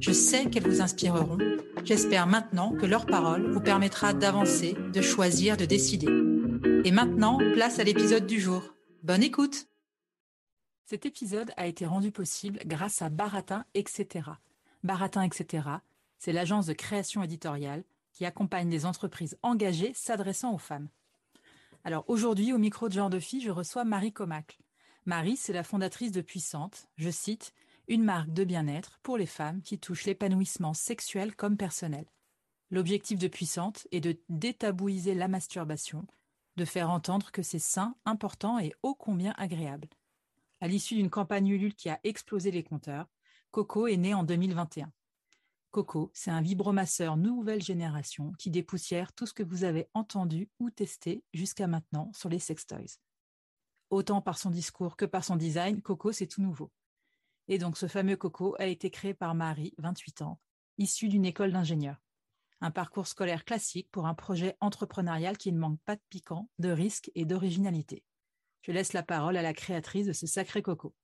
Je 0.00 0.12
sais 0.12 0.48
qu'elles 0.48 0.66
vous 0.66 0.80
inspireront. 0.80 1.36
J'espère 1.84 2.26
maintenant 2.26 2.72
que 2.72 2.86
leur 2.86 3.04
parole 3.04 3.52
vous 3.52 3.60
permettra 3.60 4.14
d'avancer, 4.14 4.72
de 4.72 5.02
choisir, 5.02 5.58
de 5.58 5.66
décider. 5.66 6.06
Et 6.86 6.90
maintenant, 6.90 7.36
place 7.52 7.78
à 7.78 7.84
l'épisode 7.84 8.26
du 8.26 8.40
jour. 8.40 8.62
Bonne 9.02 9.22
écoute 9.22 9.66
Cet 10.86 11.04
épisode 11.04 11.52
a 11.58 11.66
été 11.66 11.84
rendu 11.84 12.12
possible 12.12 12.60
grâce 12.64 13.02
à 13.02 13.10
Baratin, 13.10 13.66
etc. 13.74 14.30
Baratin, 14.82 15.22
etc., 15.22 15.68
c'est 16.16 16.32
l'agence 16.32 16.64
de 16.64 16.72
création 16.72 17.22
éditoriale 17.22 17.84
qui 18.14 18.24
accompagne 18.24 18.70
les 18.70 18.86
entreprises 18.86 19.36
engagées 19.42 19.92
s'adressant 19.94 20.54
aux 20.54 20.58
femmes. 20.58 20.88
Alors 21.84 22.04
aujourd'hui, 22.08 22.54
au 22.54 22.58
micro 22.58 22.88
de 22.88 22.94
Genre 22.94 23.10
de 23.10 23.18
Fille, 23.18 23.42
je 23.42 23.50
reçois 23.50 23.84
Marie 23.84 24.12
Comacle. 24.12 24.58
Marie, 25.04 25.36
c'est 25.36 25.52
la 25.52 25.62
fondatrice 25.62 26.12
de 26.12 26.22
Puissante, 26.22 26.88
je 26.96 27.10
cite, 27.10 27.52
une 27.90 28.04
marque 28.04 28.32
de 28.32 28.44
bien-être 28.44 29.00
pour 29.02 29.18
les 29.18 29.26
femmes 29.26 29.62
qui 29.62 29.76
touchent 29.76 30.06
l'épanouissement 30.06 30.74
sexuel 30.74 31.34
comme 31.34 31.56
personnel. 31.56 32.06
L'objectif 32.70 33.18
de 33.18 33.26
Puissante 33.26 33.88
est 33.90 34.00
de 34.00 34.16
détabouiser 34.28 35.12
la 35.12 35.26
masturbation, 35.26 36.06
de 36.56 36.64
faire 36.64 36.88
entendre 36.88 37.32
que 37.32 37.42
c'est 37.42 37.58
sain, 37.58 37.96
important 38.04 38.60
et 38.60 38.72
ô 38.84 38.94
combien 38.94 39.34
agréable. 39.36 39.88
À 40.60 40.68
l'issue 40.68 40.94
d'une 40.94 41.10
campagne 41.10 41.48
Ulule 41.48 41.74
qui 41.74 41.90
a 41.90 41.98
explosé 42.04 42.52
les 42.52 42.62
compteurs, 42.62 43.08
Coco 43.50 43.88
est 43.88 43.96
né 43.96 44.14
en 44.14 44.22
2021. 44.22 44.92
Coco, 45.72 46.12
c'est 46.14 46.30
un 46.30 46.42
vibromasseur 46.42 47.16
nouvelle 47.16 47.62
génération 47.62 48.30
qui 48.38 48.50
dépoussière 48.50 49.12
tout 49.12 49.26
ce 49.26 49.34
que 49.34 49.42
vous 49.42 49.64
avez 49.64 49.88
entendu 49.94 50.48
ou 50.60 50.70
testé 50.70 51.24
jusqu'à 51.34 51.66
maintenant 51.66 52.12
sur 52.12 52.28
les 52.28 52.38
sextoys. 52.38 53.00
Autant 53.90 54.22
par 54.22 54.38
son 54.38 54.50
discours 54.50 54.96
que 54.96 55.06
par 55.06 55.24
son 55.24 55.34
design, 55.34 55.82
Coco, 55.82 56.12
c'est 56.12 56.28
tout 56.28 56.40
nouveau. 56.40 56.70
Et 57.50 57.58
donc 57.58 57.76
ce 57.76 57.86
fameux 57.86 58.16
Coco 58.16 58.56
a 58.58 58.66
été 58.66 58.90
créé 58.90 59.12
par 59.12 59.34
Marie, 59.34 59.74
28 59.76 60.22
ans, 60.22 60.40
issue 60.78 61.08
d'une 61.08 61.26
école 61.26 61.52
d'ingénieur 61.52 62.00
un 62.60 62.70
parcours 62.70 63.06
scolaire 63.06 63.44
classique 63.44 63.88
pour 63.90 64.06
un 64.06 64.14
projet 64.14 64.56
entrepreneurial 64.60 65.38
qui 65.38 65.52
ne 65.52 65.58
manque 65.58 65.80
pas 65.84 65.96
de 65.96 66.02
piquant, 66.10 66.48
de 66.58 66.70
risque 66.70 67.10
et 67.14 67.24
d'originalité. 67.24 68.04
Je 68.62 68.72
laisse 68.72 68.92
la 68.92 69.02
parole 69.02 69.36
à 69.36 69.42
la 69.42 69.54
créatrice 69.54 70.06
de 70.06 70.12
ce 70.12 70.26
sacré 70.26 70.62
coco. 70.62 70.94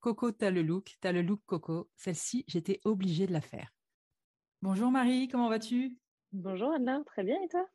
Coco, 0.00 0.30
t'as 0.30 0.50
le 0.50 0.62
look, 0.62 0.96
t'as 1.00 1.12
le 1.12 1.22
look 1.22 1.40
coco. 1.46 1.90
Celle-ci, 1.96 2.44
j'étais 2.46 2.80
obligée 2.84 3.26
de 3.26 3.32
la 3.32 3.40
faire. 3.40 3.74
Bonjour 4.62 4.90
Marie, 4.90 5.28
comment 5.28 5.48
vas-tu? 5.48 5.98
Bonjour 6.32 6.70
Anna, 6.72 7.02
très 7.06 7.24
bien 7.24 7.40
et 7.42 7.48
toi? 7.48 7.66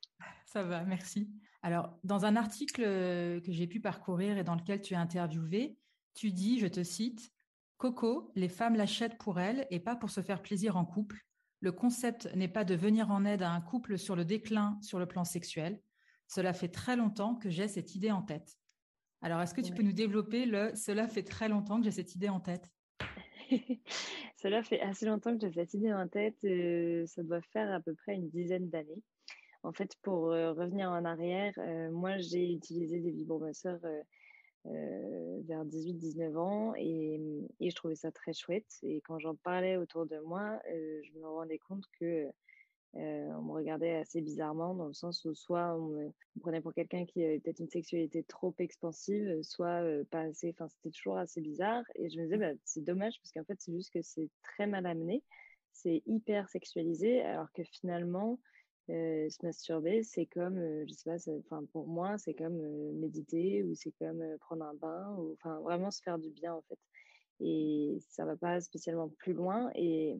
Ça 0.45 0.63
va, 0.63 0.83
merci. 0.83 1.29
Alors, 1.61 1.97
dans 2.03 2.25
un 2.25 2.35
article 2.35 2.83
euh, 2.85 3.41
que 3.41 3.51
j'ai 3.51 3.67
pu 3.67 3.81
parcourir 3.81 4.37
et 4.37 4.43
dans 4.43 4.55
lequel 4.55 4.81
tu 4.81 4.93
es 4.93 4.97
interviewé, 4.97 5.77
tu 6.13 6.31
dis, 6.31 6.59
je 6.59 6.67
te 6.67 6.83
cite, 6.83 7.31
Coco, 7.79 8.29
les 8.35 8.49
femmes 8.49 8.75
l'achètent 8.75 9.17
pour 9.17 9.39
elles 9.39 9.65
et 9.71 9.79
pas 9.79 9.95
pour 9.95 10.09
se 10.09 10.21
faire 10.21 10.41
plaisir 10.41 10.75
en 10.75 10.83
couple, 10.83 11.25
le 11.61 11.71
concept 11.71 12.29
n'est 12.35 12.49
pas 12.49 12.65
de 12.65 12.75
venir 12.75 13.09
en 13.09 13.23
aide 13.23 13.41
à 13.41 13.51
un 13.51 13.61
couple 13.61 13.97
sur 13.97 14.17
le 14.17 14.25
déclin 14.25 14.77
sur 14.81 14.99
le 14.99 15.05
plan 15.05 15.23
sexuel. 15.23 15.81
Cela 16.27 16.51
fait 16.51 16.67
très 16.67 16.97
longtemps 16.97 17.35
que 17.35 17.49
j'ai 17.49 17.69
cette 17.69 17.95
idée 17.95 18.11
en 18.11 18.21
tête. 18.21 18.57
Alors, 19.21 19.41
est-ce 19.41 19.53
que 19.53 19.61
tu 19.61 19.73
peux 19.73 19.81
nous 19.81 19.93
développer 19.93 20.45
le 20.45 20.75
cela 20.75 21.07
fait 21.07 21.23
très 21.23 21.47
longtemps 21.47 21.79
que 21.79 21.85
j'ai 21.85 21.91
cette 21.91 22.15
idée 22.15 22.27
en 22.27 22.41
tête 22.41 22.69
Cela 24.35 24.61
fait 24.61 24.81
assez 24.81 25.05
longtemps 25.05 25.37
que 25.37 25.39
j'ai 25.39 25.53
cette 25.53 25.73
idée 25.73 25.93
en 25.93 26.07
tête. 26.09 26.43
Euh, 26.43 27.05
ça 27.05 27.23
doit 27.23 27.41
faire 27.53 27.73
à 27.73 27.79
peu 27.79 27.95
près 27.95 28.15
une 28.15 28.29
dizaine 28.29 28.69
d'années. 28.69 29.03
En 29.63 29.71
fait, 29.71 29.95
pour 30.01 30.31
euh, 30.31 30.51
revenir 30.51 30.89
en 30.89 31.05
arrière, 31.05 31.53
euh, 31.57 31.89
moi, 31.91 32.17
j'ai 32.17 32.51
utilisé 32.51 32.99
des 32.99 33.11
vibromasseurs 33.11 33.79
euh, 34.65 35.41
vers 35.45 35.65
18-19 35.65 36.35
ans 36.37 36.73
et, 36.75 37.19
et, 37.61 37.69
je 37.69 37.75
trouvais 37.75 37.95
ça 37.95 38.11
très 38.11 38.33
chouette. 38.33 38.67
Et 38.83 39.01
quand 39.01 39.17
j'en 39.17 39.35
parlais 39.35 39.77
autour 39.77 40.05
de 40.05 40.19
moi, 40.19 40.59
euh, 40.69 41.01
je 41.03 41.17
me 41.17 41.27
rendais 41.27 41.59
compte 41.59 41.85
que 41.99 42.27
euh, 42.95 43.31
on 43.37 43.43
me 43.43 43.53
regardait 43.53 43.95
assez 43.95 44.19
bizarrement 44.19 44.73
dans 44.73 44.87
le 44.87 44.93
sens 44.93 45.23
où 45.23 45.33
soit 45.33 45.75
on 45.75 45.87
me, 45.87 46.11
prenait 46.41 46.59
pour 46.59 46.73
quelqu'un 46.73 47.05
qui 47.05 47.23
avait 47.23 47.39
peut-être 47.39 47.59
une 47.59 47.69
sexualité 47.69 48.23
trop 48.23 48.53
expansive, 48.59 49.41
soit 49.43 49.81
pas 50.11 50.21
assez. 50.21 50.49
Enfin, 50.49 50.67
c'était 50.67 50.91
toujours 50.91 51.17
assez 51.17 51.39
bizarre. 51.39 51.83
Et 51.95 52.09
je 52.09 52.17
me 52.17 52.23
disais, 52.23 52.37
bah, 52.37 52.51
c'est 52.65 52.83
dommage 52.83 53.19
parce 53.21 53.31
qu'en 53.31 53.45
fait, 53.45 53.55
c'est 53.59 53.73
juste 53.73 53.93
que 53.93 54.01
c'est 54.01 54.29
très 54.43 54.67
mal 54.67 54.85
amené, 54.85 55.23
c'est 55.71 56.03
hyper 56.05 56.49
sexualisé, 56.49 57.21
alors 57.21 57.51
que 57.53 57.63
finalement, 57.63 58.39
euh, 58.89 59.29
se 59.29 59.45
masturber, 59.45 60.03
c'est 60.03 60.25
comme, 60.25 60.57
euh, 60.57 60.85
je 60.87 60.93
sais 60.93 61.09
pas, 61.09 61.31
enfin 61.39 61.63
pour 61.71 61.87
moi, 61.87 62.17
c'est 62.17 62.33
comme 62.33 62.59
euh, 62.59 62.91
méditer 62.93 63.63
ou 63.63 63.75
c'est 63.75 63.91
comme 63.99 64.23
prendre 64.39 64.65
un 64.65 64.73
bain 64.73 65.15
ou 65.17 65.33
enfin 65.33 65.59
vraiment 65.59 65.91
se 65.91 66.01
faire 66.01 66.17
du 66.17 66.29
bien 66.31 66.53
en 66.53 66.61
fait. 66.63 66.79
Et 67.39 67.99
ça 68.09 68.25
va 68.25 68.35
pas 68.35 68.59
spécialement 68.61 69.09
plus 69.09 69.33
loin. 69.33 69.71
Et, 69.75 70.19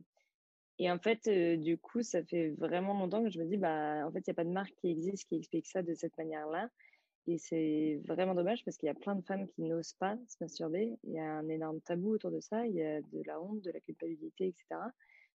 et 0.77 0.91
en 0.91 0.99
fait, 0.99 1.27
du 1.59 1.77
coup, 1.77 2.03
ça 2.03 2.23
fait 2.23 2.49
vraiment 2.57 2.93
longtemps 2.93 3.23
que 3.23 3.29
je 3.29 3.39
me 3.39 3.45
dis, 3.45 3.57
bah 3.57 4.07
en 4.07 4.11
fait, 4.11 4.19
il 4.19 4.29
n'y 4.29 4.31
a 4.31 4.35
pas 4.35 4.45
de 4.45 4.51
marque 4.51 4.73
qui 4.75 4.89
existe 4.89 5.27
qui 5.27 5.35
explique 5.35 5.67
ça 5.67 5.81
de 5.81 5.93
cette 5.95 6.17
manière-là. 6.17 6.69
Et 7.27 7.37
c'est 7.37 8.01
vraiment 8.05 8.35
dommage 8.35 8.63
parce 8.65 8.77
qu'il 8.77 8.87
y 8.87 8.91
a 8.91 8.95
plein 8.95 9.15
de 9.15 9.21
femmes 9.25 9.47
qui 9.47 9.63
n'osent 9.63 9.93
pas 9.93 10.17
se 10.27 10.37
masturber. 10.41 10.97
Il 11.03 11.13
y 11.13 11.19
a 11.19 11.33
un 11.33 11.49
énorme 11.49 11.81
tabou 11.81 12.13
autour 12.13 12.31
de 12.31 12.39
ça. 12.39 12.65
Il 12.65 12.75
y 12.75 12.83
a 12.83 13.01
de 13.01 13.23
la 13.25 13.41
honte, 13.41 13.61
de 13.61 13.71
la 13.71 13.79
culpabilité, 13.81 14.47
etc 14.47 14.79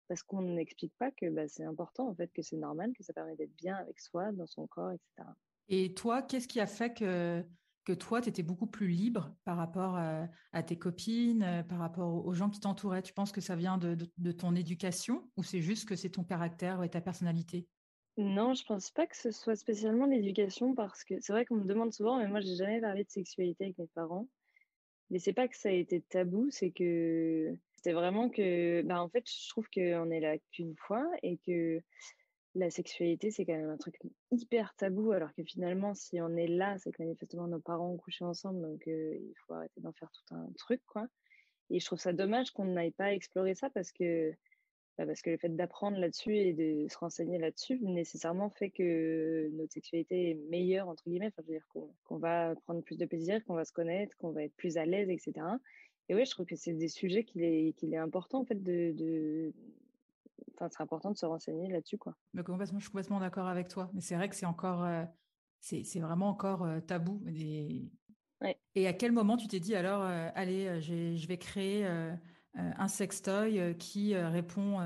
parce 0.09 0.23
qu'on 0.23 0.43
n'explique 0.43 0.95
pas 0.99 1.11
que 1.11 1.29
bah, 1.31 1.49
c'est 1.49 1.65
important, 1.65 2.09
en 2.09 2.15
fait, 2.15 2.31
que 2.33 2.43
c'est 2.43 2.57
normal, 2.57 2.93
que 2.97 3.03
ça 3.03 3.13
permet 3.13 3.37
d'être 3.37 3.55
bien 3.57 3.77
avec 3.77 4.01
soi, 4.01 4.33
dans 4.33 4.47
son 4.47 4.67
corps, 4.67 4.93
etc. 4.93 5.29
Et 5.69 5.95
toi, 5.95 6.23
qu'est-ce 6.23 6.49
qui 6.49 6.61
a 6.61 6.67
fait 6.67 6.93
que, 6.95 7.45
que 7.85 7.93
toi, 7.93 8.21
tu 8.21 8.29
étais 8.29 8.43
beaucoup 8.43 8.67
plus 8.67 8.89
libre 8.89 9.35
par 9.45 9.57
rapport 9.57 9.97
à, 9.97 10.63
tes 10.63 10.79
copines, 10.79 11.43
euh, 11.43 11.63
par 11.63 11.79
rapport 11.79 12.27
aux 12.27 12.35
gens 12.35 12.51
qui 12.51 12.61
t'entouraient? 12.61 13.03
Tu 13.03 13.13
penses 13.13 13.33
que 13.33 13.41
ça 13.41 13.57
vient 13.57 13.79
de, 13.79 13.97
de, 14.19 14.33
ton 14.33 14.55
éducation 14.55 15.31
ou 15.37 15.43
c'est 15.43 15.61
juste 15.61 15.89
que 15.89 15.97
c'est 15.97 16.11
ton 16.11 16.25
caractère 16.25 16.83
et 16.83 16.91
ta 16.91 17.01
personnalité? 17.01 17.67
Non, 18.17 18.55
je 18.55 18.65
pense 18.65 18.91
pas 18.91 19.07
que 19.07 19.17
ce 19.17 19.33
soit 19.33 19.57
spécialement 19.57 20.07
l'éducation 20.07 20.75
parce 20.75 21.03
que 21.03 21.15
c'est 21.21 21.33
vrai 21.33 21.45
qu'on 21.45 21.57
me 21.57 21.65
demande 21.65 21.93
souvent, 21.93 22.19
mais 22.19 22.29
moi 22.29 22.41
j'ai 22.41 22.55
jamais 22.55 22.81
parlé 22.81 23.03
de 23.03 23.11
sexualité 23.11 23.65
avec 23.65 23.79
mes 23.79 23.89
parents. 23.89 24.29
Mais 25.11 25.19
c'est 25.19 25.33
pas 25.33 25.49
que 25.49 25.57
ça 25.57 25.69
a 25.69 25.73
été 25.73 26.01
tabou, 26.01 26.49
c'est 26.51 26.71
que 26.71 27.57
c'était 27.85 27.95
vraiment 27.95 28.31
que, 28.31 28.81
bah, 28.81 29.03
en 29.03 29.11
fait, 29.11 29.25
je 29.31 29.49
trouve 29.51 29.69
qu'on 29.69 30.11
est 30.11 30.21
là 30.21 30.39
qu'une 30.53 30.75
fois 30.75 31.07
et 31.23 31.37
que 31.47 31.83
la 32.55 32.71
sexualité, 32.71 33.31
c'est 33.31 33.45
quand 33.45 33.53
même 33.53 33.69
un 33.69 33.77
truc 33.77 33.97
hyper 34.31 34.75
tabou, 34.77 35.13
alors 35.13 35.35
que 35.35 35.43
finalement, 35.45 35.93
si 35.93 36.19
on 36.23 36.35
est 36.35 36.47
là, 36.47 36.79
c'est 36.79 36.93
que 36.93 37.03
manifestement 37.03 37.47
nos 37.47 37.61
parents 37.61 37.91
ont 37.91 37.99
couché 37.99 38.25
ensemble, 38.25 38.63
donc 38.63 38.85
il 38.87 39.35
faut 39.47 39.53
arrêter 39.53 39.83
d'en 39.83 39.93
faire 39.93 40.11
tout 40.13 40.35
un 40.35 40.51
truc, 40.57 40.81
quoi. 40.87 41.09
Et 41.69 41.79
je 41.79 41.85
trouve 41.85 41.99
ça 41.99 42.15
dommage 42.15 42.53
qu'on 42.53 42.65
n'aille 42.65 42.93
pas 42.93 43.13
explorer 43.13 43.55
ça 43.55 43.69
parce 43.69 43.93
que, 43.93 44.31
bah, 44.97 45.05
parce 45.05 45.21
que 45.21 45.29
le 45.29 45.37
fait 45.37 45.55
d'apprendre 45.55 45.99
là-dessus 45.99 46.37
et 46.39 46.55
de 46.55 46.89
se 46.89 46.97
renseigner 46.97 47.37
là-dessus, 47.37 47.81
nécessairement 47.83 48.49
fait 48.49 48.71
que 48.71 49.51
notre 49.53 49.75
sexualité 49.75 50.31
est 50.31 50.35
meilleure, 50.49 50.89
entre 50.89 51.03
guillemets, 51.07 51.27
enfin, 51.27 51.43
je 51.43 51.53
veux 51.53 51.59
dire 51.59 51.69
qu'on 52.05 52.17
va 52.17 52.55
prendre 52.65 52.83
plus 52.83 52.97
de 52.97 53.05
plaisir, 53.05 53.45
qu'on 53.45 53.55
va 53.55 53.67
se 53.67 53.73
connaître, 53.73 54.17
qu'on 54.17 54.31
va 54.31 54.45
être 54.45 54.57
plus 54.57 54.79
à 54.79 54.87
l'aise, 54.87 55.11
etc. 55.11 55.33
Et 56.09 56.15
oui, 56.15 56.25
je 56.25 56.31
trouve 56.31 56.47
que 56.47 56.57
c'est 56.57 56.75
des 56.75 56.89
sujets 56.89 57.25
qu'il 57.25 57.43
est, 57.43 57.73
qu'il 57.77 57.95
est 57.95 57.99
important 57.99 58.41
en 58.41 58.45
fait 58.45 58.63
de, 58.63 58.93
de... 58.93 59.53
Enfin, 60.55 60.69
c'est 60.71 60.83
important 60.83 61.11
de 61.11 61.17
se 61.17 61.27
renseigner 61.27 61.69
là-dessus, 61.69 61.99
quoi. 61.99 62.15
Mais 62.33 62.43
complètement, 62.43 62.79
je 62.79 62.85
suis 62.85 62.93
complètement 62.93 63.21
d'accord 63.21 63.49
avec 63.49 63.69
toi. 63.69 63.91
Mais 63.95 64.01
c'est 64.01 64.15
vrai 64.15 64.29
que 64.29 64.37
c'est 64.37 64.47
encore, 64.47 64.85
euh, 64.85 65.05
c'est, 65.61 65.83
c'est 65.85 66.01
vraiment 66.01 66.29
encore 66.29 66.63
euh, 66.65 66.81
tabou. 66.81 67.23
Et... 67.27 67.91
Ouais. 68.41 68.59
et 68.75 68.87
à 68.87 68.93
quel 68.93 69.13
moment 69.13 69.37
tu 69.37 69.49
t'es 69.49 69.61
dit 69.61 69.75
alors, 69.75 70.03
euh, 70.03 70.29
allez, 70.35 70.81
je 70.83 71.27
vais 71.27 71.39
créer 71.39 71.87
un 72.55 72.89
sextoy 72.89 73.75
qui 73.79 74.15
répond 74.15 74.81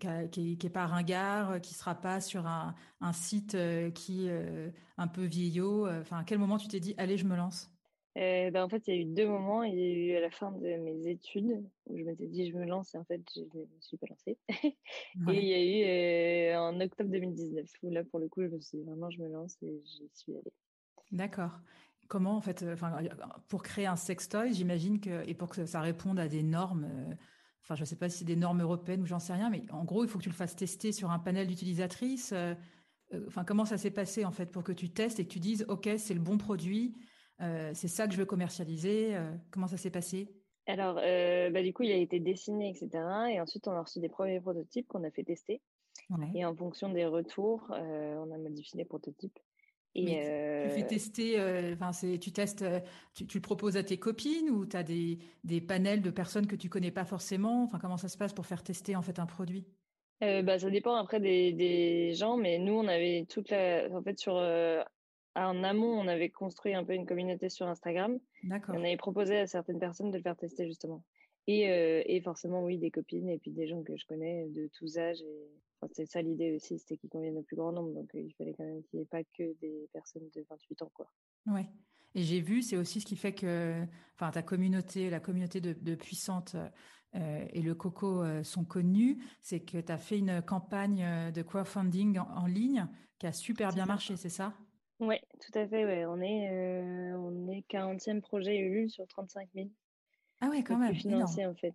qui 0.00 0.58
n'est 0.62 0.70
pas 0.70 0.86
ringard, 0.86 1.60
qui 1.60 1.74
sera 1.74 1.94
pas 1.94 2.20
sur 2.20 2.46
un, 2.46 2.74
site 3.12 3.56
qui 3.94 4.26
est 4.26 4.72
un 4.96 5.06
peu 5.06 5.24
vieillot. 5.24 5.86
Enfin, 5.88 6.18
à 6.18 6.24
quel 6.24 6.38
moment 6.38 6.58
tu 6.58 6.66
t'es 6.66 6.80
dit, 6.80 6.94
allez, 6.98 7.18
je 7.18 7.26
me 7.26 7.36
lance? 7.36 7.73
Ben, 8.14 8.62
en 8.62 8.68
fait, 8.68 8.86
il 8.86 8.94
y 8.94 8.98
a 8.98 9.00
eu 9.00 9.04
deux 9.04 9.26
moments. 9.26 9.62
Il 9.62 9.74
y 9.74 9.82
a 9.82 9.88
eu 9.88 10.16
à 10.16 10.20
la 10.20 10.30
fin 10.30 10.52
de 10.52 10.76
mes 10.76 11.08
études 11.08 11.64
où 11.86 11.98
je 11.98 12.04
m'étais 12.04 12.26
dit 12.26 12.50
je 12.50 12.56
me 12.56 12.64
lance 12.64 12.94
et 12.94 12.98
en 12.98 13.04
fait 13.04 13.20
je 13.34 13.40
ne 13.40 13.60
me 13.62 13.80
suis 13.80 13.96
pas 13.96 14.06
lancée. 14.08 14.38
et 14.48 14.74
il 15.26 15.44
y 15.44 15.54
a 15.54 16.52
eu 16.52 16.56
en 16.56 16.80
octobre 16.80 17.10
2019 17.10 17.68
où 17.82 17.90
là 17.90 18.04
pour 18.04 18.20
le 18.20 18.28
coup 18.28 18.42
je 18.42 18.48
me 18.48 18.60
suis 18.60 18.78
dit 18.78 18.84
vraiment 18.84 19.10
je 19.10 19.20
me 19.20 19.28
lance 19.28 19.56
et 19.62 19.80
j'y 19.84 20.08
suis 20.14 20.32
allée. 20.32 20.52
D'accord. 21.12 21.58
Comment 22.08 22.36
en 22.36 22.40
fait, 22.40 22.64
pour 23.48 23.62
créer 23.62 23.86
un 23.86 23.96
sextoy, 23.96 24.52
j'imagine 24.52 25.00
que 25.00 25.26
et 25.28 25.34
pour 25.34 25.48
que 25.48 25.64
ça 25.64 25.80
réponde 25.80 26.18
à 26.20 26.28
des 26.28 26.42
normes, 26.42 26.86
enfin 27.62 27.74
je 27.74 27.80
ne 27.80 27.86
sais 27.86 27.96
pas 27.96 28.08
si 28.08 28.18
c'est 28.18 28.24
des 28.26 28.36
normes 28.36 28.60
européennes 28.60 29.00
ou 29.02 29.06
j'en 29.06 29.18
sais 29.18 29.32
rien, 29.32 29.48
mais 29.48 29.64
en 29.70 29.84
gros 29.84 30.04
il 30.04 30.08
faut 30.08 30.18
que 30.18 30.24
tu 30.24 30.28
le 30.28 30.34
fasses 30.34 30.54
tester 30.54 30.92
sur 30.92 31.10
un 31.10 31.18
panel 31.18 31.46
d'utilisatrices. 31.46 32.34
Enfin 33.26 33.44
comment 33.44 33.64
ça 33.64 33.78
s'est 33.78 33.90
passé 33.90 34.24
en 34.24 34.32
fait 34.32 34.46
pour 34.52 34.62
que 34.62 34.72
tu 34.72 34.90
testes 34.90 35.18
et 35.18 35.24
que 35.24 35.32
tu 35.32 35.40
dises 35.40 35.64
ok 35.68 35.88
c'est 35.98 36.14
le 36.14 36.20
bon 36.20 36.36
produit 36.36 36.94
euh, 36.96 37.10
c'est 37.38 37.88
ça 37.88 38.06
que 38.06 38.12
je 38.12 38.18
veux 38.18 38.26
commercialiser. 38.26 39.16
Euh, 39.16 39.32
comment 39.50 39.66
ça 39.66 39.76
s'est 39.76 39.90
passé? 39.90 40.28
Alors, 40.66 40.98
euh, 41.02 41.50
bah, 41.50 41.62
du 41.62 41.72
coup, 41.72 41.82
il 41.82 41.92
a 41.92 41.96
été 41.96 42.20
dessiné, 42.20 42.70
etc. 42.70 43.04
Et 43.30 43.40
ensuite, 43.40 43.68
on 43.68 43.72
a 43.72 43.82
reçu 43.82 44.00
des 44.00 44.08
premiers 44.08 44.40
prototypes 44.40 44.88
qu'on 44.88 45.04
a 45.04 45.10
fait 45.10 45.24
tester. 45.24 45.60
Et 46.34 46.44
en 46.44 46.54
fonction 46.54 46.90
des 46.90 47.06
retours, 47.06 47.66
on 47.70 48.30
a 48.30 48.38
modifié 48.38 48.78
les 48.78 48.84
prototypes. 48.84 49.38
Et 49.94 50.04
tu 50.04 50.74
fais 50.74 50.86
tester, 50.86 51.40
enfin 51.72 51.92
tu 52.18 52.32
testes, 52.32 52.64
tu, 53.14 53.24
le 53.32 53.40
proposes 53.40 53.76
à 53.76 53.84
tes 53.84 53.96
copines 53.96 54.50
ou 54.50 54.66
tu 54.66 54.76
as 54.76 54.82
des, 54.82 55.18
des, 55.44 55.60
panels 55.60 56.02
de 56.02 56.10
personnes 56.10 56.46
que 56.46 56.56
tu 56.56 56.68
connais 56.68 56.90
pas 56.90 57.04
forcément? 57.04 57.64
Enfin, 57.64 57.78
comment 57.80 57.96
ça 57.96 58.08
se 58.08 58.18
passe 58.18 58.32
pour 58.32 58.44
faire 58.44 58.62
tester 58.62 58.96
en 58.96 59.02
fait 59.02 59.18
un 59.18 59.26
produit? 59.26 59.66
Bah, 60.20 60.58
ça 60.58 60.68
dépend 60.68 60.96
après 60.96 61.20
des, 61.20 61.52
des, 61.52 62.12
gens, 62.14 62.36
mais 62.36 62.58
nous 62.58 62.74
on 62.74 62.88
avait 62.88 63.24
toute 63.28 63.50
la, 63.50 63.88
en 63.92 64.02
fait 64.02 64.18
sur 64.18 64.34
en 65.34 65.64
amont, 65.64 65.98
on 65.98 66.06
avait 66.06 66.30
construit 66.30 66.74
un 66.74 66.84
peu 66.84 66.94
une 66.94 67.06
communauté 67.06 67.48
sur 67.48 67.66
Instagram. 67.66 68.18
D'accord. 68.44 68.76
On 68.76 68.84
avait 68.84 68.96
proposé 68.96 69.38
à 69.38 69.46
certaines 69.46 69.78
personnes 69.78 70.10
de 70.10 70.16
le 70.16 70.22
faire 70.22 70.36
tester 70.36 70.66
justement. 70.66 71.02
Et, 71.46 71.68
euh, 71.68 72.02
et, 72.06 72.20
forcément, 72.20 72.64
oui, 72.64 72.78
des 72.78 72.90
copines 72.90 73.28
et 73.28 73.38
puis 73.38 73.50
des 73.50 73.66
gens 73.66 73.82
que 73.82 73.96
je 73.96 74.06
connais 74.06 74.46
de 74.48 74.70
tous 74.78 74.96
âges. 74.98 75.20
Et 75.20 75.50
c'est 75.92 76.06
ça 76.06 76.22
l'idée 76.22 76.56
aussi, 76.56 76.78
c'était 76.78 76.96
qu'ils 76.96 77.10
conviennent 77.10 77.36
au 77.36 77.42
plus 77.42 77.56
grand 77.56 77.72
nombre. 77.72 77.92
Donc 77.92 78.14
euh, 78.14 78.20
il 78.20 78.32
fallait 78.34 78.54
quand 78.54 78.64
même 78.64 78.82
qu'il 78.84 78.98
n'y 78.98 79.02
ait 79.02 79.08
pas 79.08 79.22
que 79.24 79.58
des 79.60 79.88
personnes 79.92 80.28
de 80.34 80.46
28 80.48 80.82
ans. 80.82 80.90
Quoi. 80.94 81.10
Ouais. 81.46 81.66
Et 82.14 82.22
j'ai 82.22 82.40
vu, 82.40 82.62
c'est 82.62 82.76
aussi 82.76 83.00
ce 83.00 83.06
qui 83.06 83.16
fait 83.16 83.34
que 83.34 83.84
enfin, 84.14 84.30
ta 84.30 84.42
communauté, 84.42 85.10
la 85.10 85.20
communauté 85.20 85.60
de, 85.60 85.72
de 85.72 85.94
puissantes 85.96 86.56
euh, 87.16 87.44
et 87.52 87.60
le 87.60 87.74
coco 87.74 88.22
sont 88.44 88.64
connus, 88.64 89.18
c'est 89.42 89.60
que 89.60 89.78
tu 89.78 89.92
as 89.92 89.98
fait 89.98 90.18
une 90.18 90.40
campagne 90.40 91.32
de 91.32 91.42
crowdfunding 91.42 92.18
en, 92.18 92.28
en 92.30 92.46
ligne 92.46 92.86
qui 93.18 93.26
a 93.26 93.32
super 93.32 93.72
bien 93.72 93.84
marché, 93.84 94.16
c'est 94.16 94.28
ça? 94.28 94.54
Oui, 95.06 95.16
tout 95.40 95.58
à 95.58 95.66
fait. 95.66 95.84
Ouais. 95.84 96.04
On 96.06 96.20
est, 96.20 96.50
euh, 96.50 97.16
on 97.16 97.48
est 97.48 97.64
40e 97.68 98.20
projet 98.20 98.58
Ulule 98.58 98.90
sur 98.90 99.06
35 99.06 99.48
000. 99.54 99.68
Ah 100.40 100.48
ouais, 100.48 100.62
quand 100.62 100.76
même. 100.76 100.94
Financé 100.94 101.46
en 101.46 101.54
fait. 101.54 101.74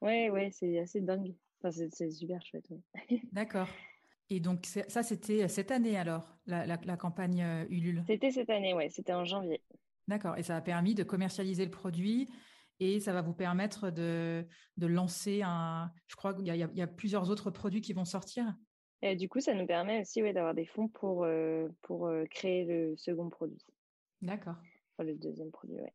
Ouais, 0.00 0.30
ouais, 0.30 0.50
c'est 0.52 0.78
assez 0.78 1.00
dingue. 1.00 1.34
Enfin, 1.62 1.70
c'est 1.90 2.10
super 2.10 2.44
chouette. 2.44 2.68
D'accord. 3.32 3.68
Et 4.30 4.40
donc 4.40 4.66
ça, 4.66 5.02
c'était 5.02 5.48
cette 5.48 5.70
année 5.70 5.96
alors, 5.96 6.36
la, 6.46 6.66
la, 6.66 6.96
campagne 6.96 7.42
euh, 7.42 7.64
Ulule? 7.68 8.04
C'était 8.06 8.30
cette 8.30 8.50
année, 8.50 8.74
ouais. 8.74 8.88
C'était 8.90 9.12
en 9.12 9.24
janvier. 9.24 9.62
D'accord. 10.08 10.36
Et 10.38 10.42
ça 10.42 10.56
a 10.56 10.60
permis 10.60 10.94
de 10.94 11.02
commercialiser 11.02 11.64
le 11.64 11.70
produit 11.70 12.28
et 12.80 13.00
ça 13.00 13.12
va 13.12 13.22
vous 13.22 13.34
permettre 13.34 13.90
de, 13.90 14.46
de 14.76 14.86
lancer 14.86 15.42
un. 15.42 15.90
Je 16.06 16.16
crois 16.16 16.34
qu'il 16.34 16.46
y, 16.46 16.58
y, 16.58 16.82
a 16.82 16.86
plusieurs 16.86 17.30
autres 17.30 17.50
produits 17.50 17.80
qui 17.80 17.92
vont 17.92 18.04
sortir? 18.04 18.54
Et 19.04 19.16
du 19.16 19.28
coup, 19.28 19.40
ça 19.40 19.52
nous 19.52 19.66
permet 19.66 20.00
aussi 20.00 20.22
ouais, 20.22 20.32
d'avoir 20.32 20.54
des 20.54 20.64
fonds 20.64 20.88
pour, 20.88 21.24
euh, 21.24 21.68
pour 21.82 22.06
euh, 22.06 22.24
créer 22.24 22.64
le 22.64 22.96
second 22.96 23.28
produit. 23.28 23.62
D'accord. 24.22 24.56
Enfin, 24.96 25.06
le 25.06 25.14
deuxième 25.14 25.50
produit, 25.50 25.76
ouais. 25.76 25.92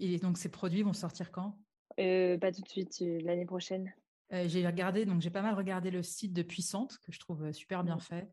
Et 0.00 0.16
donc, 0.18 0.38
ces 0.38 0.50
produits 0.50 0.82
vont 0.82 0.94
sortir 0.94 1.30
quand? 1.30 1.58
Euh, 2.00 2.38
Pas 2.38 2.52
tout 2.52 2.62
de 2.62 2.68
suite, 2.68 2.98
l'année 3.00 3.44
prochaine. 3.44 3.92
j'ai 4.30 4.66
regardé, 4.66 5.04
donc 5.04 5.20
j'ai 5.20 5.28
pas 5.28 5.42
mal 5.42 5.54
regardé 5.54 5.90
le 5.90 6.02
site 6.02 6.32
de 6.32 6.42
Puissante, 6.42 6.96
que 7.02 7.12
je 7.12 7.20
trouve 7.20 7.52
super 7.52 7.84
bien 7.84 7.98
fait 7.98 8.26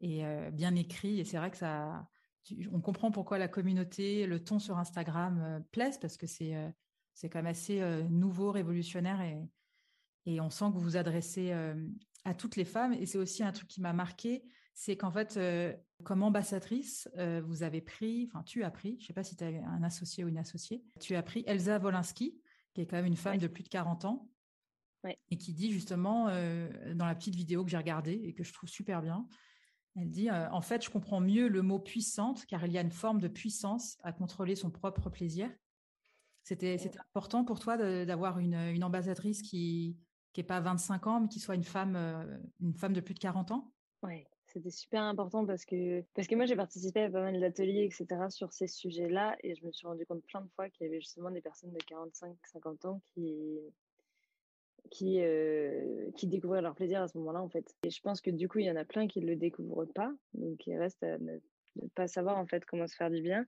et 0.00 0.22
bien 0.52 0.74
écrit. 0.74 1.20
Et 1.20 1.24
c'est 1.24 1.36
vrai 1.36 1.50
que 1.50 1.58
ça, 1.58 2.08
on 2.72 2.80
comprend 2.80 3.10
pourquoi 3.10 3.36
la 3.36 3.48
communauté, 3.48 4.26
le 4.26 4.42
ton 4.42 4.58
sur 4.58 4.78
Instagram 4.78 5.62
plaise, 5.70 5.98
parce 5.98 6.16
que 6.16 6.26
c'est 6.26 6.54
c'est 7.12 7.28
quand 7.28 7.40
même 7.40 7.46
assez 7.46 7.80
nouveau, 8.08 8.52
révolutionnaire 8.52 9.20
et, 9.20 9.38
et 10.24 10.40
on 10.40 10.48
sent 10.48 10.66
que 10.66 10.78
vous 10.78 10.80
vous 10.80 10.96
adressez 10.96 11.52
à 12.26 12.34
toutes 12.34 12.56
les 12.56 12.64
femmes. 12.64 12.92
Et 12.92 13.06
c'est 13.06 13.18
aussi 13.18 13.42
un 13.42 13.52
truc 13.52 13.68
qui 13.68 13.80
m'a 13.80 13.92
marqué, 13.92 14.42
c'est 14.74 14.96
qu'en 14.96 15.10
fait, 15.10 15.36
euh, 15.36 15.72
comme 16.04 16.22
ambassadrice, 16.22 17.08
euh, 17.16 17.40
vous 17.46 17.62
avez 17.62 17.80
pris, 17.80 18.28
enfin 18.30 18.42
tu 18.42 18.62
as 18.64 18.70
pris, 18.70 18.96
je 18.98 19.04
ne 19.04 19.06
sais 19.06 19.12
pas 19.14 19.22
si 19.22 19.36
tu 19.36 19.44
as 19.44 19.46
un 19.46 19.82
associé 19.82 20.24
ou 20.24 20.28
une 20.28 20.38
associée, 20.38 20.84
tu 21.00 21.14
as 21.14 21.22
pris 21.22 21.44
Elsa 21.46 21.78
Wolinski, 21.78 22.36
qui 22.74 22.80
est 22.82 22.86
quand 22.86 22.96
même 22.96 23.06
une 23.06 23.16
femme 23.16 23.38
de 23.38 23.46
plus 23.46 23.62
de 23.62 23.68
40 23.68 24.04
ans, 24.04 24.28
et 25.30 25.38
qui 25.38 25.54
dit 25.54 25.70
justement, 25.70 26.26
euh, 26.28 26.68
dans 26.94 27.06
la 27.06 27.14
petite 27.14 27.36
vidéo 27.36 27.64
que 27.64 27.70
j'ai 27.70 27.76
regardée 27.76 28.20
et 28.24 28.34
que 28.34 28.42
je 28.42 28.52
trouve 28.52 28.68
super 28.68 29.00
bien, 29.00 29.26
elle 29.94 30.10
dit, 30.10 30.30
en 30.30 30.60
fait, 30.60 30.84
je 30.84 30.90
comprends 30.90 31.20
mieux 31.20 31.48
le 31.48 31.62
mot 31.62 31.78
puissante, 31.78 32.44
car 32.44 32.66
il 32.66 32.72
y 32.72 32.76
a 32.76 32.82
une 32.82 32.90
forme 32.90 33.18
de 33.18 33.28
puissance 33.28 33.96
à 34.02 34.12
contrôler 34.12 34.54
son 34.54 34.70
propre 34.70 35.08
plaisir. 35.08 35.50
C'était 36.42 36.78
important 36.98 37.46
pour 37.46 37.60
toi 37.60 37.78
d'avoir 38.04 38.38
une, 38.38 38.52
une 38.52 38.84
ambassadrice 38.84 39.40
qui, 39.40 39.96
qui 40.36 40.42
n'ait 40.42 40.46
pas 40.46 40.60
25 40.60 41.06
ans, 41.06 41.20
mais 41.20 41.28
qui 41.28 41.40
soit 41.40 41.54
une 41.54 41.64
femme, 41.64 41.96
euh, 41.96 42.36
une 42.60 42.74
femme 42.74 42.92
de 42.92 43.00
plus 43.00 43.14
de 43.14 43.18
40 43.18 43.52
ans 43.52 43.72
Oui, 44.02 44.26
c'était 44.44 44.68
super 44.68 45.02
important 45.02 45.46
parce 45.46 45.64
que, 45.64 46.02
parce 46.14 46.28
que 46.28 46.34
moi, 46.34 46.44
j'ai 46.44 46.56
participé 46.56 47.04
à 47.04 47.10
pas 47.10 47.22
mal 47.22 47.40
d'ateliers, 47.40 47.84
etc., 47.84 48.06
sur 48.28 48.52
ces 48.52 48.66
sujets-là, 48.66 49.38
et 49.42 49.54
je 49.54 49.64
me 49.64 49.72
suis 49.72 49.86
rendu 49.86 50.04
compte 50.04 50.22
plein 50.26 50.42
de 50.42 50.48
fois 50.50 50.68
qu'il 50.68 50.84
y 50.84 50.90
avait 50.90 51.00
justement 51.00 51.30
des 51.30 51.40
personnes 51.40 51.72
de 51.72 51.78
45-50 51.78 52.86
ans 52.86 53.00
qui, 53.14 53.60
qui, 54.90 55.22
euh, 55.22 56.10
qui 56.16 56.26
découvraient 56.26 56.60
leur 56.60 56.74
plaisir 56.74 57.00
à 57.00 57.08
ce 57.08 57.16
moment-là, 57.16 57.40
en 57.40 57.48
fait. 57.48 57.74
Et 57.82 57.88
je 57.88 58.02
pense 58.02 58.20
que 58.20 58.28
du 58.30 58.46
coup, 58.46 58.58
il 58.58 58.66
y 58.66 58.70
en 58.70 58.76
a 58.76 58.84
plein 58.84 59.06
qui 59.06 59.20
ne 59.22 59.26
le 59.26 59.36
découvrent 59.36 59.86
pas, 59.86 60.12
donc 60.34 60.66
il 60.66 60.76
reste 60.76 61.02
à 61.02 61.16
ne, 61.16 61.38
pas 61.94 62.08
savoir, 62.08 62.36
en 62.36 62.46
fait, 62.46 62.62
comment 62.66 62.86
se 62.86 62.94
faire 62.94 63.10
du 63.10 63.22
bien. 63.22 63.46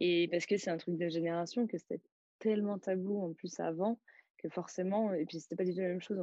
Et 0.00 0.26
parce 0.28 0.46
que 0.46 0.56
c'est 0.56 0.70
un 0.70 0.78
truc 0.78 0.96
de 0.96 1.10
génération, 1.10 1.66
que 1.66 1.76
c'était 1.76 2.00
tellement 2.38 2.78
tabou 2.78 3.22
en 3.22 3.34
plus 3.34 3.60
avant, 3.60 4.00
que 4.40 4.48
forcément, 4.48 5.12
et 5.12 5.26
puis 5.26 5.40
c'était 5.40 5.56
pas 5.56 5.64
du 5.64 5.72
tout 5.74 5.80
la 5.80 5.88
même 5.88 6.00
chose, 6.00 6.18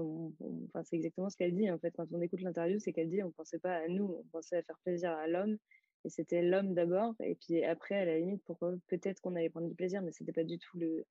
enfin, 0.67 0.83
c'est 0.83 0.95
exactement 0.95 1.29
ce 1.29 1.37
qu'elle 1.37 1.55
dit 1.55 1.69
en 1.71 1.77
fait, 1.77 1.91
quand 1.91 2.07
on 2.11 2.21
écoute 2.21 2.41
l'interview, 2.41 2.79
c'est 2.79 2.93
qu'elle 2.93 3.09
dit 3.09 3.23
on 3.23 3.31
pensait 3.31 3.59
pas 3.59 3.75
à 3.75 3.87
nous, 3.87 4.17
on 4.19 4.23
pensait 4.31 4.57
à 4.57 4.63
faire 4.63 4.77
plaisir 4.79 5.11
à 5.11 5.27
l'homme, 5.27 5.57
et 6.05 6.09
c'était 6.09 6.41
l'homme 6.41 6.73
d'abord, 6.73 7.15
et 7.21 7.35
puis 7.35 7.63
après, 7.63 7.95
à 7.95 8.05
la 8.05 8.17
limite, 8.17 8.41
pourquoi 8.45 8.73
peut-être 8.87 9.21
qu'on 9.21 9.35
allait 9.35 9.49
prendre 9.49 9.67
du 9.67 9.75
plaisir, 9.75 10.01
mais 10.01 10.11
c'était 10.11 10.33
pas 10.33 10.43
du 10.43 10.57
tout 10.57 10.77
le, 10.77 11.05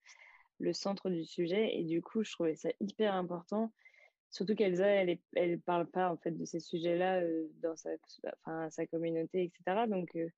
le 0.59 0.73
centre 0.73 1.11
du 1.11 1.25
sujet, 1.25 1.77
et 1.77 1.85
du 1.85 2.03
coup, 2.03 2.25
je 2.25 2.33
trouvais 2.33 2.57
ça 2.57 2.71
hyper 2.81 3.15
important, 3.15 3.73
surtout 4.31 4.55
qu'Elsa, 4.55 4.87
elle, 4.87 5.19
elle 5.35 5.61
parle 5.61 5.87
pas 5.87 6.11
en 6.11 6.17
fait 6.17 6.33
de 6.33 6.45
ces 6.45 6.61
sujets-là 6.61 7.21
euh, 7.21 7.47
dans 7.63 7.77
sa, 7.77 7.91
enfin, 8.45 8.69
sa 8.71 8.87
communauté, 8.87 9.45
etc. 9.45 9.87
Donc, 9.87 10.15
euh, 10.17 10.29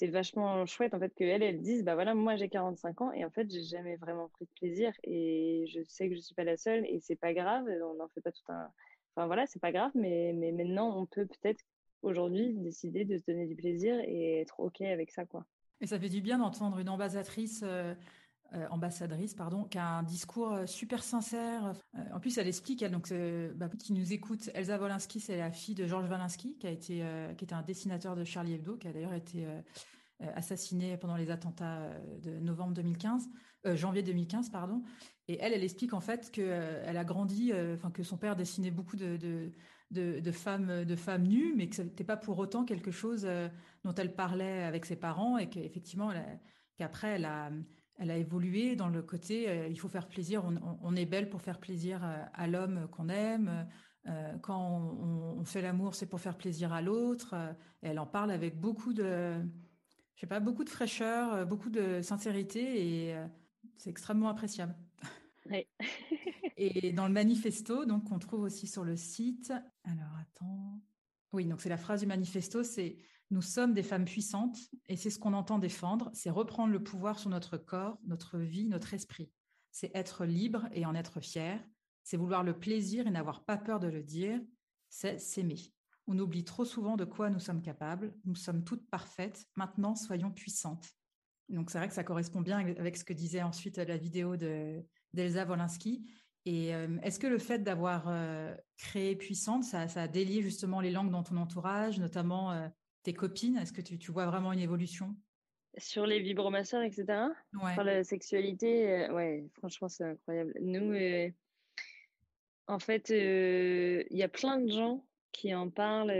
c'était 0.00 0.12
vachement 0.12 0.64
chouette 0.64 0.94
en 0.94 0.98
fait 0.98 1.12
qu'elle 1.14 1.42
elle 1.42 1.60
dise 1.60 1.84
bah 1.84 1.94
voilà 1.94 2.14
moi 2.14 2.36
j'ai 2.36 2.48
45 2.48 3.00
ans 3.02 3.12
et 3.12 3.24
en 3.24 3.30
fait 3.30 3.50
j'ai 3.50 3.62
jamais 3.62 3.96
vraiment 3.96 4.28
pris 4.28 4.46
de 4.46 4.50
plaisir 4.58 4.92
et 5.04 5.66
je 5.68 5.80
sais 5.88 6.08
que 6.08 6.14
je 6.14 6.20
suis 6.20 6.34
pas 6.34 6.44
la 6.44 6.56
seule 6.56 6.86
et 6.86 7.00
c'est 7.00 7.16
pas 7.16 7.34
grave 7.34 7.66
on 7.84 7.94
n'en 7.94 8.08
fait 8.08 8.22
pas 8.22 8.32
tout 8.32 8.40
un 8.48 8.68
enfin 9.14 9.26
voilà 9.26 9.46
c'est 9.46 9.60
pas 9.60 9.72
grave 9.72 9.90
mais 9.94 10.32
mais 10.34 10.52
maintenant 10.52 10.96
on 10.98 11.04
peut 11.04 11.26
peut-être 11.26 11.60
aujourd'hui 12.02 12.54
décider 12.54 13.04
de 13.04 13.18
se 13.18 13.24
donner 13.26 13.46
du 13.46 13.54
plaisir 13.54 13.94
et 14.06 14.40
être 14.40 14.58
ok 14.58 14.80
avec 14.80 15.10
ça 15.10 15.26
quoi. 15.26 15.44
Et 15.82 15.86
ça 15.86 15.98
fait 15.98 16.08
du 16.08 16.20
bien 16.20 16.38
d'entendre 16.38 16.78
une 16.78 16.88
ambassadrice 16.88 17.62
euh, 17.62 17.94
euh, 18.52 18.66
ambassadrice, 18.70 19.34
pardon, 19.34 19.62
qui 19.62 19.78
a 19.78 19.86
un 19.86 20.02
discours 20.02 20.52
euh, 20.52 20.66
super 20.66 21.04
sincère. 21.04 21.72
Euh, 21.94 22.00
en 22.12 22.18
plus, 22.18 22.36
elle 22.36 22.48
explique, 22.48 22.82
elle, 22.82 22.90
donc, 22.90 23.14
bah, 23.54 23.68
qui 23.78 23.92
nous 23.92 24.12
écoute, 24.12 24.50
Elsa 24.54 24.76
Wolinski, 24.76 25.20
c'est 25.20 25.36
la 25.36 25.52
fille 25.52 25.76
de 25.76 25.86
Georges 25.86 26.10
Wolinski, 26.10 26.58
qui 26.58 26.66
a 26.66 26.70
été, 26.70 27.04
qui 27.36 27.44
était 27.44 27.54
un 27.54 27.62
dessinateur 27.62 28.16
de 28.16 28.24
Charlie 28.24 28.54
Hebdo, 28.54 28.76
qui 28.76 28.88
a 28.88 28.92
d'ailleurs 28.92 29.14
été 29.14 29.46
assassiné 30.34 30.96
pendant 30.96 31.14
les 31.14 31.30
attentats 31.30 31.90
de 32.22 32.40
novembre 32.40 32.74
2015, 32.74 33.28
janvier 33.74 34.02
2015, 34.02 34.50
pardon. 34.50 34.82
Et 35.28 35.38
elle, 35.40 35.52
elle 35.52 35.62
explique 35.62 35.94
en 35.94 36.00
fait 36.00 36.32
qu'elle 36.32 36.82
elle 36.84 36.96
a 36.96 37.04
grandi, 37.04 37.52
enfin 37.74 37.92
que 37.92 38.02
son 38.02 38.16
père 38.16 38.34
dessinait 38.34 38.72
beaucoup 38.72 38.96
de, 38.96 39.16
de, 39.16 40.20
de, 40.20 40.32
femmes, 40.32 40.84
de 40.84 40.96
femmes 40.96 41.26
nues, 41.26 41.54
mais 41.56 41.68
que 41.68 41.76
ce 41.76 41.82
n'était 41.82 42.04
pas 42.04 42.16
pour 42.16 42.38
autant 42.38 42.64
quelque 42.64 42.90
chose 42.90 43.28
dont 43.84 43.94
elle 43.94 44.14
parlait 44.14 44.64
avec 44.64 44.86
ses 44.86 44.96
parents 44.96 45.38
et 45.38 45.48
qu'effectivement, 45.48 46.10
qu'après, 46.76 47.10
elle 47.10 47.26
a 47.26 47.50
elle 48.00 48.10
a 48.10 48.16
évolué 48.16 48.76
dans 48.76 48.88
le 48.88 49.02
côté 49.02 49.48
euh, 49.48 49.68
il 49.68 49.78
faut 49.78 49.88
faire 49.88 50.08
plaisir, 50.08 50.42
on, 50.82 50.96
est 50.96 51.04
belle 51.04 51.28
pour 51.28 51.42
faire 51.42 51.60
plaisir 51.60 52.02
euh, 52.02 52.24
à, 52.32 52.46
l'homme 52.46 52.88
qu'on 52.90 53.10
aime. 53.10 53.68
Euh, 54.08 54.38
quand 54.38 54.58
on, 54.58 55.44
fait 55.44 55.60
l'amour, 55.60 55.94
c'est 55.94 56.06
pour 56.06 56.20
faire 56.20 56.36
plaisir 56.36 56.72
à 56.72 56.80
l'autre. 56.80 57.34
elle 57.82 57.98
en 57.98 58.06
parle 58.06 58.30
avec 58.30 58.58
beaucoup 58.58 58.94
de, 58.94 59.34
je 60.14 60.20
sais 60.20 60.26
pas, 60.26 60.40
beaucoup 60.40 60.64
de 60.64 60.70
fraîcheur, 60.70 61.46
beaucoup 61.46 61.68
de 61.68 62.00
sincérité 62.00 63.08
et 63.08 63.16
c'est 63.76 63.90
extrêmement 63.90 64.28
appréciable. 64.28 64.74
et 66.56 66.92
dans 66.92 67.06
le 67.06 67.12
manifesto, 67.12 67.84
donc 67.84 68.04
qu'on 68.04 68.18
trouve 68.18 68.42
aussi 68.42 68.66
sur 68.66 68.84
le 68.84 68.96
site. 68.96 69.52
Alors 69.84 70.16
attends. 70.20 70.80
Oui, 71.32 71.44
donc 71.44 71.60
c'est 71.60 71.68
la 71.68 71.76
phrase 71.76 72.00
du 72.00 72.06
manifesto, 72.06 72.62
c'est 72.62 72.96
nous 73.30 73.42
sommes 73.42 73.74
des 73.74 73.82
femmes 73.82 74.04
puissantes 74.04 74.58
et 74.88 74.96
c'est 74.96 75.10
ce 75.10 75.18
qu'on 75.18 75.34
entend 75.34 75.58
défendre, 75.58 76.10
c'est 76.12 76.30
reprendre 76.30 76.72
le 76.72 76.82
pouvoir 76.82 77.18
sur 77.18 77.30
notre 77.30 77.56
corps, 77.56 77.98
notre 78.04 78.38
vie, 78.38 78.66
notre 78.66 78.94
esprit. 78.94 79.30
C'est 79.70 79.94
être 79.94 80.24
libre 80.24 80.68
et 80.72 80.84
en 80.84 80.94
être 80.94 81.20
fier, 81.20 81.62
c'est 82.02 82.16
vouloir 82.16 82.42
le 82.42 82.58
plaisir 82.58 83.06
et 83.06 83.10
n'avoir 83.10 83.44
pas 83.44 83.56
peur 83.56 83.78
de 83.78 83.86
le 83.86 84.02
dire, 84.02 84.40
c'est 84.88 85.18
s'aimer. 85.18 85.72
On 86.08 86.18
oublie 86.18 86.44
trop 86.44 86.64
souvent 86.64 86.96
de 86.96 87.04
quoi 87.04 87.30
nous 87.30 87.38
sommes 87.38 87.62
capables, 87.62 88.12
nous 88.24 88.34
sommes 88.34 88.64
toutes 88.64 88.88
parfaites, 88.90 89.46
maintenant 89.54 89.94
soyons 89.94 90.32
puissantes. 90.32 90.88
Donc 91.48 91.70
c'est 91.70 91.78
vrai 91.78 91.88
que 91.88 91.94
ça 91.94 92.04
correspond 92.04 92.40
bien 92.40 92.58
avec 92.58 92.96
ce 92.96 93.04
que 93.04 93.12
disait 93.12 93.42
ensuite 93.42 93.76
la 93.76 93.96
vidéo 93.96 94.36
de 94.36 94.84
d'Elsa 95.12 95.44
Wolinski. 95.44 96.04
Et 96.46 96.74
euh, 96.74 96.98
est-ce 97.02 97.18
que 97.18 97.26
le 97.26 97.38
fait 97.38 97.58
d'avoir 97.58 98.04
euh, 98.06 98.54
créé 98.78 99.14
Puissante, 99.14 99.64
ça, 99.64 99.86
a 99.94 100.08
délié 100.08 100.42
justement 100.42 100.80
les 100.80 100.90
langues 100.90 101.10
dans 101.10 101.22
ton 101.22 101.36
entourage, 101.36 101.98
notamment 101.98 102.52
euh, 102.52 102.68
tes 103.02 103.12
copines 103.12 103.56
Est-ce 103.56 103.72
que 103.72 103.80
tu, 103.80 104.10
vois 104.10 104.26
vraiment 104.26 104.52
une 104.52 104.60
évolution? 104.60 105.14
Sur 105.78 106.06
les 106.06 106.20
vibromasseurs, 106.20 106.82
etc. 106.82 107.06
Ouais. 107.62 107.74
Sur 107.74 107.84
la 107.84 108.02
sexualité, 108.04 109.08
ouais, 109.10 109.48
franchement, 109.58 109.88
c'est 109.88 110.04
incroyable. 110.04 110.52
Nous, 110.60 110.94
en 112.66 112.78
fait, 112.78 113.10
il 113.10 114.16
y 114.16 114.22
a 114.22 114.28
plein 114.28 114.58
de 114.58 114.70
gens 114.70 115.04
qui 115.32 115.54
en 115.54 115.70
parlent, 115.70 116.12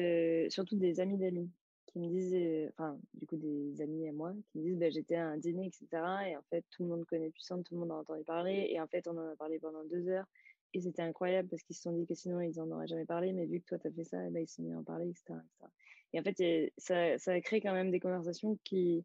surtout 0.50 0.76
des 0.76 1.00
amis 1.00 1.18
d'amis 1.18 1.50
qui 1.92 1.98
me 1.98 2.08
disent, 2.08 2.34
euh, 2.34 2.68
enfin, 2.70 2.98
du 3.14 3.26
coup, 3.26 3.36
des 3.36 3.80
amis 3.80 4.08
à 4.08 4.12
moi, 4.12 4.32
qui 4.50 4.58
me 4.58 4.64
disent, 4.64 4.78
bah, 4.78 4.90
j'étais 4.90 5.16
à 5.16 5.26
un 5.26 5.36
dîner, 5.36 5.66
etc. 5.66 5.86
Et 6.28 6.36
en 6.36 6.42
fait, 6.50 6.64
tout 6.70 6.84
le 6.84 6.88
monde 6.88 7.04
connaît 7.06 7.30
Puissante, 7.30 7.64
tout 7.64 7.74
le 7.74 7.80
monde 7.80 7.90
a 7.90 7.96
entendu 7.96 8.24
parler. 8.24 8.68
Et 8.70 8.80
en 8.80 8.86
fait, 8.86 9.06
on 9.08 9.16
en 9.16 9.32
a 9.32 9.36
parlé 9.36 9.58
pendant 9.58 9.84
deux 9.84 10.08
heures. 10.08 10.26
Et 10.72 10.80
c'était 10.80 11.02
incroyable 11.02 11.48
parce 11.48 11.62
qu'ils 11.62 11.76
se 11.76 11.82
sont 11.82 11.92
dit 11.92 12.06
que 12.06 12.14
sinon, 12.14 12.40
ils 12.40 12.60
en 12.60 12.70
auraient 12.70 12.86
jamais 12.86 13.04
parlé. 13.04 13.32
Mais 13.32 13.46
vu 13.46 13.60
que 13.60 13.66
toi, 13.66 13.78
tu 13.78 13.88
as 13.88 13.90
fait 13.90 14.04
ça, 14.04 14.24
eh 14.24 14.30
ben, 14.30 14.42
ils 14.42 14.48
se 14.48 14.56
sont 14.56 14.62
mis 14.62 14.72
à 14.72 14.78
en 14.78 14.84
parler, 14.84 15.08
etc. 15.08 15.34
Et 16.12 16.20
en 16.20 16.22
fait, 16.22 16.72
ça, 16.78 17.18
ça 17.18 17.32
a 17.32 17.40
créé 17.40 17.60
quand 17.60 17.72
même 17.72 17.90
des 17.90 18.00
conversations 18.00 18.58
qui, 18.64 19.04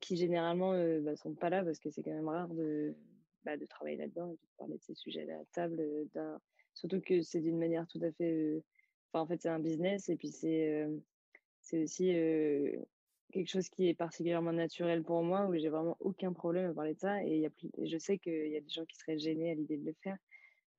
qui 0.00 0.16
généralement 0.16 0.72
euh, 0.72 1.00
bah, 1.00 1.16
sont 1.16 1.34
pas 1.34 1.50
là 1.50 1.64
parce 1.64 1.78
que 1.78 1.90
c'est 1.90 2.02
quand 2.02 2.12
même 2.12 2.28
rare 2.28 2.48
de, 2.48 2.94
bah, 3.44 3.56
de 3.56 3.66
travailler 3.66 3.96
là-dedans 3.96 4.30
et 4.30 4.34
de 4.34 4.48
parler 4.56 4.76
de 4.76 4.82
ces 4.82 4.94
sujets 4.94 5.30
à 5.30 5.44
table. 5.52 5.80
Euh, 5.80 6.38
surtout 6.74 7.00
que 7.00 7.22
c'est 7.22 7.40
d'une 7.40 7.58
manière 7.58 7.86
tout 7.86 8.00
à 8.02 8.12
fait. 8.12 8.32
Euh, 8.32 8.62
en 9.12 9.26
fait, 9.26 9.40
c'est 9.40 9.48
un 9.48 9.58
business 9.58 10.08
et 10.08 10.16
puis 10.16 10.28
c'est 10.28 10.86
c'est 11.60 11.82
aussi 11.82 12.12
quelque 13.32 13.48
chose 13.48 13.68
qui 13.68 13.88
est 13.88 13.94
particulièrement 13.94 14.52
naturel 14.52 15.02
pour 15.02 15.22
moi, 15.22 15.46
où 15.46 15.56
j'ai 15.56 15.68
vraiment 15.68 15.96
aucun 16.00 16.32
problème 16.32 16.70
à 16.70 16.74
parler 16.74 16.94
de 16.94 17.00
ça. 17.00 17.22
Et, 17.24 17.38
y 17.38 17.46
a 17.46 17.50
plus, 17.50 17.70
je 17.82 17.98
sais 17.98 18.18
qu'il 18.18 18.48
y 18.48 18.56
a 18.56 18.60
des 18.60 18.68
gens 18.68 18.84
qui 18.84 18.96
seraient 18.96 19.18
gênés 19.18 19.50
à 19.50 19.54
l'idée 19.54 19.76
de 19.76 19.84
le 19.84 19.94
faire. 20.02 20.16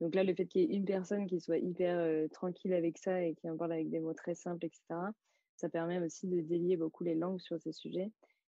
Donc 0.01 0.15
là, 0.15 0.23
le 0.23 0.33
fait 0.33 0.45
qu'il 0.45 0.61
y 0.61 0.63
ait 0.65 0.77
une 0.77 0.85
personne 0.85 1.27
qui 1.27 1.39
soit 1.39 1.57
hyper 1.57 2.29
tranquille 2.31 2.73
avec 2.73 2.97
ça 2.97 3.21
et 3.21 3.35
qui 3.35 3.49
en 3.49 3.57
parle 3.57 3.73
avec 3.73 3.89
des 3.89 3.99
mots 3.99 4.13
très 4.13 4.35
simples, 4.35 4.65
etc., 4.65 5.11
ça 5.55 5.67
permet 5.67 5.99
aussi 5.99 6.27
de 6.27 6.39
délier 6.39 6.77
beaucoup 6.77 7.03
les 7.03 7.15
langues 7.15 7.41
sur 7.41 7.59
ces 7.59 7.73
sujets. 7.73 8.11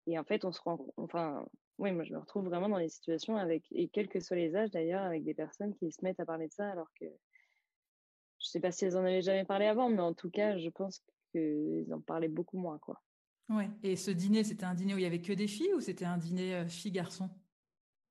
Et 0.06 0.18
en 0.18 0.24
fait, 0.24 0.44
on 0.44 0.52
se 0.52 0.60
rend, 0.60 0.86
enfin, 0.96 1.46
oui, 1.78 1.92
moi 1.92 2.04
je 2.04 2.12
me 2.12 2.18
retrouve 2.18 2.44
vraiment 2.44 2.68
dans 2.68 2.78
les 2.78 2.88
situations 2.88 3.36
avec, 3.36 3.64
et 3.72 3.88
quels 3.88 4.08
que 4.08 4.20
soient 4.20 4.36
les 4.36 4.56
âges 4.56 4.70
d'ailleurs, 4.70 5.02
avec 5.02 5.24
des 5.24 5.34
personnes 5.34 5.74
qui 5.74 5.92
se 5.92 6.02
mettent 6.02 6.20
à 6.20 6.26
parler 6.26 6.48
de 6.48 6.52
ça 6.52 6.70
alors 6.70 6.88
que 6.98 7.06
je 8.38 8.50
sais 8.50 8.60
pas 8.60 8.70
si 8.70 8.84
elles 8.84 8.96
en 8.96 9.00
avaient 9.00 9.22
jamais 9.22 9.44
parlé 9.44 9.66
avant, 9.66 9.88
mais 9.88 10.00
en 10.00 10.12
tout 10.12 10.30
cas, 10.30 10.58
je 10.58 10.68
pense 10.68 11.02
qu'ils 11.32 11.92
en 11.92 12.00
parlaient 12.00 12.28
beaucoup 12.28 12.58
moins, 12.58 12.78
quoi. 12.78 13.02
Ouais. 13.48 13.68
Et 13.82 13.96
ce 13.96 14.10
dîner, 14.10 14.44
c'était 14.44 14.64
un 14.64 14.74
dîner 14.74 14.94
où 14.94 14.98
il 14.98 15.02
y 15.02 15.06
avait 15.06 15.20
que 15.20 15.32
des 15.32 15.46
filles 15.46 15.72
ou 15.74 15.80
c'était 15.80 16.04
un 16.04 16.18
dîner 16.18 16.54
euh, 16.54 16.66
filles-garçons? 16.66 17.30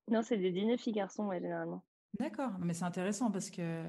Non, 0.09 0.21
c'est 0.21 0.37
des 0.37 0.51
dîners 0.51 0.77
filles-garçons, 0.77 1.27
ouais, 1.27 1.39
généralement. 1.39 1.83
D'accord. 2.19 2.51
Mais 2.59 2.73
c'est 2.73 2.85
intéressant 2.85 3.31
parce 3.31 3.49
que 3.49 3.83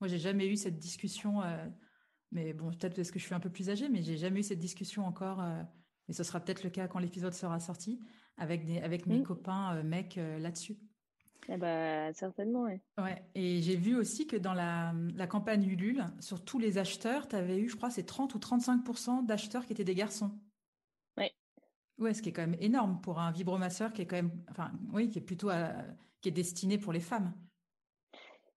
moi, 0.00 0.08
j'ai 0.08 0.18
jamais 0.18 0.46
eu 0.46 0.56
cette 0.56 0.78
discussion. 0.78 1.42
Euh, 1.42 1.66
mais 2.30 2.52
bon, 2.52 2.70
peut-être 2.70 2.96
parce 2.96 3.10
que 3.10 3.18
je 3.18 3.24
suis 3.24 3.34
un 3.34 3.40
peu 3.40 3.50
plus 3.50 3.70
âgée, 3.70 3.88
mais 3.88 4.02
j'ai 4.02 4.16
jamais 4.16 4.40
eu 4.40 4.44
cette 4.44 4.58
discussion 4.58 5.06
encore. 5.06 5.40
Euh, 5.40 5.62
et 6.08 6.12
ce 6.12 6.22
sera 6.22 6.40
peut-être 6.40 6.62
le 6.62 6.70
cas 6.70 6.88
quand 6.88 6.98
l'épisode 6.98 7.34
sera 7.34 7.58
sorti 7.60 8.00
avec 8.36 8.64
des, 8.64 8.78
avec 8.78 9.06
mes 9.06 9.22
copains 9.22 9.82
mecs 9.82 10.16
là-dessus. 10.16 10.76
Eh 11.48 11.56
bah, 11.56 12.12
certainement, 12.12 12.62
oui. 12.62 12.80
Ouais. 12.98 13.22
Et 13.34 13.60
j'ai 13.62 13.76
vu 13.76 13.96
aussi 13.96 14.26
que 14.26 14.36
dans 14.36 14.54
la, 14.54 14.94
la, 15.14 15.26
campagne 15.26 15.64
Ulule, 15.64 16.04
sur 16.20 16.44
tous 16.44 16.58
les 16.58 16.78
acheteurs, 16.78 17.28
tu 17.28 17.36
avais 17.36 17.58
eu, 17.58 17.68
je 17.68 17.76
crois, 17.76 17.90
c'est 17.90 18.04
30 18.04 18.34
ou 18.34 18.38
35% 18.38 19.26
d'acheteurs 19.26 19.66
qui 19.66 19.72
étaient 19.72 19.84
des 19.84 19.94
garçons. 19.94 20.38
Oui. 21.18 21.26
Ouais, 21.98 22.14
ce 22.14 22.22
qui 22.22 22.30
est 22.30 22.32
quand 22.32 22.42
même 22.42 22.56
énorme 22.60 23.00
pour 23.00 23.20
un 23.20 23.30
vibromasseur 23.30 23.92
qui 23.92 24.02
est 24.02 24.06
quand 24.06 24.16
même, 24.16 24.32
enfin, 24.50 24.72
oui, 24.92 25.10
qui 25.10 25.18
est 25.18 25.22
plutôt, 25.22 25.50
qui 26.20 26.28
est 26.28 26.32
destiné 26.32 26.78
pour 26.78 26.92
les 26.92 27.00
femmes. 27.00 27.32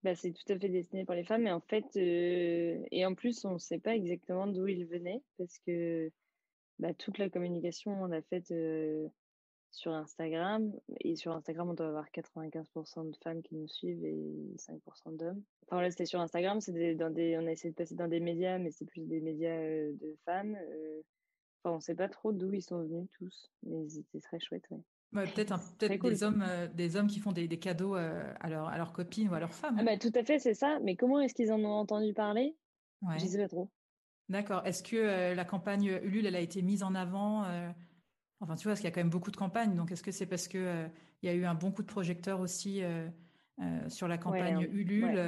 Bah, 0.04 0.16
c'est 0.16 0.32
tout 0.32 0.52
à 0.52 0.60
fait 0.60 0.70
destiné 0.70 1.06
pour 1.06 1.16
les 1.16 1.24
femmes, 1.24 1.44
mais 1.44 1.52
en 1.52 1.60
fait, 1.60 1.86
euh, 1.98 2.84
et 2.92 3.06
en 3.06 3.16
plus, 3.16 3.44
on 3.46 3.54
ne 3.54 3.58
sait 3.58 3.80
pas 3.80 3.96
exactement 3.96 4.48
d'où 4.48 4.68
ils 4.68 4.86
venaient 4.86 5.22
parce 5.38 5.58
que 5.60 6.12
bah, 6.80 6.94
toute 6.94 7.18
la 7.18 7.30
communication, 7.30 8.04
on 8.04 8.06
l'a 8.06 8.22
faite 8.22 8.52
euh, 8.52 9.08
sur 9.72 9.92
Instagram. 9.92 10.72
Et 11.02 11.16
sur 11.16 11.32
Instagram, 11.32 11.70
on 11.70 11.74
doit 11.74 11.88
avoir 11.88 12.06
95% 12.12 13.10
de 13.10 13.18
femmes 13.24 13.42
qui 13.42 13.56
nous 13.56 13.68
suivent 13.68 14.06
et 14.06 14.56
5% 14.58 15.18
d'hommes. 15.18 15.44
Enfin 15.68 15.82
là, 15.82 15.90
c'était 15.90 16.06
sur 16.06 16.22
Instagram, 16.22 16.62
c'est 16.62 16.96
dans 16.96 17.10
des, 17.10 17.38
on 17.38 17.48
a 17.48 17.52
essayé 17.52 17.72
de 17.72 17.76
passer 17.76 17.96
dans 17.96 18.08
des 18.08 18.20
médias, 18.20 18.60
mais 18.60 18.72
c'est 18.72 18.86
plus 18.86 19.02
des 19.02 19.20
médias 19.20 19.60
euh, 19.60 19.94
de 19.94 20.16
femmes. 20.26 20.58
Enfin, 21.64 21.76
on 21.76 21.80
sait 21.80 21.96
pas 21.96 22.08
trop 22.08 22.32
d'où 22.32 22.54
ils 22.54 22.62
sont 22.62 22.84
venus 22.84 23.10
tous, 23.18 23.52
mais 23.64 23.90
c'était 23.90 24.22
très 24.22 24.40
chouette. 24.40 24.64
Ouais. 24.70 24.78
Peut-être 25.14 25.60
peut 25.78 26.10
des 26.10 26.24
hommes 26.24 26.44
euh, 26.48 26.68
des 26.68 26.96
hommes 26.96 27.08
qui 27.08 27.20
font 27.20 27.32
des, 27.32 27.48
des 27.48 27.60
cadeaux 27.60 27.96
à, 27.96 28.50
leur, 28.50 28.68
à 28.68 28.78
leurs 28.78 28.94
copines 28.94 29.30
ou 29.30 29.34
à 29.34 29.40
leurs 29.40 29.54
femmes. 29.54 29.78
Ah 29.80 29.84
bah, 29.84 29.98
tout 29.98 30.12
à 30.16 30.24
fait, 30.24 30.40
c'est 30.40 30.54
ça. 30.54 30.80
Mais 30.84 30.96
comment 30.96 31.20
est-ce 31.20 31.34
qu'ils 31.34 31.52
en 31.52 31.60
ont 31.64 31.74
entendu 31.74 32.14
parler? 32.14 32.56
Ouais. 33.02 33.18
Je 33.20 33.26
sais 33.26 33.38
pas 33.38 33.48
trop. 33.48 33.70
D'accord. 34.30 34.66
Est-ce 34.66 34.84
que 34.84 35.34
la 35.34 35.46
campagne 35.46 36.00
Ulule, 36.04 36.26
elle 36.26 36.36
a 36.36 36.42
été 36.42 36.62
mise 36.62 36.84
en 36.84 36.96
avant 36.96 37.46
Enfin, 38.40 38.56
tu 38.56 38.64
vois, 38.64 38.72
parce 38.72 38.82
qu'il 38.82 38.88
y 38.88 38.92
a 38.92 38.94
quand 38.94 39.02
même 39.02 39.10
beaucoup 39.10 39.32
de 39.32 39.38
campagnes. 39.38 39.76
Donc, 39.76 39.92
est-ce 39.92 40.04
que 40.04 40.12
c'est 40.12 40.28
parce 40.28 40.48
que 40.48 40.58
euh, 40.58 40.88
il 41.22 41.30
y 41.30 41.30
a 41.30 41.36
eu 41.36 41.46
un 41.46 41.56
bon 41.56 41.72
coup 41.72 41.82
de 41.82 41.88
projecteur 41.88 42.40
aussi 42.40 42.84
euh, 42.84 43.08
euh, 43.60 43.90
sur 43.90 44.08
la 44.08 44.18
campagne 44.18 44.68
Ulule 44.72 45.20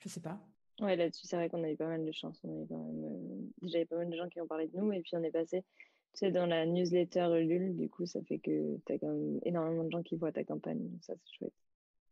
Je 0.00 0.08
sais 0.08 0.20
pas. 0.20 0.40
Ouais, 0.80 0.96
là-dessus, 0.96 1.26
c'est 1.26 1.36
vrai 1.36 1.48
qu'on 1.48 1.62
a 1.62 1.70
eu 1.70 1.76
pas 1.76 1.86
mal 1.86 2.04
de 2.04 2.12
chance. 2.12 2.40
On 2.42 2.66
quand 2.66 2.78
même, 2.78 3.50
déjà, 3.60 3.78
il 3.78 3.82
y 3.82 3.84
a 3.84 3.86
pas 3.86 3.96
mal 3.96 4.10
de 4.10 4.16
gens 4.16 4.28
qui 4.28 4.40
ont 4.40 4.46
parlé 4.46 4.66
de 4.66 4.76
nous. 4.76 4.90
Et 4.92 5.00
puis, 5.00 5.12
on 5.14 5.22
est 5.22 5.30
passé, 5.30 5.64
sais, 6.18 6.30
dans 6.30 6.46
la 6.46 6.66
newsletter 6.66 7.28
Ulule. 7.40 7.76
Du 7.76 7.88
coup, 7.88 8.06
ça 8.06 8.20
fait 8.22 8.38
que 8.38 8.78
tu 8.86 8.92
as 8.92 8.98
quand 8.98 9.08
même 9.08 9.40
énormément 9.44 9.84
de 9.84 9.90
gens 9.90 10.02
qui 10.02 10.16
voient 10.16 10.32
ta 10.32 10.44
campagne. 10.44 10.78
Donc, 10.78 11.02
ça, 11.02 11.14
c'est 11.14 11.36
chouette. 11.38 11.54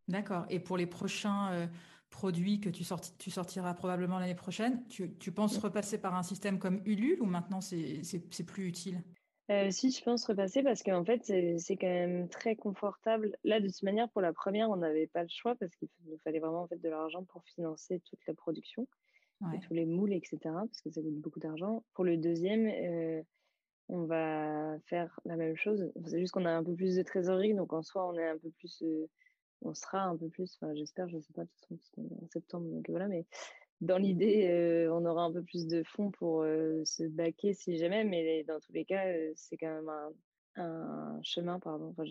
D'accord. 0.07 0.45
Et 0.49 0.59
pour 0.59 0.77
les 0.77 0.87
prochains 0.87 1.69
produits 2.11 2.59
que 2.59 2.69
tu, 2.69 2.83
tu 3.17 3.31
sortiras 3.31 3.73
probablement 3.73 4.19
l'année 4.19 4.35
prochaine, 4.35 4.85
tu, 4.89 5.17
tu 5.17 5.31
penses 5.31 5.57
repasser 5.57 5.99
par 5.99 6.13
un 6.15 6.23
système 6.23 6.59
comme 6.59 6.81
Ulule 6.85 7.21
ou 7.21 7.25
maintenant 7.25 7.61
c'est 7.61 8.45
plus 8.45 8.67
utile? 8.67 9.01
Euh, 9.49 9.71
si, 9.71 9.91
je 9.91 10.03
pense 10.03 10.25
repasser 10.25 10.61
parce 10.61 10.83
qu'en 10.83 11.03
fait, 11.03 11.23
c'est 11.25 11.75
quand 11.75 11.87
même 11.87 12.29
très 12.29 12.55
confortable. 12.55 13.35
Là, 13.43 13.59
de 13.59 13.67
toute 13.67 13.83
manière, 13.83 14.07
pour 14.09 14.21
la 14.21 14.33
première, 14.33 14.69
on 14.69 14.77
n'avait 14.77 15.07
pas 15.07 15.23
le 15.23 15.29
choix 15.29 15.55
parce 15.55 15.75
qu'il 15.75 15.89
nous 16.05 16.19
fallait 16.23 16.39
vraiment 16.39 16.63
en 16.63 16.67
fait 16.67 16.79
de 16.79 16.89
l'argent 16.89 17.23
pour 17.23 17.43
financer 17.43 18.01
toute 18.05 18.19
la 18.27 18.33
production, 18.33 18.87
tous 19.41 19.73
les 19.73 19.85
moules, 19.85 20.13
etc. 20.13 20.37
Parce 20.43 20.81
que 20.81 20.91
ça 20.91 21.01
coûte 21.01 21.19
beaucoup 21.19 21.39
d'argent. 21.39 21.83
Pour 21.93 22.05
le 22.05 22.17
deuxième, 22.17 22.67
euh, 22.67 23.21
on 23.91 24.05
va 24.05 24.79
faire 24.85 25.19
la 25.25 25.35
même 25.35 25.55
chose. 25.55 25.91
C'est 26.05 26.19
juste 26.19 26.33
qu'on 26.33 26.45
a 26.45 26.51
un 26.51 26.63
peu 26.63 26.73
plus 26.73 26.95
de 26.95 27.03
trésorerie, 27.03 27.53
donc 27.53 27.73
en 27.73 27.83
soi, 27.83 28.07
on 28.07 28.17
est 28.17 28.27
un 28.27 28.37
peu 28.37 28.49
plus, 28.51 28.81
euh, 28.83 29.07
on 29.61 29.73
sera 29.73 30.03
un 30.03 30.15
peu 30.15 30.29
plus. 30.29 30.55
Enfin, 30.55 30.73
j'espère, 30.73 31.09
je 31.09 31.19
sais 31.19 31.33
pas, 31.33 31.43
de 31.43 31.49
toute 31.49 31.59
façon, 31.61 31.75
parce 31.75 31.89
qu'on 31.89 32.03
est 32.03 32.23
en 32.23 32.27
septembre, 32.27 32.67
donc 32.69 32.89
voilà, 32.89 33.09
mais 33.09 33.25
dans 33.81 33.97
l'idée, 33.97 34.47
euh, 34.47 34.93
on 34.93 35.05
aura 35.05 35.23
un 35.23 35.31
peu 35.31 35.43
plus 35.43 35.67
de 35.67 35.83
fonds 35.83 36.09
pour 36.09 36.43
euh, 36.43 36.83
se 36.85 37.03
baquer 37.03 37.53
si 37.53 37.77
jamais, 37.77 38.05
mais 38.05 38.43
dans 38.45 38.59
tous 38.61 38.71
les 38.71 38.85
cas, 38.85 39.03
c'est 39.35 39.57
quand 39.57 39.73
même 39.73 39.89
un, 40.55 41.19
chemin, 41.21 41.59
pardon, 41.59 41.93
enfin, 41.97 42.03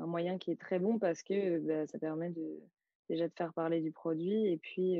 un 0.00 0.06
moyen 0.06 0.38
qui 0.38 0.52
est 0.52 0.60
très 0.60 0.78
bon 0.78 0.98
parce 0.98 1.22
que 1.22 1.58
bah, 1.58 1.86
ça 1.88 1.98
permet 1.98 2.30
de, 2.30 2.60
déjà 3.08 3.26
de 3.26 3.34
faire 3.34 3.52
parler 3.54 3.80
du 3.80 3.90
produit 3.90 4.46
et 4.46 4.56
puis 4.58 4.96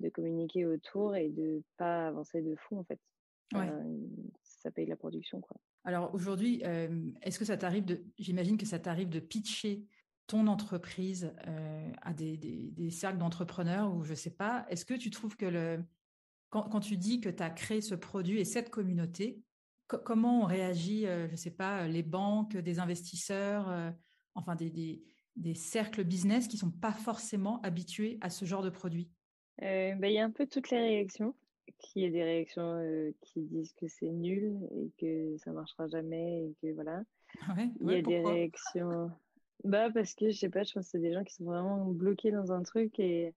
de 0.00 0.08
communiquer 0.08 0.66
autour 0.66 1.16
et 1.16 1.28
de 1.30 1.62
pas 1.76 2.08
avancer 2.08 2.42
de 2.42 2.54
fond 2.54 2.78
en 2.78 2.84
fait. 2.84 3.00
Ça 4.62 4.70
paye 4.70 4.86
la 4.86 4.96
production 4.96 5.40
quoi. 5.40 5.56
Alors 5.84 6.14
aujourd'hui, 6.14 6.62
est-ce 7.22 7.38
que 7.38 7.44
ça 7.44 7.56
t'arrive 7.56 7.84
de, 7.84 8.04
j'imagine 8.18 8.58
que 8.58 8.66
ça 8.66 8.78
t'arrive 8.78 9.08
de 9.08 9.20
pitcher 9.20 9.84
ton 10.30 10.46
entreprise 10.46 11.34
euh, 11.48 11.90
à 12.02 12.14
des, 12.14 12.36
des, 12.36 12.90
cercles 12.92 13.18
d'entrepreneurs 13.18 13.92
ou 13.92 14.04
je 14.04 14.14
sais 14.14 14.30
pas, 14.30 14.64
est-ce 14.68 14.84
que 14.84 14.94
tu 14.94 15.10
trouves 15.10 15.36
que 15.36 15.44
le, 15.44 15.82
quand, 16.50 16.68
quand 16.68 16.78
tu 16.78 16.96
dis 16.96 17.20
que 17.20 17.28
tu 17.28 17.42
as 17.42 17.50
créé 17.50 17.80
ce 17.80 17.96
produit 17.96 18.38
et 18.38 18.44
cette 18.44 18.70
communauté, 18.70 19.42
comment 19.88 20.42
on 20.42 20.44
réagit, 20.44 21.04
euh, 21.08 21.26
je 21.28 21.34
sais 21.34 21.50
pas, 21.50 21.88
les 21.88 22.04
banques, 22.04 22.56
des 22.56 22.78
investisseurs, 22.78 23.68
euh, 23.70 23.90
enfin 24.36 24.54
des, 24.54 24.70
des, 24.70 25.02
des, 25.34 25.54
cercles 25.54 26.04
business 26.04 26.46
qui 26.46 26.58
sont 26.58 26.70
pas 26.70 26.92
forcément 26.92 27.60
habitués 27.62 28.16
à 28.20 28.30
ce 28.30 28.44
genre 28.44 28.62
de 28.62 28.70
produit? 28.70 29.10
Bah, 29.60 30.08
Il 30.08 30.12
y 30.12 30.20
a 30.20 30.24
un 30.24 30.30
peu 30.30 30.46
toutes 30.46 30.70
les 30.70 30.78
réactions. 30.78 31.34
Qui 31.78 32.04
est 32.04 32.10
des 32.10 32.22
réactions 32.22 33.12
qui 33.20 33.42
disent 33.42 33.72
que 33.74 33.88
c'est 33.88 34.10
nul 34.10 34.58
et 34.76 34.90
que 34.98 35.36
ça 35.38 35.52
marchera 35.52 35.88
jamais 35.88 36.46
et 36.46 36.54
que 36.62 36.72
voilà. 36.74 37.02
Ouais, 37.56 37.70
il 37.80 37.90
y 37.90 37.96
a 37.96 38.02
des 38.02 38.20
réactions 38.20 39.10
Bah, 39.64 39.90
parce 39.92 40.14
que 40.14 40.30
je 40.30 40.38
sais 40.38 40.50
pas, 40.50 40.62
je 40.64 40.72
pense 40.72 40.86
que 40.86 40.90
c'est 40.92 40.98
des 41.00 41.12
gens 41.12 41.24
qui 41.24 41.34
sont 41.34 41.44
vraiment 41.44 41.86
bloqués 41.86 42.30
dans 42.32 42.52
un 42.52 42.62
truc 42.62 42.98
et, 42.98 43.34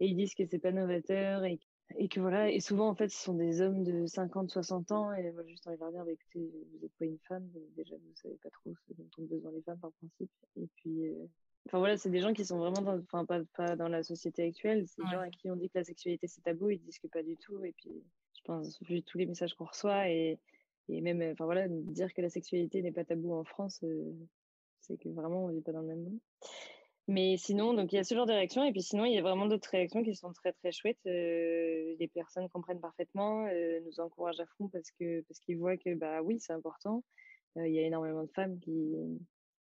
et 0.00 0.06
ils 0.06 0.16
disent 0.16 0.34
que 0.34 0.46
c'est 0.46 0.58
pas 0.58 0.72
novateur 0.72 1.44
et, 1.44 1.60
et 1.96 2.08
que 2.08 2.20
voilà. 2.20 2.50
Et 2.50 2.60
souvent, 2.60 2.88
en 2.88 2.94
fait, 2.94 3.08
ce 3.08 3.22
sont 3.22 3.34
des 3.34 3.60
hommes 3.60 3.84
de 3.84 4.06
50, 4.06 4.50
60 4.50 4.92
ans 4.92 5.12
et 5.12 5.30
moi, 5.32 5.44
juste 5.46 5.66
envie 5.66 5.76
de 5.76 5.82
leur 5.82 5.92
dire, 5.92 6.08
écoutez, 6.08 6.50
vous 6.72 6.78
n'êtes 6.80 6.92
pas 6.98 7.04
une 7.06 7.18
femme, 7.28 7.48
déjà, 7.76 7.96
vous 7.96 8.14
savez 8.16 8.36
pas 8.42 8.50
trop 8.50 8.72
ce 8.86 8.94
dont 8.94 9.08
ont 9.18 9.24
besoin 9.24 9.52
les 9.52 9.62
femmes 9.62 9.78
par 9.80 9.92
principe. 9.92 10.30
Et 10.56 10.68
puis, 10.76 11.06
euh, 11.08 11.26
enfin 11.66 11.78
voilà, 11.78 11.96
c'est 11.96 12.10
des 12.10 12.20
gens 12.20 12.32
qui 12.32 12.44
sont 12.44 12.58
vraiment 12.58 12.80
dans, 12.80 12.98
enfin, 12.98 13.24
pas, 13.24 13.40
pas 13.56 13.76
dans 13.76 13.88
la 13.88 14.02
société 14.02 14.44
actuelle. 14.44 14.86
C'est 14.88 15.02
des 15.02 15.10
gens 15.10 15.20
à 15.20 15.30
qui 15.30 15.50
on 15.50 15.56
dit 15.56 15.68
que 15.68 15.78
la 15.78 15.84
sexualité 15.84 16.26
c'est 16.26 16.42
tabou, 16.42 16.70
ils 16.70 16.80
disent 16.80 16.98
que 16.98 17.08
pas 17.08 17.22
du 17.22 17.36
tout. 17.36 17.62
Et 17.64 17.72
puis, 17.72 17.90
je 18.38 18.42
pense, 18.44 18.82
vu 18.82 19.02
tous 19.02 19.18
les 19.18 19.26
messages 19.26 19.54
qu'on 19.54 19.64
reçoit 19.64 20.08
et, 20.08 20.38
et 20.88 21.00
même, 21.00 21.22
enfin 21.32 21.44
voilà, 21.44 21.66
dire 21.68 22.12
que 22.14 22.22
la 22.22 22.30
sexualité 22.30 22.82
n'est 22.82 22.92
pas 22.92 23.04
tabou 23.04 23.34
en 23.34 23.44
France, 23.44 23.80
euh, 23.82 24.12
c'est 24.80 24.96
que 24.96 25.08
vraiment 25.08 25.46
on 25.46 25.48
vit 25.48 25.60
pas 25.60 25.72
dans 25.72 25.80
le 25.80 25.88
même 25.88 26.02
monde. 26.02 26.18
Mais 27.08 27.36
sinon, 27.36 27.72
donc 27.72 27.92
il 27.92 27.96
y 27.96 27.98
a 27.98 28.04
ce 28.04 28.14
genre 28.14 28.26
de 28.26 28.32
réaction, 28.32 28.64
et 28.64 28.72
puis 28.72 28.82
sinon 28.82 29.04
il 29.04 29.14
y 29.14 29.18
a 29.18 29.22
vraiment 29.22 29.46
d'autres 29.46 29.70
réactions 29.70 30.02
qui 30.02 30.16
sont 30.16 30.32
très 30.32 30.52
très 30.52 30.72
chouettes. 30.72 30.98
Euh, 31.06 31.94
les 32.00 32.08
personnes 32.08 32.48
comprennent 32.48 32.80
parfaitement, 32.80 33.46
euh, 33.46 33.80
nous 33.86 34.00
encouragent 34.00 34.40
à 34.40 34.46
fond 34.58 34.68
parce 34.68 34.90
que 34.98 35.20
parce 35.22 35.38
qu'ils 35.40 35.56
voient 35.56 35.76
que 35.76 35.94
bah 35.94 36.20
oui 36.22 36.40
c'est 36.40 36.52
important. 36.52 37.04
Euh, 37.58 37.68
il 37.68 37.74
y 37.74 37.78
a 37.78 37.82
énormément 37.82 38.24
de 38.24 38.30
femmes 38.32 38.58
qui 38.58 38.96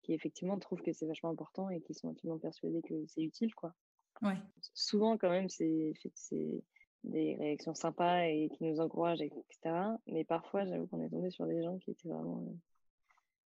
qui 0.08 0.14
effectivement 0.14 0.58
trouvent 0.58 0.82
que 0.82 0.94
c'est 0.94 1.06
vachement 1.06 1.30
important 1.30 1.70
et 1.70 1.82
qui 1.82 1.94
sont 1.94 2.10
intimement 2.10 2.40
persuadées 2.40 2.82
que 2.82 2.96
c'est 3.08 3.22
utile 3.22 3.54
quoi. 3.54 3.76
Ouais. 4.22 4.38
Souvent 4.74 5.18
quand 5.18 5.30
même 5.30 5.50
c'est 5.50 5.94
c'est 6.16 6.64
des 7.04 7.36
réactions 7.36 7.76
sympas 7.76 8.24
et 8.24 8.50
qui 8.58 8.64
nous 8.64 8.80
encouragent 8.80 9.22
etc. 9.22 9.76
Mais 10.08 10.24
parfois 10.24 10.66
j'avoue 10.66 10.88
qu'on 10.88 11.04
est 11.04 11.10
tombé 11.10 11.30
sur 11.30 11.46
des 11.46 11.62
gens 11.62 11.78
qui 11.78 11.92
étaient 11.92 12.08
vraiment 12.08 12.42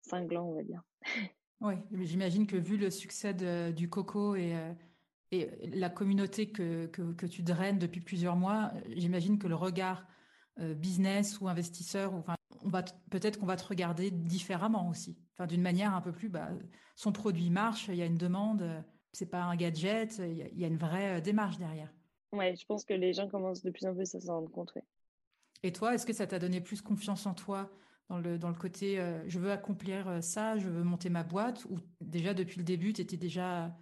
cinglants 0.03 0.49
on 0.51 0.55
va 0.55 0.63
dire. 0.63 0.83
Oui, 1.63 1.75
j'imagine 1.93 2.47
que 2.47 2.57
vu 2.57 2.79
le 2.79 2.89
succès 2.89 3.35
du 3.75 3.91
coco 3.91 4.35
et, 4.35 4.57
euh, 4.57 4.73
et 5.31 5.69
la 5.75 5.91
communauté 5.91 6.51
que, 6.51 6.87
que, 6.87 7.27
tu 7.27 7.43
draines 7.43 7.79
depuis 7.79 8.01
plusieurs 8.01 8.35
mois, 8.35 8.73
j'imagine 8.97 9.39
que 9.39 9.47
le 9.47 9.57
regard 9.57 10.07
euh, 10.59 10.73
business 10.73 11.39
ou 11.39 11.49
investisseur, 11.49 12.15
enfin, 12.15 12.35
on 12.63 12.69
va 12.69 12.83
peut-être 13.11 13.39
qu'on 13.39 13.47
va 13.47 13.57
te 13.57 13.67
regarder 13.67 14.11
différemment 14.11 14.89
aussi, 14.89 15.17
enfin 15.35 15.47
d'une 15.47 15.63
manière 15.63 15.95
un 15.95 16.01
peu 16.01 16.13
plus, 16.13 16.29
bah, 16.29 16.51
son 16.97 17.13
produit 17.13 17.51
marche, 17.51 17.89
il 17.89 17.97
y 17.97 18.03
a 18.03 18.07
une 18.07 18.19
demande, 18.19 18.85
c'est 19.13 19.31
pas 19.31 19.43
un 19.43 19.57
gadget, 19.57 20.19
il 20.19 20.59
y, 20.59 20.65
a 20.65 20.69
une 20.69 20.77
vraie 20.77 21.19
euh, 21.19 21.21
démarche 21.21 21.59
derrière. 21.59 21.93
Ouais, 22.33 22.55
je 22.55 22.65
pense 22.67 22.85
que 22.85 22.95
les 22.95 23.13
gens 23.13 23.29
commencent 23.29 23.63
de 23.63 23.71
plus 23.71 23.87
en 23.87 23.95
plus 23.95 24.15
à 24.15 24.21
s'en 24.21 24.35
rendre 24.35 24.51
compte. 24.51 24.73
Et 25.63 25.73
toi, 25.73 25.95
est-ce 25.95 26.07
que 26.07 26.13
ça 26.13 26.27
t'a 26.27 26.39
donné 26.39 26.61
plus 26.61 26.81
confiance 26.81 27.27
en 27.27 27.35
toi 27.35 27.71
dans 28.09 28.19
le, 28.19 28.39
dans 28.39 28.49
le 28.49 28.55
côté 28.55 29.01
euh, 29.01 29.23
je 29.29 29.39
veux 29.39 29.51
accomplir 29.51 30.09
euh, 30.09 30.21
ça, 30.21 30.59
je 30.59 30.69
veux 30.69 30.83
monter 30.83 31.11
ma 31.11 31.23
boîte 31.23 31.65
ou 31.67 31.79
déjà 32.01 32.35
depuis 32.35 32.59
le 32.59 32.65
début, 32.65 32.93
tu 32.93 33.01
étais 33.01 33.17
déjà 33.17 33.77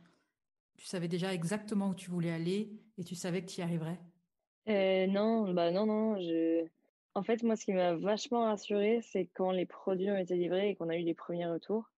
tu 0.78 0.86
savais 0.86 1.08
déjà 1.08 1.34
exactement 1.34 1.88
où 1.88 1.94
tu 1.94 2.10
voulais 2.10 2.30
aller 2.30 2.70
et 2.96 3.04
tu 3.04 3.16
savais 3.16 3.42
que 3.42 3.50
tu 3.50 3.60
y 3.60 3.62
arriverais? 3.62 3.98
Euh, 4.68 5.06
Non, 5.08 5.52
bah 5.52 5.72
non, 5.72 5.86
non. 5.86 6.16
Je... 6.20 6.64
En 7.18 7.24
fait, 7.24 7.42
moi, 7.42 7.56
ce 7.56 7.64
qui 7.64 7.72
m'a 7.72 7.94
vachement 7.94 8.44
rassurée, 8.44 9.00
c'est 9.02 9.26
quand 9.34 9.50
les 9.50 9.66
produits 9.66 10.08
ont 10.08 10.16
été 10.16 10.36
livrés 10.36 10.70
et 10.70 10.76
qu'on 10.76 10.88
a 10.88 10.96
eu 10.96 11.02
les 11.02 11.14
premiers 11.14 11.46
retours. 11.46 11.90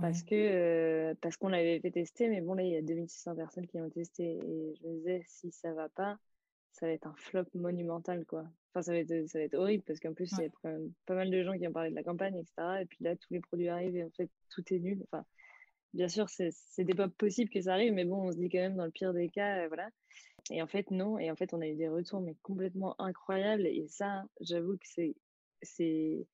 Parce 0.00 0.22
que 0.22 1.12
parce 1.20 1.36
qu'on 1.36 1.48
l'avait 1.48 1.78
fait 1.78 1.90
tester, 1.90 2.28
mais 2.28 2.40
bon, 2.40 2.54
là, 2.54 2.62
il 2.62 2.70
y 2.70 2.76
a 2.76 2.80
2600 2.80 3.36
personnes 3.36 3.66
qui 3.66 3.76
l'ont 3.76 3.90
testé. 3.90 4.38
Et 4.38 4.74
je 4.74 4.88
me 4.88 4.94
disais, 4.94 5.22
si 5.28 5.52
ça 5.52 5.74
va 5.74 5.90
pas, 5.90 6.16
ça 6.70 6.86
va 6.86 6.92
être 6.92 7.06
un 7.06 7.14
flop 7.18 7.44
monumental, 7.54 8.24
quoi. 8.24 8.44
Enfin, 8.70 8.80
ça 8.80 8.92
va 8.92 8.98
être, 9.00 9.28
ça 9.28 9.38
va 9.38 9.44
être 9.44 9.52
horrible 9.52 9.84
parce 9.86 10.00
qu'en 10.00 10.14
plus, 10.14 10.32
il 10.32 10.44
y 10.44 10.46
a 10.46 10.48
quand 10.48 10.70
même 10.70 10.90
pas 11.04 11.14
mal 11.14 11.30
de 11.30 11.42
gens 11.42 11.52
qui 11.58 11.68
ont 11.68 11.72
parlé 11.72 11.90
de 11.90 11.94
la 11.94 12.02
campagne, 12.02 12.38
etc. 12.38 12.80
Et 12.80 12.86
puis 12.86 13.04
là, 13.04 13.14
tous 13.14 13.34
les 13.34 13.40
produits 13.40 13.68
arrivent 13.68 13.96
et 13.96 14.04
en 14.04 14.10
fait, 14.10 14.30
tout 14.48 14.64
est 14.72 14.78
nul. 14.78 15.04
Enfin, 15.12 15.26
bien 15.92 16.08
sûr, 16.08 16.30
c'était 16.30 16.94
pas 16.94 17.08
possible 17.08 17.50
que 17.50 17.60
ça 17.60 17.74
arrive, 17.74 17.92
mais 17.92 18.06
bon, 18.06 18.28
on 18.28 18.32
se 18.32 18.38
dit 18.38 18.48
quand 18.48 18.58
même 18.60 18.76
dans 18.76 18.86
le 18.86 18.90
pire 18.90 19.12
des 19.12 19.28
cas, 19.28 19.64
euh, 19.64 19.68
voilà. 19.68 19.90
Et 20.52 20.62
en 20.62 20.66
fait, 20.66 20.90
non. 20.90 21.18
Et 21.18 21.30
en 21.30 21.36
fait, 21.36 21.54
on 21.54 21.60
a 21.60 21.66
eu 21.66 21.74
des 21.74 21.88
retours, 21.88 22.20
mais 22.20 22.36
complètement 22.42 23.00
incroyables. 23.00 23.66
Et 23.66 23.86
ça, 23.88 24.24
j'avoue 24.40 24.74
que 24.76 24.86
c'est, 24.86 25.16
c'est, 25.62 26.26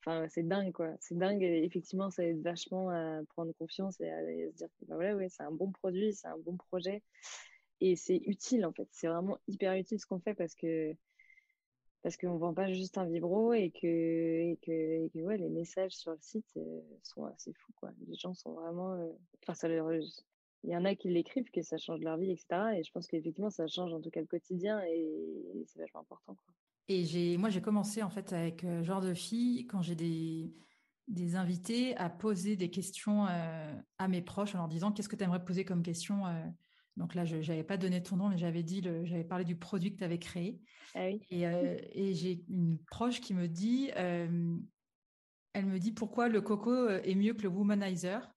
enfin, 0.00 0.26
c'est 0.28 0.46
dingue, 0.46 0.72
quoi. 0.72 0.94
C'est 1.00 1.18
dingue. 1.18 1.42
Effectivement, 1.42 2.10
ça 2.10 2.24
aide 2.24 2.42
vachement 2.42 2.90
à 2.90 3.20
prendre 3.28 3.52
confiance 3.58 4.00
et 4.00 4.10
à, 4.10 4.20
se 4.22 4.56
dire 4.56 4.68
que, 4.80 4.86
bah, 4.86 4.96
voilà, 4.96 5.28
c'est 5.28 5.42
un 5.42 5.52
bon 5.52 5.72
produit, 5.72 6.14
c'est 6.14 6.28
un 6.28 6.38
bon 6.38 6.56
projet 6.56 7.02
et 7.80 7.96
c'est 7.96 8.20
utile 8.26 8.64
en 8.66 8.72
fait. 8.72 8.88
C'est 8.92 9.08
vraiment 9.08 9.38
hyper 9.46 9.74
utile 9.74 10.00
ce 10.00 10.06
qu'on 10.06 10.20
fait 10.20 10.34
parce 10.34 10.54
que 10.54 10.94
parce 12.02 12.16
qu'on 12.16 12.36
vend 12.38 12.54
pas 12.54 12.72
juste 12.72 12.96
un 12.98 13.06
vibro 13.06 13.52
et 13.52 13.70
que 13.70 13.86
et 13.86 14.58
que, 14.62 14.70
et 14.70 15.10
que 15.10 15.18
ouais, 15.20 15.36
les 15.36 15.48
messages 15.48 15.92
sur 15.92 16.12
le 16.12 16.18
site 16.20 16.46
euh, 16.56 16.80
sont 17.02 17.24
assez 17.26 17.52
fous 17.52 17.72
quoi. 17.76 17.90
Les 18.06 18.16
gens 18.16 18.34
sont 18.34 18.52
vraiment 18.52 18.94
euh, 18.94 19.08
enfin 19.42 19.54
ça 19.54 19.68
leur 19.68 19.90
il 20.64 20.70
y 20.70 20.76
en 20.76 20.84
a 20.84 20.94
qui 20.94 21.08
l'écrivent 21.08 21.50
que 21.50 21.62
ça 21.62 21.78
change 21.78 22.00
leur 22.00 22.16
vie 22.16 22.32
etc 22.32 22.76
et 22.76 22.82
je 22.82 22.90
pense 22.92 23.06
qu'effectivement 23.06 23.50
ça 23.50 23.66
change 23.66 23.92
en 23.92 24.00
tout 24.00 24.10
cas 24.10 24.20
le 24.20 24.26
quotidien 24.26 24.80
et 24.84 25.64
c'est 25.66 25.78
vachement 25.80 26.00
important 26.00 26.34
quoi. 26.34 26.54
Et 26.88 27.04
j'ai 27.04 27.36
moi 27.36 27.50
j'ai 27.50 27.60
commencé 27.60 28.02
en 28.02 28.10
fait 28.10 28.32
avec 28.32 28.64
euh, 28.64 28.82
genre 28.82 29.00
de 29.00 29.14
fille 29.14 29.66
quand 29.66 29.82
j'ai 29.82 29.94
des 29.94 30.54
des 31.06 31.36
invités 31.36 31.96
à 31.96 32.10
poser 32.10 32.56
des 32.56 32.68
questions 32.68 33.24
à 33.24 34.08
mes 34.08 34.20
proches 34.20 34.54
en 34.54 34.58
leur 34.58 34.68
disant 34.68 34.92
qu'est-ce 34.92 35.08
que 35.08 35.16
tu 35.16 35.24
aimerais 35.24 35.42
poser 35.42 35.64
comme 35.64 35.82
question 35.82 36.24
donc 36.98 37.14
là, 37.14 37.24
je 37.24 37.36
n'avais 37.36 37.62
pas 37.62 37.76
donné 37.76 38.02
ton 38.02 38.16
nom, 38.16 38.28
mais 38.28 38.36
j'avais 38.36 38.64
dit, 38.64 38.82
j'avais 39.04 39.24
parlé 39.24 39.44
du 39.44 39.54
produit 39.54 39.92
que 39.92 39.98
tu 39.98 40.04
avais 40.04 40.18
créé. 40.18 40.60
Ah 40.94 41.06
oui. 41.06 41.20
Euh, 41.44 41.78
et, 41.92 42.12
j'ai 42.12 42.44
une 42.48 42.76
proche 42.90 43.20
qui 43.20 43.34
me 43.34 43.46
dit, 43.46 43.90
euh, 43.96 44.56
elle 45.52 45.66
me 45.66 45.78
dit 45.78 45.92
pourquoi 45.92 46.28
le 46.28 46.40
coco 46.40 46.72
euh, 46.72 47.00
est 47.04 47.14
mieux 47.14 47.34
que 47.34 47.42
le 47.42 47.48
womanizer? 47.48 48.28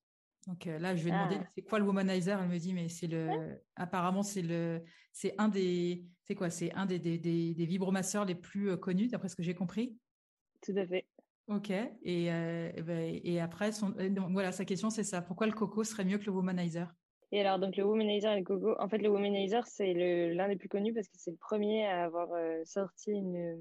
Donc 0.48 0.66
là, 0.66 0.96
je 0.96 1.04
vais 1.04 1.12
demander 1.12 1.38
ah. 1.40 1.48
c'est 1.56 1.62
quoi 1.62 1.80
le 1.80 1.86
womanizer? 1.86 2.40
Elle 2.42 2.50
me 2.50 2.58
dit 2.58 2.74
mais 2.74 2.90
c'est 2.90 3.08
le, 3.08 3.30
apparemment 3.76 4.24
c'est 4.24 4.42
le, 4.42 4.84
c'est 5.12 5.36
un 5.38 5.50
des, 5.50 6.04
c'est 6.24 6.36
quoi, 6.36 6.50
c'est 6.50 6.74
un 6.74 6.86
des 6.86 7.00
des, 7.00 7.18
des, 7.18 7.54
des 7.54 7.66
vibromasseurs 7.66 8.26
les 8.26 8.36
plus 8.36 8.78
connus 8.78 9.08
d'après 9.08 9.30
ce 9.30 9.36
que 9.36 9.44
j'ai 9.44 9.54
compris. 9.54 9.98
Tout 10.62 10.74
à 10.76 10.86
fait. 10.86 11.06
Ok. 11.48 11.70
Et, 11.70 12.26
et, 12.26 12.82
ben, 12.82 13.20
et 13.24 13.40
après, 13.40 13.72
son, 13.72 13.90
donc, 13.90 14.32
voilà, 14.32 14.52
sa 14.52 14.66
question 14.66 14.90
c'est 14.90 15.04
ça. 15.04 15.22
Pourquoi 15.22 15.48
le 15.48 15.54
coco 15.54 15.84
serait 15.84 16.06
mieux 16.06 16.18
que 16.18 16.26
le 16.26 16.32
womanizer? 16.32 16.88
Et 17.34 17.40
alors, 17.40 17.60
donc, 17.60 17.78
le 17.78 17.86
Womanizer 17.86 18.34
et 18.34 18.40
le 18.40 18.44
Coco, 18.44 18.76
en 18.78 18.90
fait, 18.90 18.98
le 18.98 19.08
Womanizer, 19.08 19.66
c'est 19.66 19.94
l'un 20.34 20.50
des 20.50 20.58
plus 20.58 20.68
connus 20.68 20.94
parce 20.94 21.08
que 21.08 21.18
c'est 21.18 21.32
le 21.32 21.38
premier 21.38 21.86
à 21.86 22.04
avoir 22.04 22.28
euh, 22.34 22.62
sorti 22.66 23.12
une. 23.12 23.58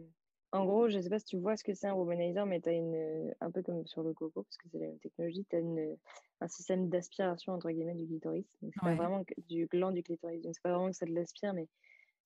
En 0.52 0.64
gros, 0.64 0.88
je 0.88 0.96
ne 0.96 1.02
sais 1.02 1.08
pas 1.08 1.18
si 1.20 1.26
tu 1.26 1.38
vois 1.38 1.56
ce 1.56 1.62
que 1.62 1.74
c'est 1.74 1.86
un 1.86 1.94
Womanizer, 1.94 2.44
mais 2.44 2.60
tu 2.60 2.68
as 2.68 2.72
une. 2.72 3.32
Un 3.40 3.50
peu 3.50 3.62
comme 3.62 3.86
sur 3.86 4.02
le 4.02 4.12
Coco, 4.12 4.42
parce 4.42 4.56
que 4.56 4.68
c'est 4.68 4.78
la 4.78 4.86
même 4.86 4.98
technologie, 4.98 5.46
tu 5.48 5.56
as 5.56 5.60
une, 5.60 5.96
un 6.40 6.48
système 6.48 6.88
d'aspiration, 6.88 7.52
entre 7.52 7.70
guillemets, 7.70 7.94
du 7.94 8.06
clitoris. 8.06 8.46
Donc, 8.62 8.72
c'est 8.74 8.80
pas 8.80 8.94
vraiment 8.94 9.24
du 9.48 9.66
gland 9.66 9.92
du 9.92 10.02
clitoris. 10.02 10.42
Donc, 10.42 10.54
c'est 10.54 10.62
pas 10.62 10.72
vraiment 10.72 10.90
que 10.90 10.96
ça 10.96 11.06
te 11.06 11.12
l'aspire, 11.12 11.54
mais 11.54 11.68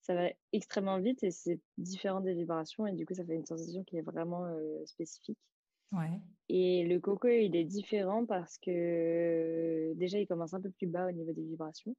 ça 0.01 0.15
va 0.15 0.29
extrêmement 0.53 0.99
vite 0.99 1.23
et 1.23 1.31
c'est 1.31 1.59
différent 1.77 2.21
des 2.21 2.33
vibrations. 2.33 2.87
Et 2.87 2.93
du 2.93 3.05
coup, 3.05 3.13
ça 3.13 3.25
fait 3.25 3.35
une 3.35 3.45
sensation 3.45 3.83
qui 3.83 3.97
est 3.97 4.01
vraiment 4.01 4.45
euh, 4.45 4.85
spécifique. 4.85 5.39
Et 6.49 6.83
le 6.85 6.99
coco, 6.99 7.27
il 7.27 7.55
est 7.55 7.63
différent 7.63 8.25
parce 8.25 8.57
que 8.57 9.93
déjà, 9.95 10.19
il 10.19 10.27
commence 10.27 10.53
un 10.53 10.61
peu 10.61 10.69
plus 10.71 10.87
bas 10.87 11.07
au 11.07 11.11
niveau 11.11 11.31
des 11.31 11.43
vibrations. 11.43 11.95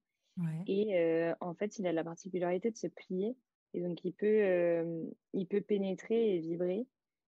Et 0.67 0.97
euh, 0.99 1.35
en 1.41 1.55
fait, 1.55 1.79
il 1.79 1.87
a 1.87 1.93
la 1.93 2.05
particularité 2.05 2.71
de 2.71 2.77
se 2.77 2.87
plier. 2.89 3.37
Et 3.77 3.81
donc, 3.81 4.05
il 4.05 4.13
peut, 4.13 4.27
euh, 4.27 5.05
il 5.33 5.47
peut 5.47 5.61
pénétrer 5.61 6.35
et 6.35 6.39
vibrer. 6.39 6.87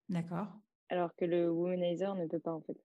D'accord. 0.09 0.49
Alors 0.89 1.15
que 1.15 1.25
le 1.25 1.51
womanizer 1.51 2.15
ne 2.15 2.27
peut 2.27 2.39
pas, 2.39 2.53
en 2.53 2.63
fait. 2.63 2.77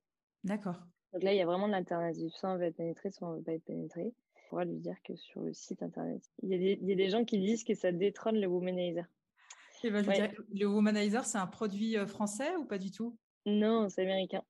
D'accord. 0.43 0.79
Donc 1.13 1.23
là, 1.23 1.33
il 1.33 1.37
y 1.37 1.41
a 1.41 1.45
vraiment 1.45 1.67
de 1.67 1.71
l'alternative. 1.71 2.29
Soit 2.31 2.51
on 2.51 2.57
va 2.57 2.65
être 2.65 2.75
pénétré, 2.75 3.09
soit 3.11 3.29
on 3.29 3.31
ne 3.31 3.37
veut 3.37 3.43
pas 3.43 3.53
être 3.53 3.63
pénétré. 3.63 4.13
On 4.35 4.49
pourra 4.49 4.65
lui 4.65 4.77
dire 4.77 4.97
que 5.03 5.15
sur 5.15 5.41
le 5.41 5.53
site 5.53 5.81
internet, 5.81 6.21
il 6.41 6.49
y, 6.49 6.55
a 6.55 6.57
des, 6.57 6.79
il 6.81 6.89
y 6.89 6.91
a 6.91 6.95
des 6.95 7.09
gens 7.09 7.23
qui 7.23 7.39
disent 7.39 7.63
que 7.63 7.73
ça 7.73 7.91
détrône 7.91 8.39
le 8.39 8.47
womanizer. 8.47 9.05
Eh 9.85 9.89
ben, 9.89 10.03
le 10.53 10.65
womanizer, 10.65 11.25
c'est 11.25 11.37
un 11.37 11.47
produit 11.47 11.97
euh, 11.97 12.05
français 12.05 12.55
ou 12.57 12.65
pas 12.65 12.77
du 12.77 12.91
tout? 12.91 13.17
Non, 13.45 13.89
c'est 13.89 14.01
américain. 14.03 14.43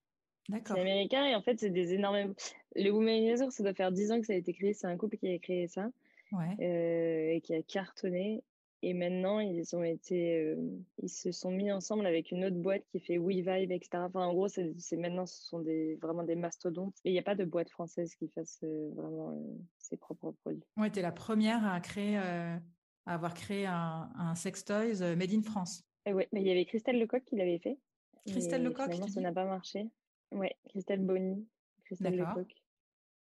D'accord. 0.50 0.76
C'est 0.76 0.82
américain 0.82 1.26
et 1.26 1.36
en 1.36 1.42
fait, 1.42 1.60
c'est 1.60 1.70
des 1.70 1.94
énormes. 1.94 2.34
Le 2.76 2.90
Womanizer, 2.90 3.52
ça 3.52 3.64
doit 3.64 3.74
faire 3.74 3.92
10 3.92 4.12
ans 4.12 4.20
que 4.20 4.26
ça 4.26 4.34
a 4.34 4.36
été 4.36 4.54
créé. 4.54 4.74
C'est 4.74 4.88
un 4.88 4.98
couple 4.98 5.18
qui 5.18 5.32
a 5.32 5.40
créé 5.40 5.68
ça 5.68 5.90
ouais. 6.32 6.56
euh, 6.60 7.36
et 7.36 7.42
qui 7.42 7.54
a 7.54 7.62
cartonné. 7.62 8.44
Et 8.86 8.94
maintenant, 8.94 9.40
ils 9.40 9.78
ont 9.78 9.84
été, 9.84 10.42
euh, 10.42 10.58
ils 11.02 11.08
se 11.08 11.32
sont 11.32 11.52
mis 11.52 11.72
ensemble 11.72 12.06
avec 12.06 12.32
une 12.32 12.44
autre 12.44 12.58
boîte 12.58 12.84
qui 12.92 13.00
fait 13.00 13.18
WeVibe, 13.18 13.72
etc. 13.72 13.92
Enfin, 13.94 14.26
en 14.26 14.34
gros, 14.34 14.50
c'est 14.50 14.98
maintenant, 14.98 15.26
ce 15.26 15.42
sont 15.42 15.60
des, 15.60 15.96
vraiment 16.02 16.24
des 16.24 16.36
mastodontes. 16.36 16.94
Et 17.06 17.12
il 17.12 17.14
n'y 17.14 17.20
a 17.20 17.24
pas 17.24 17.36
de 17.36 17.46
boîte 17.46 17.70
française 17.70 18.14
qui 18.16 18.28
fasse 18.28 18.60
euh, 18.66 18.92
vraiment 18.94 19.32
euh, 19.32 19.56
ses 19.78 19.96
propres 19.96 20.32
produits. 20.32 20.66
Ouais, 20.76 20.92
tu 20.92 21.00
es 21.00 21.02
la 21.02 21.14
première 21.14 21.66
à 21.66 21.80
créer, 21.80 22.18
à 22.18 22.60
avoir 23.06 23.34
créé 23.34 23.66
un, 23.68 24.12
un 24.18 24.36
sex 24.36 24.66
toys 24.66 25.16
made 25.16 25.32
in 25.32 25.44
France. 25.44 25.86
Ouais, 26.06 26.28
mais 26.34 26.42
il 26.42 26.48
y 26.48 26.52
avait 26.52 26.66
Christelle 26.66 27.00
Lecoq 27.00 27.24
qui 27.24 27.38
l'avait 27.38 27.60
fait. 27.60 27.80
Christelle 28.28 28.64
Lecoq 28.64 28.92
ça 29.08 29.22
n'a 29.22 29.32
pas 29.32 29.46
marché. 29.46 29.88
Ouais, 30.34 30.58
Christelle 30.68 31.00
Bonny. 31.00 31.48
Christelle 31.86 32.18
Lecoq. 32.18 32.54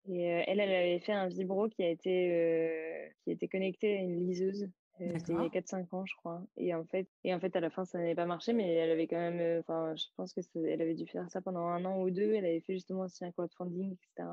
Et 0.09 0.23
elle, 0.23 0.61
elle 0.61 0.73
avait 0.73 1.01
fait 1.01 1.13
un 1.13 1.27
vibro 1.27 1.69
qui 1.69 1.83
a 1.83 1.89
été, 1.89 3.13
qui 3.25 3.33
était 3.33 3.49
connecté 3.49 3.99
à 3.99 4.01
une 4.01 4.29
liseuse. 4.29 4.71
C'était 5.01 5.33
il 5.33 5.39
y 5.39 5.39
a 5.39 5.49
4-5 5.49 5.95
ans, 5.95 6.05
je 6.05 6.15
crois. 6.17 6.43
Et 6.57 6.75
en, 6.75 6.85
fait, 6.85 7.09
et 7.25 7.33
en 7.35 7.41
fait, 7.41 7.55
à 7.57 7.61
la 7.61 7.71
fin, 7.71 7.85
ça 7.85 7.99
n'avait 7.99 8.15
pas 8.15 8.27
marché, 8.27 8.53
mais 8.53 8.75
elle 8.75 8.91
avait 8.91 9.07
quand 9.07 9.17
même. 9.17 9.61
Enfin, 9.61 9.95
je 9.97 10.05
pense 10.17 10.35
qu'elle 10.35 10.81
avait 10.81 10.95
dû 10.95 11.07
faire 11.07 11.31
ça 11.31 11.41
pendant 11.41 11.67
un 11.67 11.85
an 11.85 12.01
ou 12.01 12.11
deux. 12.11 12.35
Elle 12.35 12.45
avait 12.45 12.61
fait 12.61 12.75
justement 12.75 13.03
aussi 13.03 13.25
un 13.25 13.31
crowdfunding, 13.31 13.95
etc. 13.95 14.29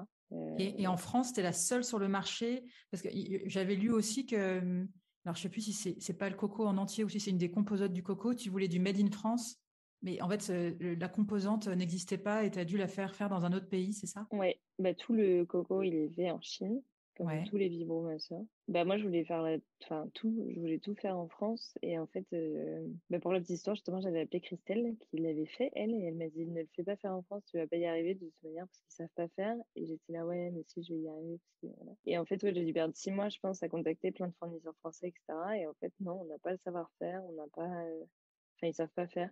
Et, 0.57 0.81
et, 0.81 0.87
en 0.87 0.97
France, 0.97 1.31
tu 1.33 1.39
es 1.39 1.43
la 1.43 1.53
seule 1.53 1.83
sur 1.83 1.99
le 1.99 2.09
marché? 2.09 2.63
Parce 2.91 3.01
que 3.01 3.09
j'avais 3.45 3.75
lu 3.75 3.91
aussi 3.91 4.25
que. 4.25 4.85
Alors, 5.25 5.35
je 5.35 5.41
sais 5.41 5.49
plus 5.49 5.61
si 5.61 5.97
c'est 5.99 6.17
pas 6.17 6.29
le 6.29 6.35
coco 6.35 6.65
en 6.65 6.77
entier 6.77 7.03
ou 7.03 7.09
si 7.09 7.19
c'est 7.19 7.31
une 7.31 7.37
des 7.37 7.51
composantes 7.51 7.93
du 7.93 8.03
coco. 8.03 8.33
Tu 8.33 8.49
voulais 8.49 8.67
du 8.67 8.79
Made 8.79 8.99
in 8.99 9.11
France. 9.11 9.57
Mais 10.03 10.21
en 10.21 10.29
fait, 10.29 10.51
la 10.79 11.07
composante 11.07 11.67
n'existait 11.67 12.19
pas 12.19 12.43
et 12.43 12.51
tu 12.51 12.59
as 12.59 12.65
dû 12.65 12.77
la 12.77 12.87
faire 12.87 13.15
faire 13.15 13.29
dans 13.29 13.45
un 13.45 13.53
autre 13.53 13.67
pays, 13.67 13.93
c'est 13.93 14.05
ça? 14.05 14.27
Oui, 14.31 14.53
bah, 14.77 14.93
tout 14.93 15.13
le 15.13 15.43
coco, 15.43 15.81
il 15.81 15.95
est 15.95 16.09
fait 16.09 16.29
en 16.29 16.39
Chine 16.39 16.81
comme 17.17 17.29
tous 17.45 17.57
les 17.57 17.67
vibromasseurs. 17.67 18.43
Bah 18.67 18.85
moi 18.85 18.97
je 18.97 19.03
voulais 19.03 19.25
faire 19.25 19.45
enfin 19.83 20.09
tout, 20.13 20.45
je 20.53 20.59
voulais 20.59 20.79
tout 20.79 20.93
faire 20.95 21.17
en 21.17 21.27
France 21.27 21.77
et 21.81 21.97
en 21.97 22.05
fait 22.07 22.25
euh, 22.33 22.85
bah, 23.09 23.19
pour 23.19 23.31
la 23.31 23.39
petite 23.39 23.55
histoire 23.55 23.75
justement 23.75 24.01
j'avais 24.01 24.21
appelé 24.21 24.41
Christelle 24.41 24.95
qui 24.99 25.17
l'avait 25.17 25.45
fait 25.45 25.71
elle 25.73 25.93
et 25.93 26.03
elle 26.05 26.15
m'a 26.15 26.27
dit 26.27 26.45
ne 26.45 26.61
le 26.61 26.67
fais 26.75 26.83
pas 26.83 26.95
faire 26.97 27.13
en 27.13 27.23
France, 27.23 27.43
tu 27.49 27.57
vas 27.57 27.67
pas 27.67 27.77
y 27.77 27.85
arriver 27.85 28.13
de 28.15 28.25
toute 28.25 28.43
manière 28.43 28.67
parce 28.67 28.79
qu'ils 28.79 28.91
savent 28.91 29.07
pas 29.15 29.27
faire 29.29 29.55
et 29.75 29.85
j'étais 29.85 30.13
là 30.13 30.25
ouais 30.25 30.51
mais 30.51 30.63
si 30.67 30.83
je 30.83 30.93
vais 30.93 30.99
y 30.99 31.09
arriver 31.09 31.39
et 32.05 32.17
en 32.17 32.25
fait 32.25 32.43
ouais, 32.43 32.53
j'ai 32.53 32.63
dû 32.63 32.73
perdre 32.73 32.95
six 32.95 33.11
mois 33.11 33.29
je 33.29 33.39
pense 33.39 33.63
à 33.63 33.69
contacter 33.69 34.11
plein 34.11 34.27
de 34.27 34.33
fournisseurs 34.37 34.75
français 34.79 35.07
etc 35.07 35.39
et 35.55 35.67
en 35.67 35.73
fait 35.75 35.93
non 36.01 36.21
on 36.21 36.25
n'a 36.25 36.37
pas 36.39 36.51
le 36.51 36.57
savoir-faire, 36.63 37.21
on 37.23 37.33
n'a 37.33 37.47
pas, 37.53 37.83
euh, 37.83 38.03
enfin 38.55 38.67
ils 38.67 38.73
savent 38.73 38.93
pas 38.95 39.07
faire. 39.07 39.29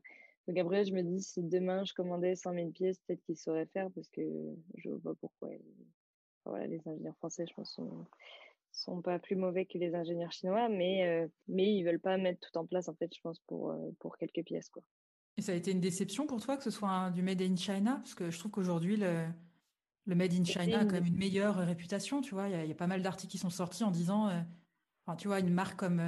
Donc 0.47 0.57
après, 0.57 0.85
je 0.85 0.93
me 0.93 1.01
dis, 1.01 1.21
si 1.21 1.41
demain 1.41 1.83
je 1.85 1.93
commandais 1.93 2.35
100 2.35 2.53
000 2.53 2.69
pièces, 2.69 2.99
peut-être 3.07 3.23
qu'ils 3.23 3.37
sauraient 3.37 3.65
faire 3.67 3.89
parce 3.91 4.09
que 4.09 4.21
je 4.77 4.89
vois 4.89 5.13
pas 5.13 5.19
pourquoi 5.19 5.49
voilà, 6.49 6.67
les 6.67 6.81
ingénieurs 6.87 7.15
français, 7.17 7.45
je 7.47 7.53
pense, 7.53 7.73
sont, 7.73 8.05
sont 8.71 9.01
pas 9.01 9.19
plus 9.19 9.35
mauvais 9.35 9.65
que 9.65 9.77
les 9.77 9.95
ingénieurs 9.95 10.31
chinois, 10.31 10.69
mais, 10.69 11.07
euh, 11.07 11.27
mais 11.47 11.73
ils 11.75 11.83
veulent 11.83 11.99
pas 11.99 12.17
mettre 12.17 12.39
tout 12.49 12.57
en 12.57 12.65
place, 12.65 12.87
en 12.89 12.93
fait, 12.95 13.13
je 13.13 13.21
pense, 13.21 13.39
pour, 13.47 13.71
euh, 13.71 13.91
pour 13.99 14.17
quelques 14.17 14.43
pièces. 14.43 14.69
Quoi. 14.69 14.83
Et 15.37 15.41
ça 15.41 15.51
a 15.51 15.55
été 15.55 15.71
une 15.71 15.81
déception 15.81 16.27
pour 16.27 16.41
toi 16.41 16.57
que 16.57 16.63
ce 16.63 16.71
soit 16.71 17.11
du 17.11 17.21
Made 17.21 17.41
in 17.41 17.55
China? 17.55 17.95
Parce 17.95 18.15
que 18.15 18.29
je 18.29 18.39
trouve 18.39 18.51
qu'aujourd'hui, 18.51 18.97
le, 18.97 19.25
le 20.05 20.15
Made 20.15 20.33
in 20.33 20.43
China 20.43 20.79
a 20.79 20.85
quand 20.85 20.93
même 20.93 21.05
une 21.05 21.17
meilleure 21.17 21.55
réputation, 21.55 22.21
tu 22.21 22.33
vois. 22.33 22.49
Il 22.49 22.67
y, 22.67 22.71
a 22.71 22.75
pas 22.75 22.87
mal 22.87 23.01
d'articles 23.01 23.31
qui 23.31 23.37
sont 23.37 23.49
sortis 23.49 23.83
en 23.83 23.91
disant, 23.91 24.29
euh, 24.29 24.41
enfin, 25.05 25.15
tu 25.15 25.27
vois, 25.27 25.39
une 25.39 25.53
marque 25.53 25.77
comme... 25.77 26.01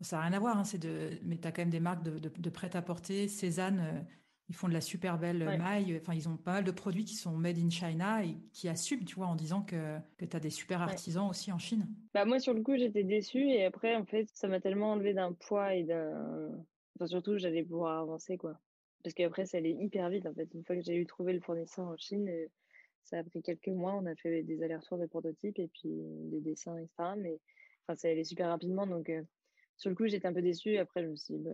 ça 0.00 0.16
n'a 0.16 0.22
rien 0.22 0.32
à 0.34 0.38
voir, 0.38 0.58
hein, 0.58 0.64
c'est 0.64 0.78
de, 0.78 1.18
mais 1.22 1.38
tu 1.38 1.48
as 1.48 1.52
quand 1.52 1.62
même 1.62 1.70
des 1.70 1.80
marques 1.80 2.02
de, 2.04 2.18
de, 2.18 2.28
de 2.28 2.50
prêt-à-porter. 2.50 3.28
Cézanne, 3.28 4.06
ils 4.48 4.54
font 4.54 4.68
de 4.68 4.74
la 4.74 4.80
super 4.80 5.18
belle 5.18 5.44
maille. 5.58 5.96
Enfin, 6.00 6.14
ils 6.14 6.28
ont 6.28 6.36
pas 6.36 6.52
mal 6.52 6.64
de 6.64 6.70
produits 6.70 7.04
qui 7.04 7.14
sont 7.14 7.32
made 7.32 7.58
in 7.58 7.70
China 7.70 8.22
et 8.24 8.36
qui 8.52 8.68
assument, 8.68 9.04
tu 9.04 9.16
vois, 9.16 9.26
en 9.26 9.36
disant 9.36 9.62
que, 9.62 9.98
que 10.18 10.24
tu 10.24 10.36
as 10.36 10.40
des 10.40 10.50
super 10.50 10.82
artisans 10.82 11.28
aussi 11.28 11.50
en 11.50 11.58
Chine. 11.58 11.86
Bah, 12.12 12.24
moi, 12.24 12.38
sur 12.38 12.52
le 12.52 12.62
coup, 12.62 12.76
j'étais 12.76 13.04
déçue 13.04 13.48
et 13.48 13.64
après, 13.64 13.96
en 13.96 14.04
fait, 14.04 14.28
ça 14.34 14.48
m'a 14.48 14.60
tellement 14.60 14.92
enlevé 14.92 15.14
d'un 15.14 15.32
poids 15.32 15.74
et 15.74 15.84
d'un. 15.84 16.50
Enfin, 16.96 17.06
surtout, 17.06 17.38
j'allais 17.38 17.64
pouvoir 17.64 18.02
avancer, 18.02 18.36
quoi. 18.36 18.60
Parce 19.02 19.14
qu'après, 19.14 19.46
ça 19.46 19.58
allait 19.58 19.72
hyper 19.72 20.08
vite, 20.10 20.26
en 20.26 20.34
fait. 20.34 20.48
Une 20.54 20.64
fois 20.64 20.76
que 20.76 20.82
j'ai 20.82 20.96
eu 20.96 21.06
trouvé 21.06 21.32
le 21.32 21.40
fournisseur 21.40 21.86
en 21.86 21.96
Chine, 21.96 22.28
euh, 22.28 22.46
ça 23.02 23.18
a 23.18 23.24
pris 23.24 23.42
quelques 23.42 23.68
mois. 23.68 23.94
On 23.94 24.06
a 24.06 24.14
fait 24.14 24.42
des 24.42 24.62
allers-retours 24.62 24.98
de 24.98 25.06
prototypes 25.06 25.58
et 25.58 25.68
puis 25.68 25.90
des 26.30 26.40
dessins, 26.40 26.76
etc. 26.76 27.14
Mais 27.16 27.38
enfin, 27.86 27.96
ça 27.96 28.08
allait 28.08 28.24
super 28.24 28.48
rapidement. 28.48 28.86
Donc, 28.86 29.08
euh, 29.08 29.22
sur 29.76 29.90
le 29.90 29.96
coup, 29.96 30.06
j'étais 30.06 30.26
un 30.26 30.32
peu 30.32 30.42
déçue. 30.42 30.76
Après, 30.78 31.02
je 31.02 31.08
me 31.08 31.16
suis 31.16 31.34
dit, 31.34 31.40
bah, 31.40 31.50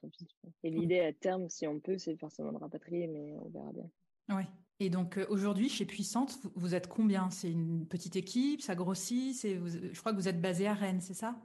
tant 0.00 0.08
pis. 0.08 0.26
Et 0.62 0.70
mmh. 0.70 0.74
l'idée 0.74 1.00
à 1.00 1.12
terme, 1.12 1.48
si 1.48 1.66
on 1.66 1.80
peut, 1.80 1.98
c'est 1.98 2.16
forcément 2.16 2.52
de 2.52 2.58
rapatrier, 2.58 3.06
mais 3.06 3.36
on 3.38 3.48
verra 3.48 3.72
bien. 3.72 3.90
Oui. 4.30 4.44
Et 4.80 4.90
donc 4.90 5.18
euh, 5.18 5.26
aujourd'hui, 5.28 5.68
chez 5.68 5.84
Puissante, 5.84 6.38
vous, 6.56 6.74
êtes 6.74 6.88
combien? 6.88 7.30
C'est 7.30 7.50
une 7.50 7.86
petite 7.86 8.16
équipe? 8.16 8.60
Ça 8.60 8.74
grossit? 8.74 9.34
C'est, 9.34 9.54
Je 9.54 9.98
crois 10.00 10.12
que 10.12 10.16
vous 10.16 10.28
êtes 10.28 10.40
basé 10.40 10.66
à 10.66 10.74
Rennes, 10.74 11.00
c'est 11.00 11.14
ça? 11.14 11.36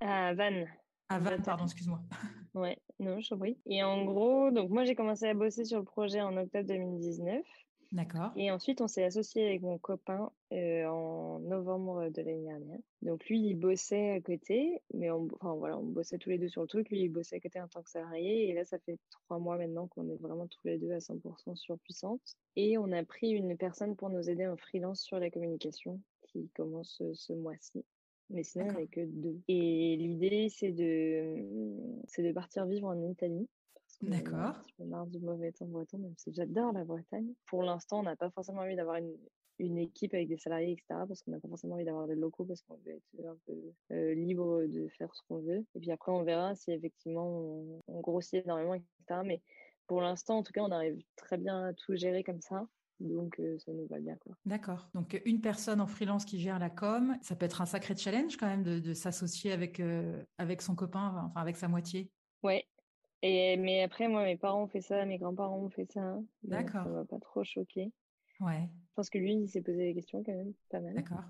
À 0.00 0.32
Vannes. 0.34 0.66
À 1.08 1.18
Vannes, 1.18 1.42
pardon, 1.42 1.64
excuse-moi. 1.64 2.00
Ouais, 2.54 2.78
non, 2.98 3.20
je 3.20 3.34
prie. 3.34 3.58
Et 3.66 3.82
en 3.82 4.06
gros, 4.06 4.50
donc 4.50 4.70
moi 4.70 4.84
j'ai 4.84 4.94
commencé 4.94 5.26
à 5.26 5.34
bosser 5.34 5.66
sur 5.66 5.78
le 5.78 5.84
projet 5.84 6.22
en 6.22 6.34
octobre 6.38 6.66
2019. 6.66 7.44
D'accord. 7.92 8.32
Et 8.36 8.50
ensuite, 8.50 8.80
on 8.80 8.88
s'est 8.88 9.04
associé 9.04 9.46
avec 9.46 9.62
mon 9.62 9.78
copain 9.78 10.30
euh, 10.52 10.86
en 10.86 11.38
novembre 11.40 12.08
de 12.08 12.22
l'année 12.22 12.44
dernière. 12.44 12.78
Donc 13.02 13.26
lui, 13.26 13.40
il 13.40 13.54
bossait 13.54 14.10
à 14.10 14.20
côté, 14.20 14.82
mais 14.92 15.10
on, 15.10 15.28
enfin 15.34 15.54
voilà, 15.54 15.78
on 15.78 15.84
bossait 15.84 16.18
tous 16.18 16.30
les 16.30 16.38
deux 16.38 16.48
sur 16.48 16.62
le 16.62 16.68
truc. 16.68 16.90
Lui, 16.90 17.02
il 17.02 17.08
bossait 17.08 17.36
à 17.36 17.40
côté 17.40 17.60
en 17.60 17.68
tant 17.68 17.82
que 17.82 17.90
salarié. 17.90 18.48
Et 18.48 18.54
là, 18.54 18.64
ça 18.64 18.78
fait 18.78 18.98
trois 19.10 19.38
mois 19.38 19.56
maintenant 19.56 19.86
qu'on 19.86 20.08
est 20.08 20.20
vraiment 20.20 20.46
tous 20.46 20.66
les 20.66 20.78
deux 20.78 20.92
à 20.92 20.98
100% 20.98 21.54
sur 21.54 21.78
Puissante. 21.78 22.36
Et 22.56 22.76
on 22.78 22.90
a 22.92 23.04
pris 23.04 23.30
une 23.30 23.56
personne 23.56 23.96
pour 23.96 24.10
nous 24.10 24.28
aider 24.28 24.46
en 24.46 24.56
freelance 24.56 25.00
sur 25.00 25.18
la 25.18 25.30
communication 25.30 26.00
qui 26.22 26.48
commence 26.54 27.02
ce 27.14 27.32
mois-ci. 27.32 27.84
Mais 28.30 28.42
sinon, 28.42 28.66
on 28.70 28.80
n'est 28.80 28.88
que 28.88 29.04
deux. 29.04 29.40
Et 29.48 29.96
l'idée, 29.96 30.48
c'est 30.50 30.72
de, 30.72 31.36
c'est 32.08 32.22
de 32.22 32.32
partir 32.32 32.66
vivre 32.66 32.88
en 32.88 33.00
Italie. 33.08 33.48
D'accord. 34.02 34.54
Je 34.78 34.84
me 34.84 34.88
marre 34.88 35.06
du 35.06 35.18
mauvais 35.20 35.52
temps 35.52 35.66
breton, 35.66 35.98
même 35.98 36.14
si 36.16 36.32
j'adore 36.32 36.72
la 36.72 36.84
Bretagne. 36.84 37.32
Pour 37.46 37.62
l'instant, 37.62 38.00
on 38.00 38.02
n'a 38.02 38.16
pas 38.16 38.30
forcément 38.30 38.60
envie 38.60 38.76
d'avoir 38.76 38.96
une, 38.96 39.16
une, 39.58 39.78
équipe 39.78 40.12
avec 40.14 40.28
des 40.28 40.36
salariés, 40.36 40.72
etc. 40.72 41.04
Parce 41.08 41.22
qu'on 41.22 41.30
n'a 41.30 41.40
pas 41.40 41.48
forcément 41.48 41.74
envie 41.74 41.84
d'avoir 41.84 42.06
des 42.06 42.14
locaux, 42.14 42.44
parce 42.44 42.62
qu'on 42.62 42.76
veut 42.84 42.92
être 42.92 43.26
un 43.26 43.36
peu 43.46 43.72
euh, 43.92 44.14
libre 44.14 44.64
de 44.66 44.88
faire 44.88 45.14
ce 45.14 45.22
qu'on 45.28 45.38
veut. 45.38 45.64
Et 45.74 45.80
puis 45.80 45.90
après, 45.90 46.12
on 46.12 46.22
verra 46.24 46.54
si 46.54 46.72
effectivement 46.72 47.80
on, 47.86 48.00
grossit 48.00 48.44
énormément, 48.44 48.74
etc. 48.74 49.22
Mais 49.24 49.42
pour 49.86 50.00
l'instant, 50.00 50.38
en 50.38 50.42
tout 50.42 50.52
cas, 50.52 50.62
on 50.62 50.70
arrive 50.70 51.02
très 51.16 51.38
bien 51.38 51.66
à 51.66 51.72
tout 51.72 51.96
gérer 51.96 52.22
comme 52.22 52.40
ça. 52.40 52.66
Donc, 52.98 53.38
euh, 53.40 53.58
ça 53.58 53.72
nous 53.72 53.86
va 53.88 53.98
bien. 53.98 54.16
D'accord. 54.46 54.88
Donc, 54.94 55.20
une 55.26 55.42
personne 55.42 55.82
en 55.82 55.86
freelance 55.86 56.24
qui 56.24 56.38
gère 56.38 56.58
la 56.58 56.70
com, 56.70 57.16
ça 57.20 57.36
peut 57.36 57.44
être 57.44 57.60
un 57.60 57.66
sacré 57.66 57.94
challenge 57.94 58.38
quand 58.38 58.46
même 58.46 58.62
de, 58.62 58.78
de 58.78 58.94
s'associer 58.94 59.52
avec, 59.52 59.80
euh, 59.80 60.22
avec 60.38 60.62
son 60.62 60.74
copain, 60.74 61.12
enfin 61.26 61.40
avec 61.40 61.56
sa 61.56 61.68
moitié? 61.68 62.10
Ouais, 62.42 62.66
et, 63.22 63.56
mais 63.56 63.82
après, 63.82 64.08
moi, 64.08 64.24
mes 64.24 64.36
parents 64.36 64.64
ont 64.64 64.68
fait 64.68 64.80
ça, 64.80 65.04
mes 65.04 65.18
grands-parents 65.18 65.58
ont 65.58 65.70
fait 65.70 65.90
ça. 65.90 66.00
Hein. 66.00 66.24
D'accord. 66.42 66.84
Ça 66.84 66.90
m'a 66.90 67.04
pas 67.04 67.18
trop 67.18 67.44
choqué. 67.44 67.92
Ouais. 68.40 68.68
Je 68.90 68.94
pense 68.94 69.10
que 69.10 69.18
lui, 69.18 69.34
il 69.34 69.48
s'est 69.48 69.62
posé 69.62 69.78
des 69.78 69.94
questions 69.94 70.22
quand 70.22 70.32
même, 70.34 70.52
pas 70.70 70.80
mal. 70.80 70.94
D'accord. 70.94 71.24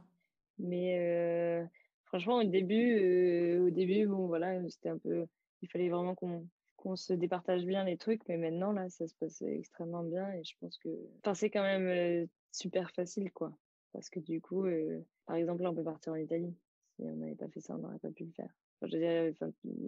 Mais 0.59 0.99
euh, 0.99 1.65
franchement, 2.05 2.37
au 2.37 2.45
début, 2.45 2.99
euh, 2.99 3.67
au 3.67 3.71
début, 3.71 4.07
bon, 4.07 4.27
voilà, 4.27 4.59
c'était 4.69 4.89
un 4.89 4.99
peu. 4.99 5.27
Il 5.63 5.69
fallait 5.69 5.89
vraiment 5.89 6.15
qu'on 6.15 6.47
qu'on 6.77 6.95
se 6.95 7.15
départage 7.15 7.65
bien 7.65 7.85
les 7.85 7.97
trucs, 7.97 8.21
mais 8.29 8.37
maintenant, 8.37 8.71
là, 8.71 8.89
ça 8.91 9.09
se 9.09 9.15
passe 9.15 9.41
extrêmement 9.43 10.03
bien 10.03 10.31
et 10.33 10.45
je 10.45 10.55
pense 10.61 10.79
que. 10.79 10.89
Enfin, 11.21 11.35
c'est 11.35 11.51
quand 11.51 11.63
même 11.63 11.87
euh, 11.87 12.27
super 12.53 12.91
facile, 12.91 13.33
quoi. 13.33 13.57
Parce 13.93 14.11
que 14.11 14.21
du 14.21 14.41
coup, 14.41 14.67
par 15.25 15.37
exemple, 15.37 15.63
là, 15.63 15.71
on 15.71 15.75
peut 15.75 15.83
partir 15.83 16.13
en 16.13 16.17
Italie. 16.17 16.55
Si 16.97 17.03
on 17.03 17.17
n'avait 17.17 17.35
pas 17.35 17.49
fait 17.49 17.61
ça, 17.61 17.75
on 17.77 17.79
n'aurait 17.79 17.99
pas 17.99 18.11
pu 18.11 18.25
le 18.25 18.33
faire 18.33 18.53
je 18.83 19.33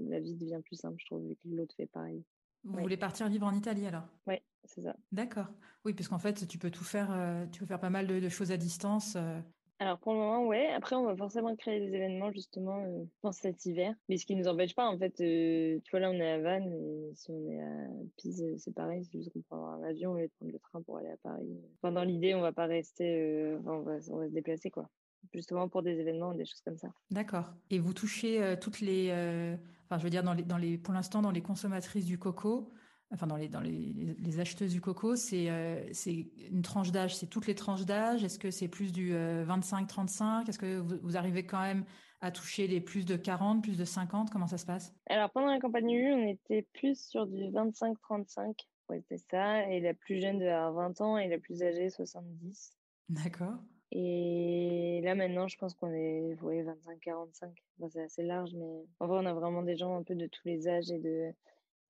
la 0.08 0.20
vie 0.20 0.34
devient 0.34 0.60
plus 0.64 0.76
simple, 0.76 0.96
je 0.98 1.06
trouve, 1.06 1.26
vu 1.26 1.36
que 1.36 1.48
l'autre 1.48 1.74
fait 1.76 1.86
pareil. 1.86 2.24
Vous 2.64 2.80
voulez 2.80 2.96
partir 2.96 3.28
vivre 3.28 3.46
en 3.46 3.54
Italie 3.54 3.86
alors? 3.86 4.06
Oui, 4.26 4.36
c'est 4.64 4.82
ça. 4.82 4.94
D'accord. 5.12 5.46
Oui, 5.84 5.94
parce 5.94 6.08
qu'en 6.08 6.18
fait, 6.18 6.46
tu 6.46 6.58
peux 6.58 6.70
tout 6.70 6.84
faire, 6.84 7.10
euh, 7.12 7.46
tu 7.52 7.60
peux 7.60 7.66
faire 7.66 7.80
pas 7.80 7.90
mal 7.90 8.06
de, 8.06 8.28
choses 8.28 8.52
à 8.52 8.56
distance. 8.56 9.16
Euh. 9.16 9.40
Alors 9.80 9.98
pour 9.98 10.12
le 10.12 10.18
moment, 10.18 10.44
ouais. 10.46 10.66
Après, 10.72 10.96
on 10.96 11.04
va 11.04 11.16
forcément 11.16 11.54
créer 11.54 11.78
des 11.78 11.94
événements 11.94 12.32
justement 12.32 12.84
euh, 12.84 13.04
dans 13.22 13.32
cet 13.32 13.64
hiver. 13.64 13.94
Mais 14.08 14.16
ce 14.18 14.26
qui 14.26 14.34
nous 14.34 14.48
empêche 14.48 14.74
pas, 14.74 14.88
en 14.88 14.98
fait, 14.98 15.14
tu 15.14 15.90
vois 15.90 16.00
là, 16.00 16.10
on 16.10 16.14
est 16.14 16.32
à 16.32 16.38
Vannes, 16.40 16.72
et 16.72 17.14
si 17.14 17.30
on 17.30 17.48
est 17.48 17.62
à 17.62 17.88
Pise, 18.16 18.44
c'est 18.58 18.74
pareil. 18.74 19.04
C'est 19.04 19.18
juste 19.18 19.32
qu'on 19.32 19.42
prend 19.42 19.68
un 19.68 19.82
avion 19.84 20.18
et 20.18 20.28
prendre 20.28 20.52
le 20.52 20.58
train 20.58 20.82
pour 20.82 20.98
aller 20.98 21.10
à 21.10 21.16
Paris. 21.22 21.48
Enfin, 21.76 21.92
dans 21.92 22.04
l'idée, 22.04 22.34
on 22.34 22.40
va 22.40 22.52
pas 22.52 22.66
rester, 22.66 23.56
on 23.64 23.82
va, 23.82 23.98
on 24.10 24.16
va 24.18 24.28
se 24.28 24.34
déplacer 24.34 24.70
quoi 24.70 24.90
justement 25.32 25.68
pour 25.68 25.82
des 25.82 25.98
événements, 25.98 26.34
des 26.34 26.44
choses 26.44 26.60
comme 26.60 26.76
ça. 26.76 26.88
D'accord. 27.10 27.52
Et 27.70 27.78
vous 27.78 27.92
touchez 27.92 28.42
euh, 28.42 28.56
toutes 28.56 28.80
les, 28.80 29.08
euh, 29.10 29.56
enfin 29.84 29.98
je 29.98 30.04
veux 30.04 30.10
dire 30.10 30.22
dans 30.22 30.34
les, 30.34 30.42
dans 30.42 30.56
les, 30.56 30.78
pour 30.78 30.94
l'instant 30.94 31.22
dans 31.22 31.30
les 31.30 31.42
consommatrices 31.42 32.06
du 32.06 32.18
coco, 32.18 32.72
enfin 33.12 33.26
dans 33.26 33.36
les, 33.36 33.48
dans 33.48 33.60
les, 33.60 34.16
les 34.18 34.40
acheteuses 34.40 34.72
du 34.72 34.80
coco, 34.80 35.16
c'est 35.16 35.50
euh, 35.50 35.82
c'est 35.92 36.28
une 36.50 36.62
tranche 36.62 36.92
d'âge, 36.92 37.16
c'est 37.16 37.26
toutes 37.26 37.46
les 37.46 37.54
tranches 37.54 37.84
d'âge? 37.84 38.24
Est-ce 38.24 38.38
que 38.38 38.50
c'est 38.50 38.68
plus 38.68 38.92
du 38.92 39.12
25-35 39.12 40.48
Est-ce 40.48 40.58
que 40.58 40.78
vous, 40.78 41.16
arrivez 41.16 41.46
quand 41.46 41.60
même 41.60 41.84
à 42.20 42.30
toucher 42.30 42.66
les 42.66 42.80
plus 42.80 43.04
de 43.04 43.16
40, 43.16 43.62
plus 43.62 43.78
de 43.78 43.84
50 43.84 44.30
Comment 44.30 44.48
ça 44.48 44.58
se 44.58 44.66
passe? 44.66 44.94
Alors 45.08 45.30
pendant 45.30 45.48
la 45.48 45.60
campagne 45.60 45.90
U, 45.90 46.12
on 46.12 46.26
était 46.26 46.66
plus 46.74 47.00
sur 47.00 47.26
du 47.26 47.44
25-35. 47.44 48.54
Ouais, 48.88 49.02
c'est 49.08 49.18
ça. 49.30 49.68
Et 49.68 49.80
la 49.80 49.92
plus 49.92 50.20
jeune 50.20 50.38
de 50.38 50.46
20 50.46 51.00
ans 51.02 51.18
et 51.18 51.28
la 51.28 51.38
plus 51.38 51.62
âgée 51.62 51.90
70. 51.90 52.72
D'accord. 53.10 53.58
Et 53.90 55.00
là, 55.02 55.14
maintenant, 55.14 55.48
je 55.48 55.56
pense 55.56 55.74
qu'on 55.74 55.92
est 55.92 56.34
25-45. 56.34 57.50
c'est 57.88 58.02
assez 58.02 58.22
large, 58.22 58.52
mais 58.54 58.84
en 59.00 59.06
vrai, 59.06 59.18
on 59.22 59.26
a 59.26 59.32
vraiment 59.32 59.62
des 59.62 59.76
gens 59.76 59.96
un 59.96 60.02
peu 60.02 60.14
de 60.14 60.26
tous 60.26 60.46
les 60.46 60.68
âges 60.68 60.90
et 60.90 60.98
de. 60.98 61.32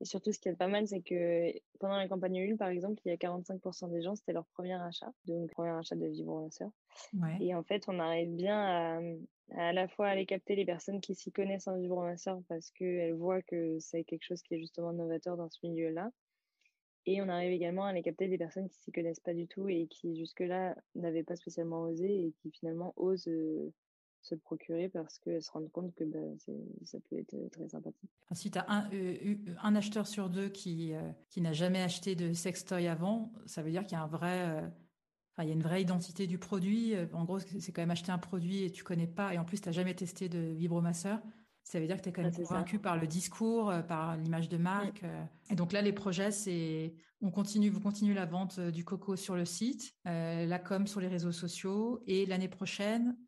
Et 0.00 0.04
surtout, 0.04 0.30
ce 0.30 0.38
qui 0.38 0.48
est 0.48 0.54
pas 0.54 0.68
mal, 0.68 0.86
c'est 0.86 1.00
que 1.00 1.52
pendant 1.80 1.96
la 1.96 2.06
campagne 2.06 2.36
Ulule, 2.36 2.56
par 2.56 2.68
exemple, 2.68 3.00
il 3.04 3.08
y 3.08 3.12
a 3.12 3.16
45% 3.16 3.90
des 3.90 4.00
gens, 4.00 4.14
c'était 4.14 4.32
leur 4.32 4.46
premier 4.46 4.74
achat, 4.74 5.12
donc 5.26 5.50
premier 5.50 5.70
achat 5.70 5.96
de 5.96 6.06
vibromasseur. 6.06 6.70
Ouais. 7.14 7.36
Et 7.40 7.52
en 7.52 7.64
fait, 7.64 7.82
on 7.88 7.98
arrive 7.98 8.30
bien 8.30 8.60
à, 8.60 9.00
à, 9.56 9.72
la 9.72 9.88
fois 9.88 10.06
aller 10.06 10.24
capter 10.24 10.54
les 10.54 10.64
personnes 10.64 11.00
qui 11.00 11.16
s'y 11.16 11.32
connaissent 11.32 11.66
en 11.66 11.76
vibromasseur 11.76 12.40
parce 12.48 12.70
qu'elles 12.70 13.14
voient 13.14 13.42
que 13.42 13.80
c'est 13.80 14.04
quelque 14.04 14.22
chose 14.22 14.40
qui 14.42 14.54
est 14.54 14.60
justement 14.60 14.92
novateur 14.92 15.36
dans 15.36 15.50
ce 15.50 15.66
milieu-là. 15.66 16.12
Et 17.06 17.22
on 17.22 17.28
arrive 17.28 17.52
également 17.52 17.84
à 17.84 17.92
les 17.92 18.02
capter 18.02 18.28
des 18.28 18.38
personnes 18.38 18.68
qui 18.68 18.78
s'y 18.78 18.92
connaissent 18.92 19.20
pas 19.20 19.34
du 19.34 19.46
tout 19.46 19.68
et 19.68 19.86
qui 19.86 20.16
jusque-là 20.16 20.76
n'avaient 20.94 21.22
pas 21.22 21.36
spécialement 21.36 21.82
osé 21.82 22.26
et 22.26 22.32
qui 22.42 22.50
finalement 22.50 22.92
osent, 22.96 23.28
euh, 23.28 23.72
se 24.22 24.34
le 24.34 24.40
procurer 24.40 24.88
parce 24.88 25.18
qu'elles 25.18 25.42
se 25.42 25.50
rendent 25.50 25.70
compte 25.70 25.94
que 25.94 26.04
bah, 26.04 26.18
ça 26.84 26.98
peut 27.08 27.18
être 27.18 27.36
très 27.50 27.68
sympathique. 27.68 28.10
Si 28.32 28.50
tu 28.50 28.58
as 28.58 28.66
un, 28.68 28.90
un, 29.62 29.76
acheteur 29.76 30.06
sur 30.06 30.28
deux 30.28 30.48
qui, 30.48 30.92
qui 31.30 31.40
n'a 31.40 31.52
jamais 31.52 31.80
acheté 31.80 32.14
de 32.14 32.32
sextoy 32.32 32.88
avant, 32.88 33.32
ça 33.46 33.62
veut 33.62 33.70
dire 33.70 33.86
qu'il 33.86 33.96
y 33.96 34.00
a 34.00 35.52
une 35.52 35.62
vraie 35.62 35.82
identité 35.82 36.26
du 36.26 36.38
produit. 36.38 36.94
En 37.12 37.24
gros, 37.24 37.38
c'est 37.38 37.72
quand 37.72 37.82
même 37.82 37.90
acheter 37.90 38.12
un 38.12 38.18
produit 38.18 38.64
et 38.64 38.70
tu 38.70 38.84
connais 38.84 39.06
pas, 39.06 39.32
et 39.34 39.38
en 39.38 39.44
plus, 39.44 39.60
tu 39.60 39.68
n'as 39.68 39.72
jamais 39.72 39.94
testé 39.94 40.28
de 40.28 40.38
vibromasseur. 40.38 41.20
Ça 41.68 41.78
veut 41.80 41.86
dire 41.86 41.98
que 41.98 42.02
tu 42.02 42.08
es 42.08 42.12
quand 42.12 42.22
même 42.22 42.32
convaincu 42.32 42.78
par 42.78 42.96
le 42.96 43.06
discours, 43.06 43.68
euh, 43.68 43.82
par 43.82 44.16
l'image 44.16 44.48
de 44.48 44.56
marque. 44.56 45.04
Euh. 45.04 45.24
Et 45.50 45.54
donc 45.54 45.72
là, 45.72 45.82
les 45.82 45.92
projets, 45.92 46.30
c'est 46.30 46.94
on 47.20 47.30
continue, 47.30 47.68
vous 47.68 47.80
continuez 47.80 48.14
la 48.14 48.24
vente 48.24 48.58
euh, 48.58 48.70
du 48.70 48.86
coco 48.86 49.16
sur 49.16 49.36
le 49.36 49.44
site, 49.44 49.94
la 50.06 50.58
com 50.58 50.86
sur 50.86 51.00
les 51.00 51.08
réseaux 51.08 51.32
sociaux 51.32 52.00
et 52.06 52.24
l'année 52.24 52.48
prochaine, 52.48 53.18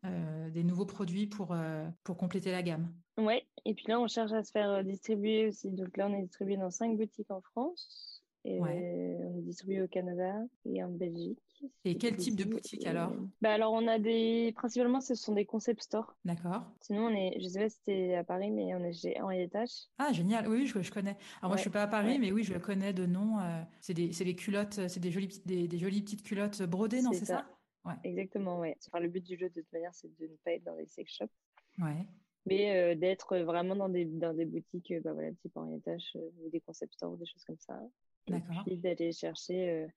des 0.51 0.63
nouveaux 0.63 0.87
produits 0.87 1.27
pour, 1.27 1.55
pour 2.03 2.17
compléter 2.17 2.51
la 2.51 2.63
gamme. 2.63 2.91
Ouais, 3.19 3.45
et 3.63 3.75
puis 3.75 3.85
là, 3.87 3.99
on 3.99 4.07
cherche 4.07 4.31
à 4.31 4.43
se 4.43 4.51
faire 4.51 4.83
distribuer 4.83 5.47
aussi. 5.47 5.69
Donc 5.69 5.95
là, 5.95 6.07
on 6.07 6.13
est 6.15 6.23
distribué 6.23 6.57
dans 6.57 6.71
cinq 6.71 6.97
boutiques 6.97 7.29
en 7.29 7.41
France. 7.41 8.23
Et 8.43 8.59
on 8.59 8.65
est 8.65 9.41
distribué 9.43 9.83
au 9.83 9.87
Canada 9.87 10.33
et 10.65 10.83
en 10.83 10.89
Belgique. 10.89 11.37
Et 11.85 11.97
quel 11.97 12.15
type 12.15 12.35
de 12.35 12.43
boutique 12.43 12.85
alors? 12.85 13.13
Bah 13.41 13.53
alors 13.53 13.73
on 13.73 13.87
a 13.87 13.99
des 13.99 14.51
principalement 14.55 15.01
ce 15.01 15.15
sont 15.15 15.33
des 15.33 15.45
concept 15.45 15.83
stores. 15.83 16.15
D'accord. 16.25 16.63
Sinon 16.79 17.07
on 17.07 17.09
est 17.09 17.39
je 17.39 17.47
sais 17.47 17.59
pas 17.59 17.69
si 17.69 17.77
c'était 17.77 18.15
à 18.15 18.23
Paris 18.23 18.51
mais 18.51 18.73
on 18.75 18.83
est 18.83 18.93
chez 18.93 19.19
Henri 19.21 19.49
Tache. 19.49 19.87
Ah 19.97 20.11
génial. 20.13 20.47
Oui, 20.47 20.67
je, 20.67 20.81
je 20.81 20.91
connais. 20.91 21.17
Alors 21.39 21.49
moi 21.49 21.57
je 21.57 21.61
suis 21.61 21.69
pas 21.69 21.83
à 21.83 21.87
Paris 21.87 22.19
mais 22.19 22.31
oui, 22.31 22.43
je 22.43 22.53
le 22.53 22.59
connais 22.59 22.93
de 22.93 23.05
nom 23.05 23.39
euh, 23.39 23.61
c'est 23.79 23.93
des 23.93 24.11
c'est 24.13 24.25
des 24.25 24.35
culottes, 24.35 24.87
c'est 24.87 24.99
des 24.99 25.11
jolies 25.11 25.41
des, 25.45 25.67
des, 25.67 25.77
jolies 25.77 26.01
petites 26.01 26.23
culottes 26.23 26.61
brodées, 26.63 27.01
non, 27.01 27.11
c'est 27.13 27.25
ça, 27.25 27.45
Ouais. 27.83 27.95
Exactement, 28.03 28.59
ouais. 28.59 28.77
Enfin, 28.87 28.99
le 28.99 29.09
but 29.09 29.25
du 29.25 29.35
jeu 29.37 29.49
de 29.49 29.61
toute 29.61 29.73
manière 29.73 29.93
c'est 29.93 30.07
de 30.19 30.27
ne 30.27 30.35
pas 30.45 30.51
être 30.51 30.63
dans 30.63 30.75
les 30.75 30.85
sex 30.85 31.11
shops. 31.11 31.31
Ouais. 31.79 32.05
Mais 32.45 32.75
euh, 32.75 32.95
d'être 32.95 33.37
vraiment 33.39 33.75
dans 33.75 33.89
des 33.89 34.05
dans 34.05 34.33
des 34.33 34.45
boutiques 34.45 34.93
bah 35.03 35.13
voilà, 35.13 35.31
type 35.33 35.55
Henri 35.55 35.79
Tache 35.81 36.15
ou 36.15 36.49
des 36.49 36.59
concept 36.61 36.93
stores 36.93 37.13
ou 37.13 37.17
des 37.17 37.25
choses 37.25 37.43
comme 37.43 37.59
ça. 37.59 37.79
D'accord. 38.27 38.63
Et 38.67 38.77
d'aller 38.77 39.11
chercher 39.11 39.87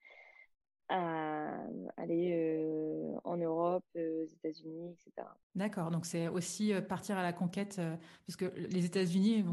à 0.89 1.65
aller 1.97 2.31
euh, 2.33 3.17
en 3.23 3.37
Europe, 3.37 3.85
euh, 3.95 4.23
aux 4.23 4.25
États-Unis, 4.25 4.91
etc. 4.91 5.27
D'accord, 5.55 5.89
donc 5.89 6.05
c'est 6.05 6.27
aussi 6.27 6.73
euh, 6.73 6.81
partir 6.81 7.17
à 7.17 7.23
la 7.23 7.33
conquête, 7.33 7.81
parce 8.27 8.37
que 8.37 8.45
les 8.69 8.85
États-Unis, 8.85 9.43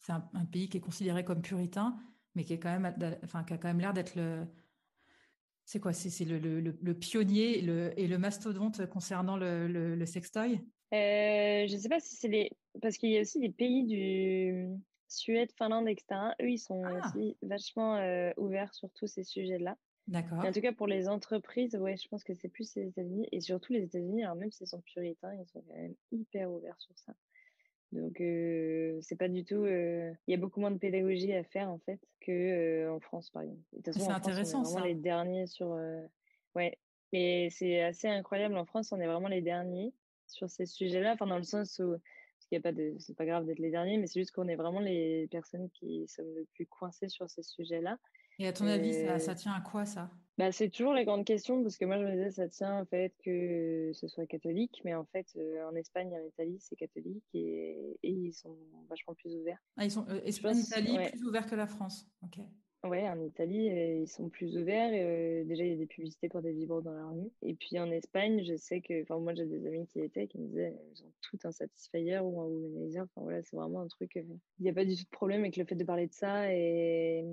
c'est 0.00 0.12
un, 0.12 0.44
pays 0.50 0.68
qui 0.68 0.78
est 0.78 0.80
considéré 0.80 1.24
comme 1.24 1.42
puritain, 1.42 1.96
mais 2.34 2.44
qui 2.44 2.54
est 2.54 2.58
quand 2.58 2.78
même, 2.78 2.92
enfin, 3.22 3.44
qui 3.44 3.52
a 3.52 3.58
quand 3.58 3.68
même 3.68 3.80
l'air 3.80 3.92
d'être 3.92 4.16
le, 4.16 4.46
c'est 5.64 5.80
quoi, 5.80 5.92
c'est 5.92 6.24
le, 6.24 6.38
le, 6.38 6.60
le, 6.60 6.94
pionnier 6.94 7.58
et 7.58 7.62
le, 7.62 7.98
et 7.98 8.06
le 8.06 8.18
mastodonte 8.18 8.86
concernant 8.86 9.36
le, 9.36 9.68
le, 9.68 10.06
sextoy? 10.06 10.60
je 10.92 11.72
ne 11.72 11.78
sais 11.78 11.88
pas 11.88 12.00
si 12.00 12.16
c'est 12.16 12.28
les, 12.28 12.50
parce 12.82 12.98
qu'il 12.98 13.10
y 13.10 13.18
a 13.18 13.20
aussi 13.20 13.38
des 13.38 13.50
pays 13.50 13.84
du 13.84 14.68
Suède, 15.08 15.50
Finlande, 15.56 15.88
etc. 15.88 16.34
Eux, 16.42 16.50
ils 16.50 16.58
sont 16.58 16.82
ah! 16.84 16.98
aussi 16.98 17.36
vachement 17.42 17.98
ouverts 18.36 18.74
sur 18.74 18.90
tous 18.90 19.06
ces 19.06 19.22
sujets-là. 19.22 19.76
D'accord. 20.06 20.44
En 20.44 20.52
tout 20.52 20.60
cas, 20.60 20.72
pour 20.72 20.86
les 20.86 21.08
entreprises, 21.08 21.76
ouais, 21.76 21.96
je 21.96 22.08
pense 22.08 22.24
que 22.24 22.34
c'est 22.34 22.48
plus 22.48 22.74
les 22.74 22.88
États-Unis. 22.88 23.26
Et 23.32 23.40
surtout 23.40 23.72
les 23.72 23.84
États-Unis, 23.84 24.24
alors 24.24 24.36
même 24.36 24.50
s'ils 24.50 24.66
sont 24.66 24.82
puritains, 24.82 25.34
ils 25.34 25.46
sont 25.46 25.62
quand 25.62 25.74
même 25.74 25.94
hyper 26.12 26.50
ouverts 26.50 26.78
sur 26.78 26.96
ça. 26.98 27.14
Donc, 27.92 28.20
euh, 28.20 28.98
c'est 29.00 29.16
pas 29.16 29.28
du 29.28 29.44
tout. 29.44 29.64
Euh, 29.64 30.12
il 30.26 30.32
y 30.32 30.34
a 30.34 30.36
beaucoup 30.36 30.60
moins 30.60 30.72
de 30.72 30.78
pédagogie 30.78 31.32
à 31.32 31.44
faire, 31.44 31.70
en 31.70 31.78
fait, 31.78 32.00
qu'en 32.24 32.32
euh, 32.32 32.90
en 32.90 33.00
France, 33.00 33.30
par 33.30 33.42
exemple. 33.42 33.62
C'est 33.92 34.08
intéressant, 34.08 34.60
on 34.60 34.64
est 34.64 34.72
vraiment 34.72 34.84
les 34.84 34.94
derniers 34.94 35.46
sur. 35.46 35.78
Ouais. 36.54 36.78
Et 37.12 37.48
c'est 37.50 37.80
assez 37.80 38.08
incroyable. 38.08 38.56
En 38.56 38.66
France, 38.66 38.92
on 38.92 39.00
est 39.00 39.06
vraiment 39.06 39.28
les 39.28 39.42
derniers 39.42 39.94
sur 40.26 40.50
ces 40.50 40.66
sujets-là. 40.66 41.12
Enfin, 41.14 41.26
dans 41.26 41.38
le 41.38 41.44
sens 41.44 41.78
où. 41.78 41.92
Parce 41.92 42.48
qu'il 42.48 42.56
y 42.56 42.58
a 42.58 42.62
pas 42.62 42.72
de. 42.72 42.94
C'est 42.98 43.16
pas 43.16 43.26
grave 43.26 43.46
d'être 43.46 43.60
les 43.60 43.70
derniers, 43.70 43.96
mais 43.96 44.06
c'est 44.08 44.20
juste 44.20 44.32
qu'on 44.32 44.48
est 44.48 44.56
vraiment 44.56 44.80
les 44.80 45.28
personnes 45.30 45.70
qui 45.70 46.06
sommes 46.08 46.34
le 46.34 46.46
plus 46.52 46.66
coincées 46.66 47.08
sur 47.08 47.30
ces 47.30 47.42
sujets-là. 47.42 47.98
Et 48.38 48.46
à 48.46 48.52
ton 48.52 48.66
avis, 48.66 48.92
ça, 48.92 49.18
ça, 49.18 49.34
tient 49.34 49.52
à 49.52 49.60
quoi 49.60 49.84
ça? 49.84 50.10
Bah, 50.36 50.50
C'est 50.50 50.68
toujours 50.68 50.92
la 50.92 51.04
grande 51.04 51.24
question, 51.24 51.62
parce 51.62 51.78
que 51.78 51.84
moi 51.84 51.98
je 51.98 52.04
me 52.04 52.10
disais, 52.10 52.30
ça 52.30 52.48
tient 52.48 52.82
au 52.82 52.84
fait 52.86 53.14
que 53.24 53.92
ce 53.94 54.08
soit 54.08 54.26
catholique, 54.26 54.80
mais 54.84 54.94
en 54.94 55.04
fait, 55.04 55.26
euh, 55.36 55.68
en 55.68 55.76
Espagne 55.76 56.10
et 56.12 56.18
en 56.18 56.26
Italie, 56.26 56.58
c'est 56.60 56.74
catholique 56.74 57.24
et, 57.34 57.96
et, 58.02 58.10
ils 58.10 58.32
sont 58.32 58.56
vachement 58.88 59.14
plus 59.14 59.34
ouverts. 59.36 59.62
Ah, 59.76 59.84
ils 59.84 59.92
sont, 59.92 60.06
euh, 60.08 60.20
Espagne, 60.24 60.58
Italie, 60.58 60.98
plus 61.10 61.24
ouverts 61.24 61.46
que 61.46 61.54
la 61.54 61.68
France. 61.68 62.06
Ok. 62.22 62.40
Ouais, 62.84 63.08
en 63.08 63.18
Italie, 63.22 63.70
euh, 63.70 64.02
ils 64.02 64.08
sont 64.08 64.28
plus 64.28 64.58
ouverts. 64.58 64.90
Euh, 64.92 65.42
déjà, 65.44 65.64
il 65.64 65.70
y 65.70 65.72
a 65.72 65.76
des 65.76 65.86
publicités 65.86 66.28
pour 66.28 66.42
des 66.42 66.52
vibros 66.52 66.82
dans 66.82 66.92
la 66.92 67.06
rue. 67.06 67.30
Et 67.40 67.54
puis 67.54 67.78
en 67.78 67.90
Espagne, 67.90 68.44
je 68.44 68.56
sais 68.56 68.82
que, 68.82 69.02
enfin, 69.02 69.18
moi, 69.18 69.32
j'ai 69.34 69.46
des 69.46 69.66
amis 69.66 69.86
qui 69.86 70.00
étaient, 70.00 70.26
qui 70.26 70.38
me 70.38 70.48
disaient, 70.48 70.76
ils 70.92 71.02
ont 71.02 71.12
tout 71.22 71.38
un 71.44 71.50
Satisfyer 71.50 72.18
ou 72.18 72.38
un 72.42 72.44
Womanizer. 72.44 73.04
Enfin, 73.04 73.22
voilà, 73.22 73.42
c'est 73.42 73.56
vraiment 73.56 73.80
un 73.80 73.88
truc. 73.88 74.18
Euh, 74.18 74.22
il 74.58 74.64
n'y 74.64 74.68
a 74.68 74.74
pas 74.74 74.84
du 74.84 74.96
tout 74.96 75.04
de 75.04 75.08
problème 75.08 75.40
avec 75.40 75.56
le 75.56 75.64
fait 75.64 75.76
de 75.76 75.84
parler 75.84 76.08
de 76.08 76.12
ça 76.12 76.52
et 76.52 77.24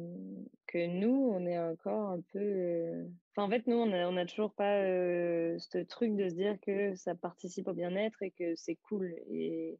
que 0.68 0.88
nous, 0.88 1.30
on 1.34 1.46
est 1.46 1.60
encore 1.60 2.12
un 2.12 2.22
peu. 2.32 3.04
Enfin, 3.36 3.46
en 3.46 3.50
fait, 3.50 3.68
nous, 3.68 3.76
on 3.76 3.88
n'a 3.88 4.10
on 4.10 4.16
a 4.16 4.26
toujours 4.26 4.54
pas 4.54 4.82
ce 4.86 5.84
truc 5.84 6.16
de 6.16 6.30
se 6.30 6.34
dire 6.34 6.58
que 6.62 6.96
ça 6.96 7.14
participe 7.14 7.68
au 7.68 7.74
bien-être 7.74 8.24
et 8.24 8.32
que 8.32 8.56
c'est 8.56 8.78
cool. 8.88 9.14
Et 9.30 9.78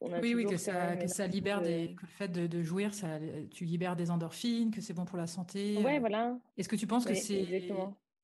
oui, 0.00 0.34
oui, 0.34 0.46
que 0.46 0.56
ça, 0.56 0.96
que 0.96 1.08
ça 1.08 1.26
libère 1.26 1.60
des, 1.60 1.94
que 1.94 2.02
le 2.02 2.08
fait 2.08 2.28
de, 2.28 2.62
jouir, 2.62 2.94
ça, 2.94 3.18
tu 3.50 3.64
libères 3.64 3.96
des 3.96 4.10
endorphines, 4.10 4.70
que 4.70 4.80
c'est 4.80 4.94
bon 4.94 5.04
pour 5.04 5.18
la 5.18 5.26
santé. 5.26 5.78
Ouais, 5.78 5.98
voilà. 5.98 6.38
Est-ce 6.56 6.68
que 6.68 6.76
tu 6.76 6.86
penses 6.86 7.04
que 7.04 7.14
c'est, 7.14 7.70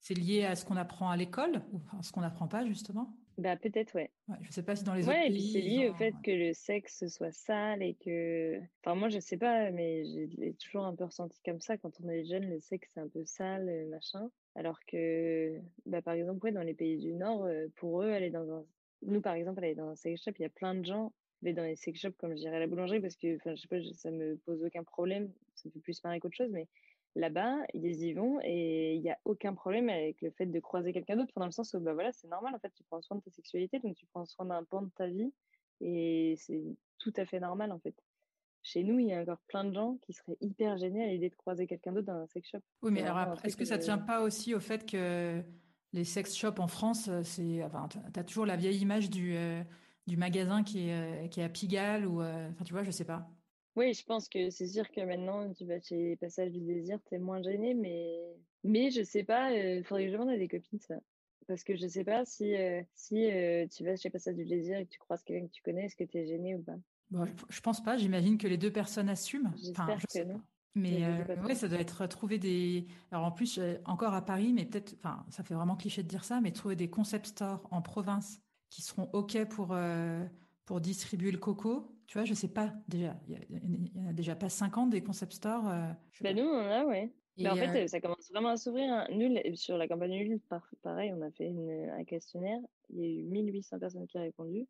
c'est 0.01 0.15
lié 0.15 0.45
à 0.45 0.55
ce 0.55 0.65
qu'on 0.65 0.77
apprend 0.77 1.11
à 1.11 1.17
l'école 1.17 1.63
ou 1.73 1.81
à 1.99 2.03
ce 2.03 2.13
qu'on 2.13 2.21
n'apprend 2.21 2.49
pas 2.49 2.65
justement? 2.67 3.17
Bah 3.37 3.57
peut-être, 3.57 3.97
ouais. 3.97 4.13
ouais. 4.29 4.37
Je 4.43 4.53
sais 4.53 4.63
pas 4.63 4.77
si 4.77 4.85
dans 4.85 4.95
les 4.95 5.09
ouais, 5.09 5.15
autres 5.17 5.27
et 5.27 5.31
puis 5.31 5.51
c'est 5.53 5.61
lié 5.61 5.89
au 5.89 5.95
fait 5.95 6.15
que 6.23 6.31
le 6.31 6.53
sexe 6.53 7.09
soit 7.09 7.33
sale 7.33 7.83
et 7.83 7.95
que, 7.95 8.61
enfin 8.81 8.95
moi 8.95 9.09
je 9.09 9.19
sais 9.19 9.37
pas, 9.37 9.73
mais 9.73 10.05
j'ai 10.05 10.55
toujours 10.55 10.85
un 10.85 10.95
peu 10.95 11.03
ressenti 11.03 11.41
comme 11.45 11.61
ça 11.61 11.77
quand 11.77 11.91
on 12.01 12.09
est 12.09 12.25
jeune, 12.25 12.49
le 12.49 12.61
sexe 12.61 12.91
c'est 12.95 13.01
un 13.01 13.09
peu 13.09 13.25
sale, 13.25 13.89
machin. 13.91 14.31
Alors 14.55 14.79
que, 14.87 15.59
bah 15.85 16.01
par 16.01 16.15
exemple, 16.15 16.45
ouais, 16.45 16.53
dans 16.53 16.63
les 16.63 16.75
pays 16.75 16.97
du 16.97 17.13
Nord, 17.13 17.45
euh, 17.45 17.67
pour 17.75 18.03
eux, 18.03 18.13
aller 18.13 18.31
dans 18.31 18.49
un 18.53 18.65
nous, 19.07 19.21
par 19.21 19.35
exemple, 19.35 19.63
aller 19.63 19.75
dans 19.75 19.89
un 19.89 19.97
sex 19.97 20.23
shop, 20.23 20.33
il 20.39 20.43
y 20.43 20.47
a 20.47 20.51
plein 20.51 20.75
de 20.75 20.85
gens 20.85 21.13
dans 21.53 21.63
les 21.63 21.77
sex 21.77 22.01
shops 22.01 22.17
comme 22.19 22.31
je 22.31 22.41
dirais 22.41 22.57
à 22.57 22.61
la 22.61 22.67
boulangerie 22.67 23.01
parce 23.01 23.17
que 23.17 23.37
enfin 23.37 23.55
je 23.55 23.63
sais 23.63 23.69
pas 23.69 23.81
ça 23.95 24.11
me 24.11 24.37
pose 24.39 24.63
aucun 24.65 24.85
problème 24.85 25.31
ça 25.55 25.69
me 25.69 25.73
fait 25.73 25.81
plus 25.81 26.03
marrer 26.05 26.21
qu'autre 26.21 26.37
chose 26.37 26.51
mais 26.51 26.69
là-bas 27.17 27.57
ils 27.75 28.03
y 28.03 28.13
vont 28.13 28.41
et 28.43 28.95
il 28.95 29.03
n'y 29.03 29.11
a 29.11 29.19
aucun 29.25 29.55
problème 29.55 29.89
avec 29.89 30.21
le 30.23 30.31
fait 30.31 30.47
de 30.47 30.61
croiser 30.61 30.93
quelqu'un 30.93 31.17
d'autre 31.17 31.33
dans 31.37 31.47
le 31.47 31.53
sens 31.53 31.75
où 31.75 31.81
bah 31.81 31.95
voilà 31.95 32.13
c'est 32.13 32.29
normal 32.29 32.55
en 32.55 32.59
fait 32.59 32.73
tu 32.75 32.83
prends 32.85 33.03
soin 33.03 33.17
de 33.19 33.23
ta 33.23 33.31
sexualité 33.31 33.79
donc 33.79 33.95
tu 33.97 34.07
prends 34.07 34.25
soin 34.25 34.47
d'un 34.47 34.65
pan 34.65 34.83
de 34.83 34.91
ta 34.97 35.07
vie 35.07 35.33
et 35.81 36.35
c'est 36.39 36.63
tout 36.99 37.13
à 37.17 37.27
fait 37.27 37.41
normal 37.41 37.73
en 37.73 37.79
fait 37.79 37.95
chez 38.65 38.83
nous, 38.83 38.99
il 38.99 39.09
y 39.09 39.13
a 39.13 39.21
encore 39.21 39.41
plein 39.47 39.65
de 39.65 39.75
gens 39.75 39.99
qui 40.01 40.15
seraient 40.15 40.39
hyper 40.41 40.79
gênés 40.79 41.05
à 41.05 41.09
l'idée 41.09 41.29
de 41.29 41.35
croiser 41.35 41.67
quelqu'un 41.67 41.93
d'autre 41.93 42.07
dans 42.07 42.15
un 42.15 42.27
sex 42.27 42.49
shop. 42.49 42.61
Oui, 42.81 42.93
mais 42.93 43.03
alors 43.03 43.39
est-ce 43.45 43.59
que 43.59 43.67
ça 43.67 43.77
ne 43.77 43.83
tient 43.83 43.99
pas 43.99 44.23
aussi 44.23 44.55
au 44.55 44.61
fait 44.61 44.91
que 44.91 45.43
les 45.93 46.05
sex 46.05 46.35
shops 46.35 46.59
en 46.59 46.67
France, 46.67 47.11
c'est, 47.23 47.63
enfin, 47.63 47.89
tu 47.91 48.19
as 48.19 48.25
toujours 48.25 48.47
la 48.47 48.57
vieille 48.57 48.79
image 48.79 49.11
du, 49.11 49.37
euh, 49.37 49.63
du 50.07 50.17
magasin 50.17 50.63
qui 50.63 50.89
est, 50.89 51.25
euh, 51.25 51.29
qui 51.29 51.41
est 51.41 51.45
à 51.45 51.49
Pigalle 51.49 52.07
ou 52.07 52.21
euh, 52.21 52.49
enfin 52.51 52.65
tu 52.65 52.73
vois 52.73 52.83
je 52.83 52.91
sais 52.91 53.05
pas. 53.05 53.29
Oui 53.77 53.95
je 53.95 54.05
pense 54.05 54.29
que 54.29 54.51
c'est 54.51 54.69
sûr 54.69 54.91
que 54.91 55.01
maintenant 55.01 55.53
tu 55.53 55.65
vas 55.65 55.81
chez 55.81 56.17
Passage 56.17 56.53
du 56.53 56.61
Désir 56.61 56.99
t'es 57.09 57.19
moins 57.19 57.43
gêné 57.43 57.75
mais 57.75 58.21
mais 58.63 58.91
je 58.91 59.03
sais 59.03 59.25
pas 59.25 59.53
il 59.53 59.81
euh, 59.81 59.83
faudrait 59.83 60.05
que 60.05 60.11
je 60.11 60.15
demande 60.15 60.31
à 60.31 60.37
des 60.37 60.49
copines 60.49 60.81
ça. 60.81 60.97
Parce 61.47 61.63
que 61.63 61.77
je 61.77 61.87
sais 61.87 62.05
pas 62.05 62.25
si 62.25 62.55
si 62.95 63.29
tu 63.71 63.85
vas 63.85 63.97
chez 63.97 64.11
Passage 64.11 64.37
du 64.37 64.45
Désir 64.45 64.79
et 64.79 64.87
que 64.87 64.91
tu 64.91 64.99
croises 64.99 65.23
quelqu'un 65.23 65.47
que 65.47 65.53
tu 65.53 65.63
connais 65.63 65.87
est-ce 65.87 65.97
que 65.97 66.05
tu 66.05 66.19
es 66.19 66.27
gêné 66.27 66.55
ou 66.55 66.63
pas? 66.63 66.77
Bon, 67.11 67.27
je, 67.51 67.61
pense 67.61 67.83
pas 67.83 67.99
j'imagine 67.99 68.39
que 68.39 68.49
les 68.49 68.57
deux 68.57 68.73
personnes 68.73 69.11
assument. 69.11 69.53
J'espère 69.59 69.99
que 69.99 70.25
non. 70.25 70.41
mais 70.75 71.03
oui, 71.45 71.55
ça 71.55 71.69
doit 71.69 71.81
être 71.81 72.07
trouver 72.07 72.39
des. 72.39 72.87
Alors 73.11 73.27
en 73.27 73.31
plus, 73.31 73.61
encore 73.85 74.15
à 74.15 74.25
Paris, 74.25 74.55
mais 74.55 74.65
peut-être, 74.65 74.95
enfin, 74.95 75.27
ça 75.29 75.43
fait 75.43 75.53
vraiment 75.53 75.77
cliché 75.77 76.03
de 76.03 76.09
dire 76.09 76.25
ça, 76.25 76.41
mais 76.41 76.51
trouver 76.51 76.77
des 76.77 76.89
concept 76.89 77.27
stores 77.27 77.69
en 77.71 77.83
province 77.83 78.41
qui 78.75 78.83
seront 78.83 79.09
OK 79.13 79.43
pour, 79.45 79.69
euh, 79.71 80.25
pour 80.65 80.81
distribuer 80.81 81.31
le 81.31 81.39
coco 81.39 81.97
Tu 82.09 82.19
vois, 82.19 82.25
je 82.25 82.35
sais 82.35 82.49
pas 82.49 82.75
déjà. 82.89 83.17
Il 83.29 83.91
n'y 83.95 84.05
en 84.05 84.11
a 84.11 84.13
déjà 84.13 84.35
pas 84.35 84.49
50 84.49 84.91
des 84.91 85.01
concept 85.01 85.35
stores 85.35 85.69
euh, 85.69 85.93
ben 86.21 86.37
Nous, 86.37 86.43
on 86.43 86.59
en 86.59 86.71
a, 86.71 86.85
ouais. 86.85 87.13
Mais 87.37 87.49
en 87.49 87.55
fait, 87.55 87.85
euh, 87.85 87.87
ça 87.87 88.01
commence 88.01 88.29
vraiment 88.31 88.49
à 88.49 88.57
s'ouvrir. 88.57 88.93
Hein. 88.93 89.07
Nous, 89.13 89.33
sur 89.55 89.79
la 89.79 89.87
campagne 89.87 90.15
Ulule, 90.15 90.41
pareil, 90.83 91.13
on 91.17 91.23
a 91.23 91.31
fait 91.31 91.47
une, 91.47 91.89
un 91.91 92.05
questionnaire. 92.05 92.59
Il 92.91 93.01
y 93.01 93.05
a 93.05 93.09
eu 93.09 93.23
1800 93.23 93.79
personnes 93.79 94.09
qui 94.09 94.19
ont 94.19 94.23
répondu. 94.23 94.67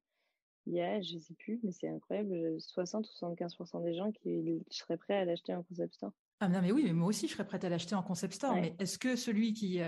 Il 0.67 0.75
y 0.75 0.81
a, 0.81 1.01
je 1.01 1.19
sais 1.19 1.35
plus, 1.35 1.61
mais 1.63 1.73
c'est 1.73 1.89
incroyable, 1.89 2.61
60 2.61 3.07
ou 3.07 3.27
75% 3.27 3.85
des 3.85 3.95
gens 3.95 4.13
qui 4.13 4.63
seraient 4.71 4.97
prêts 4.97 5.17
à 5.17 5.25
l'acheter 5.25 5.55
en 5.55 5.63
concept 5.63 5.95
store. 5.95 6.13
Ah 6.41 6.49
non, 6.49 6.61
mais 6.61 6.73
oui, 6.73 6.85
mais 6.85 6.93
moi 6.93 7.09
aussi, 7.09 7.27
je 7.27 7.33
serais 7.33 7.47
prête 7.47 7.65
à 7.65 7.69
l'acheter 7.71 7.95
en 7.95 8.03
concept 8.03 8.35
store. 8.35 8.55
Mais 8.55 8.75
est-ce 8.79 8.99
que 8.99 9.17
celui, 9.17 9.53
qui, 9.55 9.81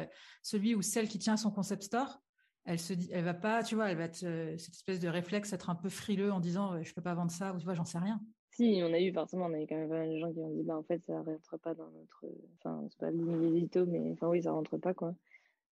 celui 0.42 0.74
ou 0.74 0.80
celle 0.80 1.08
qui 1.08 1.18
tient 1.18 1.36
son 1.36 1.50
concept 1.50 1.82
store 1.82 2.22
elle 2.66 2.78
se 2.78 2.92
dit, 2.92 3.08
elle 3.12 3.24
va 3.24 3.34
pas, 3.34 3.62
tu 3.62 3.74
vois, 3.74 3.90
elle 3.90 3.96
va 3.96 4.04
être 4.04 4.22
euh, 4.24 4.56
cette 4.58 4.74
espèce 4.74 5.00
de 5.00 5.08
réflexe, 5.08 5.52
être 5.52 5.70
un 5.70 5.74
peu 5.74 5.88
frileux 5.88 6.32
en 6.32 6.40
disant, 6.40 6.82
je 6.82 6.92
peux 6.92 7.02
pas 7.02 7.14
vendre 7.14 7.30
ça, 7.30 7.52
ou 7.52 7.58
tu 7.58 7.64
vois, 7.64 7.74
j'en 7.74 7.84
sais 7.84 7.98
rien. 7.98 8.20
Si, 8.50 8.80
on 8.82 8.92
a 8.92 9.00
eu 9.00 9.12
forcément, 9.12 9.46
on 9.46 9.54
a 9.54 9.60
eu 9.60 9.66
quand 9.66 9.76
même 9.76 9.88
pas 9.88 9.98
mal 9.98 10.10
de 10.10 10.18
gens 10.18 10.32
qui 10.32 10.40
ont 10.40 10.50
dit, 10.50 10.62
bah 10.62 10.76
en 10.76 10.82
fait, 10.82 11.02
ça 11.06 11.20
rentre 11.20 11.58
pas 11.58 11.74
dans 11.74 11.90
notre, 11.90 12.24
enfin, 12.58 12.86
c'est 12.88 12.98
pas 12.98 13.10
l'édito, 13.10 13.86
mais 13.86 14.12
enfin 14.12 14.28
oui, 14.28 14.42
ça 14.42 14.52
rentre 14.52 14.78
pas 14.78 14.94
quoi. 14.94 15.14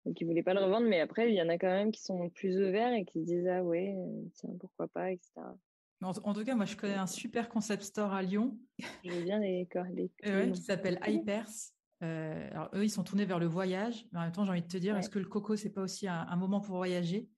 Donc, 0.07 0.19
ils 0.21 0.25
voulaient 0.25 0.43
pas 0.43 0.55
le 0.55 0.61
revendre, 0.61 0.89
mais 0.89 1.01
après, 1.01 1.31
il 1.31 1.35
y 1.35 1.43
en 1.43 1.49
a 1.49 1.59
quand 1.59 1.69
même 1.69 1.93
qui 1.93 2.03
sont 2.03 2.31
plus 2.31 2.57
ouverts 2.57 2.93
et 2.93 3.05
qui 3.05 3.21
se 3.21 3.27
disent 3.27 3.47
Ah 3.47 3.63
ouais, 3.63 3.95
tiens, 4.35 4.51
pourquoi 4.59 4.89
pas, 4.89 5.13
etc. 5.13 5.43
En, 6.03 6.33
tout 6.33 6.45
cas, 6.45 6.55
moi, 6.55 6.65
je 6.65 6.77
connais 6.77 6.95
un 6.95 7.07
super 7.07 7.51
concept 7.51 7.83
store 7.83 8.15
à 8.15 8.23
Lyon. 8.23 8.57
Je 9.05 9.11
veux 9.11 9.23
bien 9.23 9.39
les, 9.39 9.69
les 9.93 10.11
qui 10.53 10.63
s'appelle 10.63 10.99
Hypers. 11.07 11.51
Alors, 12.01 12.71
eux, 12.75 12.85
ils 12.85 12.91
sont 12.91 13.05
tournés 13.05 13.25
vers 13.25 13.39
le 13.39 13.47
voyage. 13.47 14.07
Mais 14.13 14.19
en 14.19 14.23
même 14.23 14.33
temps, 14.33 14.45
j'ai 14.45 14.51
envie 14.51 14.63
de 14.63 14.69
te 14.69 14.77
dire, 14.77 14.97
est-ce 14.97 15.11
que 15.11 15.19
le 15.19 15.27
coco, 15.27 15.57
c'est 15.57 15.71
pas 15.71 15.83
aussi 15.83 16.09
un, 16.09 16.37
moment 16.37 16.61
pour 16.61 16.77
voyager? 16.77 17.29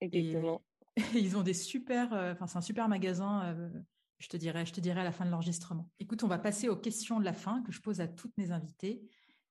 Exactement. 0.00 0.62
ils 1.14 1.36
ont 1.36 1.42
des 1.42 1.54
super, 1.54 2.12
enfin, 2.32 2.46
c'est 2.46 2.58
un 2.58 2.62
super 2.62 2.88
magasin. 2.88 3.54
je 4.18 4.28
te 4.28 4.36
dirai, 4.36 4.66
je 4.66 4.72
te 4.72 4.80
dirai 4.80 5.00
à 5.00 5.04
la 5.04 5.12
fin 5.12 5.24
de 5.24 5.30
l'enregistrement. 5.30 5.88
Écoute, 5.98 6.22
on 6.24 6.28
va 6.28 6.38
passer 6.38 6.68
aux 6.68 6.76
questions 6.76 7.20
de 7.20 7.24
la 7.24 7.32
fin 7.32 7.62
que 7.62 7.72
je 7.72 7.80
pose 7.80 8.00
à 8.00 8.08
toutes 8.08 8.36
mes 8.38 8.50
invités. 8.50 9.02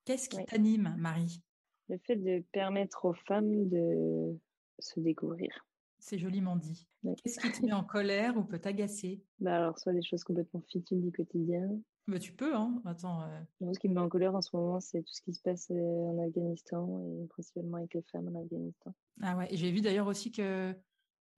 Qu'est-ce 0.06 0.30
qui 0.30 0.44
t'anime, 0.46 0.96
Marie? 0.98 1.44
Le 1.88 1.98
fait 2.00 2.16
de 2.16 2.44
permettre 2.52 3.06
aux 3.06 3.14
femmes 3.14 3.70
de 3.70 4.38
se 4.80 5.00
découvrir. 5.00 5.68
C'est 6.00 6.18
joliment 6.18 6.56
dit. 6.56 6.88
Qu'est-ce 7.24 7.40
qui 7.40 7.52
te 7.52 7.66
met 7.66 7.74
en 7.74 7.84
colère 7.84 8.38
ou 8.38 8.44
peut 8.44 8.60
t'agacer? 8.60 9.22
Bah 9.40 9.58
Alors, 9.58 9.78
soit 9.78 9.94
des 9.94 10.02
choses 10.02 10.24
complètement 10.24 10.62
futiles 10.62 11.02
du 11.02 11.12
quotidien. 11.12 11.70
Bah, 12.10 12.20
tu 12.20 12.34
peux, 12.34 12.56
hein. 12.56 12.82
Attends. 12.86 13.22
Euh. 13.22 13.74
ce 13.74 13.80
qui 13.80 13.88
me 13.88 13.94
met 13.94 14.02
en 14.02 14.10
colère 14.10 14.36
en 14.36 14.42
ce 14.42 14.56
moment, 14.56 14.80
c'est 14.80 15.02
tout 15.02 15.14
ce 15.14 15.22
qui 15.22 15.34
se 15.34 15.42
passe 15.42 15.70
euh, 15.70 15.76
en 15.76 16.26
Afghanistan 16.26 17.02
et 17.04 17.28
principalement 17.28 17.78
avec 17.78 17.94
les 17.94 18.02
femmes 18.12 18.36
en 18.36 18.42
Afghanistan. 18.42 18.94
Ah 19.22 19.38
ouais, 19.38 19.48
j'ai 19.52 19.72
vu 19.72 19.82
d'ailleurs 19.82 20.08
aussi 20.08 20.32
que 20.32 20.74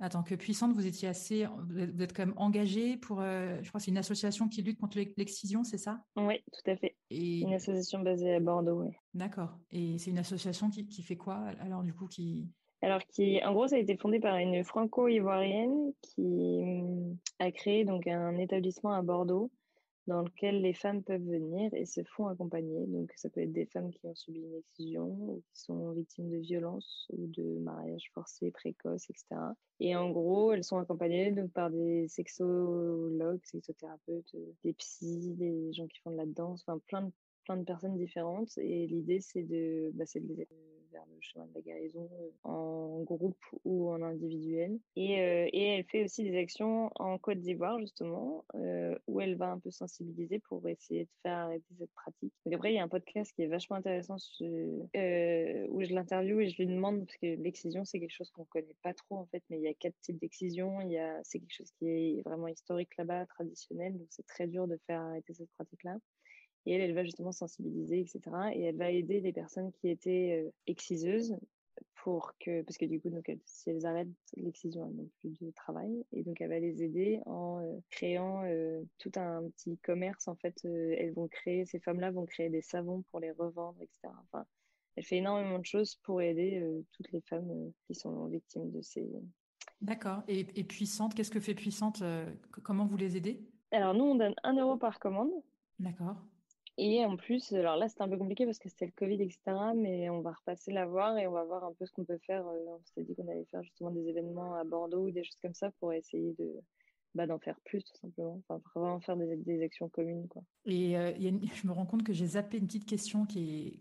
Attends, 0.03 0.23
que 0.23 0.33
puissante, 0.33 0.73
vous 0.73 0.87
étiez 0.87 1.07
assez, 1.07 1.45
vous 1.69 2.01
êtes 2.01 2.11
quand 2.11 2.25
même 2.25 2.33
engagée 2.35 2.97
pour, 2.97 3.21
euh, 3.21 3.59
je 3.61 3.69
crois, 3.69 3.79
c'est 3.79 3.91
une 3.91 3.99
association 3.99 4.49
qui 4.49 4.63
lutte 4.63 4.79
contre 4.79 4.97
l'excision, 5.15 5.63
c'est 5.63 5.77
ça? 5.77 6.03
Oui, 6.15 6.43
tout 6.51 6.71
à 6.71 6.75
fait. 6.75 6.95
Et... 7.11 7.41
Une 7.41 7.53
association 7.53 7.99
basée 7.99 8.33
à 8.33 8.39
Bordeaux, 8.39 8.81
oui. 8.81 8.95
D'accord. 9.13 9.59
Et 9.69 9.99
c'est 9.99 10.09
une 10.09 10.17
association 10.17 10.71
qui, 10.71 10.87
qui, 10.87 11.03
fait 11.03 11.17
quoi 11.17 11.35
alors 11.59 11.83
du 11.83 11.93
coup 11.93 12.07
qui 12.07 12.49
Alors 12.81 13.03
qui, 13.05 13.43
en 13.45 13.53
gros, 13.53 13.67
ça 13.67 13.75
a 13.75 13.77
été 13.79 13.95
fondé 13.95 14.19
par 14.19 14.37
une 14.37 14.63
franco-ivoirienne 14.63 15.93
qui 16.01 16.63
hum, 16.63 17.15
a 17.37 17.51
créé 17.51 17.85
donc 17.85 18.07
un 18.07 18.39
établissement 18.39 18.93
à 18.93 19.03
Bordeaux 19.03 19.51
dans 20.07 20.21
lequel 20.21 20.61
les 20.61 20.73
femmes 20.73 21.03
peuvent 21.03 21.23
venir 21.23 21.73
et 21.73 21.85
se 21.85 22.01
font 22.03 22.27
accompagner. 22.27 22.85
Donc, 22.87 23.11
ça 23.15 23.29
peut 23.29 23.41
être 23.41 23.51
des 23.53 23.65
femmes 23.65 23.91
qui 23.91 24.05
ont 24.05 24.15
subi 24.15 24.41
une 24.41 24.55
excision 24.55 25.07
ou 25.07 25.43
qui 25.53 25.61
sont 25.61 25.91
victimes 25.91 26.29
de 26.29 26.37
violences 26.37 27.07
ou 27.13 27.27
de 27.27 27.59
mariage 27.59 28.09
forcé, 28.13 28.51
précoce, 28.51 29.09
etc. 29.09 29.25
Et 29.79 29.95
en 29.95 30.09
gros, 30.11 30.53
elles 30.53 30.63
sont 30.63 30.77
accompagnées 30.77 31.31
donc, 31.31 31.51
par 31.51 31.69
des 31.69 32.07
sexologues, 32.07 33.41
sexothérapeutes, 33.43 34.35
des 34.63 34.73
psys, 34.73 35.33
des 35.35 35.73
gens 35.73 35.87
qui 35.87 35.99
font 36.01 36.11
de 36.11 36.17
la 36.17 36.25
danse, 36.25 36.63
enfin 36.65 36.79
plein 36.87 37.03
de, 37.03 37.11
plein 37.45 37.57
de 37.57 37.63
personnes 37.63 37.97
différentes. 37.97 38.57
Et 38.57 38.87
l'idée, 38.87 39.19
c'est 39.21 39.43
de, 39.43 39.91
bah, 39.93 40.05
de 40.13 40.33
les 40.33 40.47
vers 40.91 41.05
le 41.09 41.17
chemin 41.21 41.45
de 41.45 41.53
la 41.55 41.61
guérison 41.61 42.09
euh, 42.19 42.29
en 42.43 43.01
groupe 43.01 43.43
ou 43.65 43.89
en 43.89 44.01
individuel. 44.01 44.79
Et, 44.95 45.19
euh, 45.19 45.49
et 45.51 45.63
elle 45.63 45.83
fait 45.85 46.03
aussi 46.03 46.23
des 46.23 46.37
actions 46.37 46.91
en 46.95 47.17
Côte 47.17 47.39
d'Ivoire, 47.39 47.79
justement, 47.79 48.45
euh, 48.55 48.97
où 49.07 49.21
elle 49.21 49.35
va 49.35 49.51
un 49.51 49.59
peu 49.59 49.71
sensibiliser 49.71 50.39
pour 50.39 50.67
essayer 50.67 51.05
de 51.05 51.09
faire 51.23 51.37
arrêter 51.37 51.65
cette 51.77 51.91
pratique. 51.93 52.33
Donc 52.45 52.55
après, 52.55 52.71
il 52.73 52.75
y 52.75 52.79
a 52.79 52.83
un 52.83 52.87
podcast 52.87 53.31
qui 53.35 53.43
est 53.43 53.47
vachement 53.47 53.77
intéressant 53.77 54.15
où 54.15 55.83
je 55.83 55.93
l'interviewe 55.93 56.41
et 56.41 56.49
je 56.49 56.57
lui 56.57 56.67
demande, 56.67 57.05
parce 57.05 57.17
que 57.17 57.35
l'excision, 57.41 57.85
c'est 57.85 57.99
quelque 57.99 58.15
chose 58.15 58.29
qu'on 58.31 58.45
connaît 58.45 58.75
pas 58.83 58.93
trop, 58.93 59.15
en 59.17 59.25
fait, 59.27 59.43
mais 59.49 59.57
il 59.57 59.63
y 59.63 59.67
a 59.67 59.73
quatre 59.73 59.99
types 60.01 60.19
d'excision. 60.19 60.79
C'est 61.23 61.39
quelque 61.39 61.53
chose 61.55 61.71
qui 61.79 61.87
est 61.87 62.21
vraiment 62.25 62.47
historique 62.47 62.95
là-bas, 62.97 63.25
traditionnel, 63.27 63.97
donc 63.97 64.07
c'est 64.09 64.25
très 64.25 64.47
dur 64.47 64.67
de 64.67 64.77
faire 64.87 65.01
arrêter 65.01 65.33
cette 65.33 65.51
pratique-là. 65.51 65.97
Et 66.65 66.73
elle, 66.73 66.81
elle 66.81 66.93
va 66.93 67.03
justement 67.03 67.31
sensibiliser, 67.31 67.99
etc. 67.99 68.21
Et 68.53 68.61
elle 68.63 68.77
va 68.77 68.91
aider 68.91 69.19
les 69.19 69.33
personnes 69.33 69.71
qui 69.71 69.89
étaient 69.89 70.43
euh, 70.45 70.51
exciseuses 70.67 71.35
pour 71.95 72.33
que, 72.39 72.61
parce 72.63 72.77
que 72.77 72.85
du 72.85 72.99
coup, 72.99 73.09
donc, 73.09 73.31
si 73.45 73.69
elles 73.69 73.85
arrêtent 73.85 74.07
l'excision, 74.35 74.87
elles 74.87 74.95
n'ont 74.95 75.09
plus 75.19 75.37
de 75.39 75.51
travail. 75.51 76.03
Et 76.11 76.23
donc, 76.23 76.41
elle 76.41 76.49
va 76.49 76.59
les 76.59 76.83
aider 76.83 77.19
en 77.25 77.61
euh, 77.61 77.79
créant 77.89 78.43
euh, 78.45 78.83
tout 78.97 79.11
un 79.15 79.43
petit 79.49 79.77
commerce. 79.77 80.27
En 80.27 80.35
fait, 80.35 80.63
elles 80.65 81.13
vont 81.13 81.27
créer, 81.27 81.65
ces 81.65 81.79
femmes-là 81.79 82.11
vont 82.11 82.25
créer 82.25 82.49
des 82.49 82.61
savons 82.61 83.03
pour 83.09 83.19
les 83.19 83.31
revendre, 83.31 83.81
etc. 83.81 84.13
Enfin, 84.23 84.45
elle 84.95 85.03
fait 85.03 85.17
énormément 85.17 85.59
de 85.59 85.65
choses 85.65 85.95
pour 86.03 86.21
aider 86.21 86.61
toutes 86.91 87.11
les 87.11 87.21
femmes 87.21 87.71
qui 87.87 87.95
sont 87.95 88.25
victimes 88.25 88.71
de 88.71 88.81
ces. 88.81 89.09
D'accord. 89.79 90.21
Et, 90.27 90.45
et 90.55 90.63
Puissante, 90.63 91.15
qu'est-ce 91.15 91.31
que 91.31 91.39
fait 91.39 91.55
Puissante 91.55 92.03
Comment 92.63 92.85
vous 92.85 92.97
les 92.97 93.15
aidez? 93.15 93.41
Alors, 93.71 93.93
nous, 93.93 94.03
on 94.03 94.15
donne 94.15 94.35
un 94.43 94.55
euro 94.57 94.75
par 94.75 94.99
commande. 94.99 95.31
D'accord. 95.79 96.17
Et 96.77 97.05
en 97.05 97.17
plus, 97.17 97.51
alors 97.53 97.75
là, 97.75 97.89
c'était 97.89 98.01
un 98.01 98.09
peu 98.09 98.17
compliqué 98.17 98.45
parce 98.45 98.57
que 98.57 98.69
c'était 98.69 98.85
le 98.85 98.93
Covid, 98.95 99.21
etc. 99.21 99.39
Mais 99.75 100.09
on 100.09 100.21
va 100.21 100.31
repasser 100.31 100.71
la 100.71 100.85
voir 100.85 101.17
et 101.17 101.27
on 101.27 101.31
va 101.31 101.43
voir 101.43 101.63
un 101.63 101.73
peu 101.73 101.85
ce 101.85 101.91
qu'on 101.91 102.05
peut 102.05 102.19
faire. 102.25 102.47
Euh, 102.47 102.65
on 102.67 102.81
s'était 102.85 103.03
dit 103.03 103.15
qu'on 103.15 103.27
allait 103.27 103.45
faire 103.51 103.63
justement 103.63 103.91
des 103.91 104.07
événements 104.07 104.55
à 104.55 104.63
Bordeaux 104.63 105.07
ou 105.07 105.11
des 105.11 105.23
choses 105.23 105.37
comme 105.41 105.53
ça 105.53 105.71
pour 105.79 105.93
essayer 105.93 106.33
de 106.39 106.53
bah, 107.13 107.27
d'en 107.27 107.39
faire 107.39 107.59
plus, 107.65 107.83
tout 107.83 107.97
simplement. 107.97 108.41
Enfin, 108.47 108.61
vraiment 108.73 108.99
faire 109.01 109.17
des, 109.17 109.35
des 109.35 109.63
actions 109.63 109.89
communes. 109.89 110.27
Quoi. 110.29 110.43
Et 110.65 110.97
euh, 110.97 111.11
je 111.55 111.67
me 111.67 111.73
rends 111.73 111.85
compte 111.85 112.03
que 112.03 112.13
j'ai 112.13 112.27
zappé 112.27 112.57
une 112.57 112.67
petite 112.67 112.85
question 112.85 113.25
qui 113.25 113.67
est. 113.67 113.79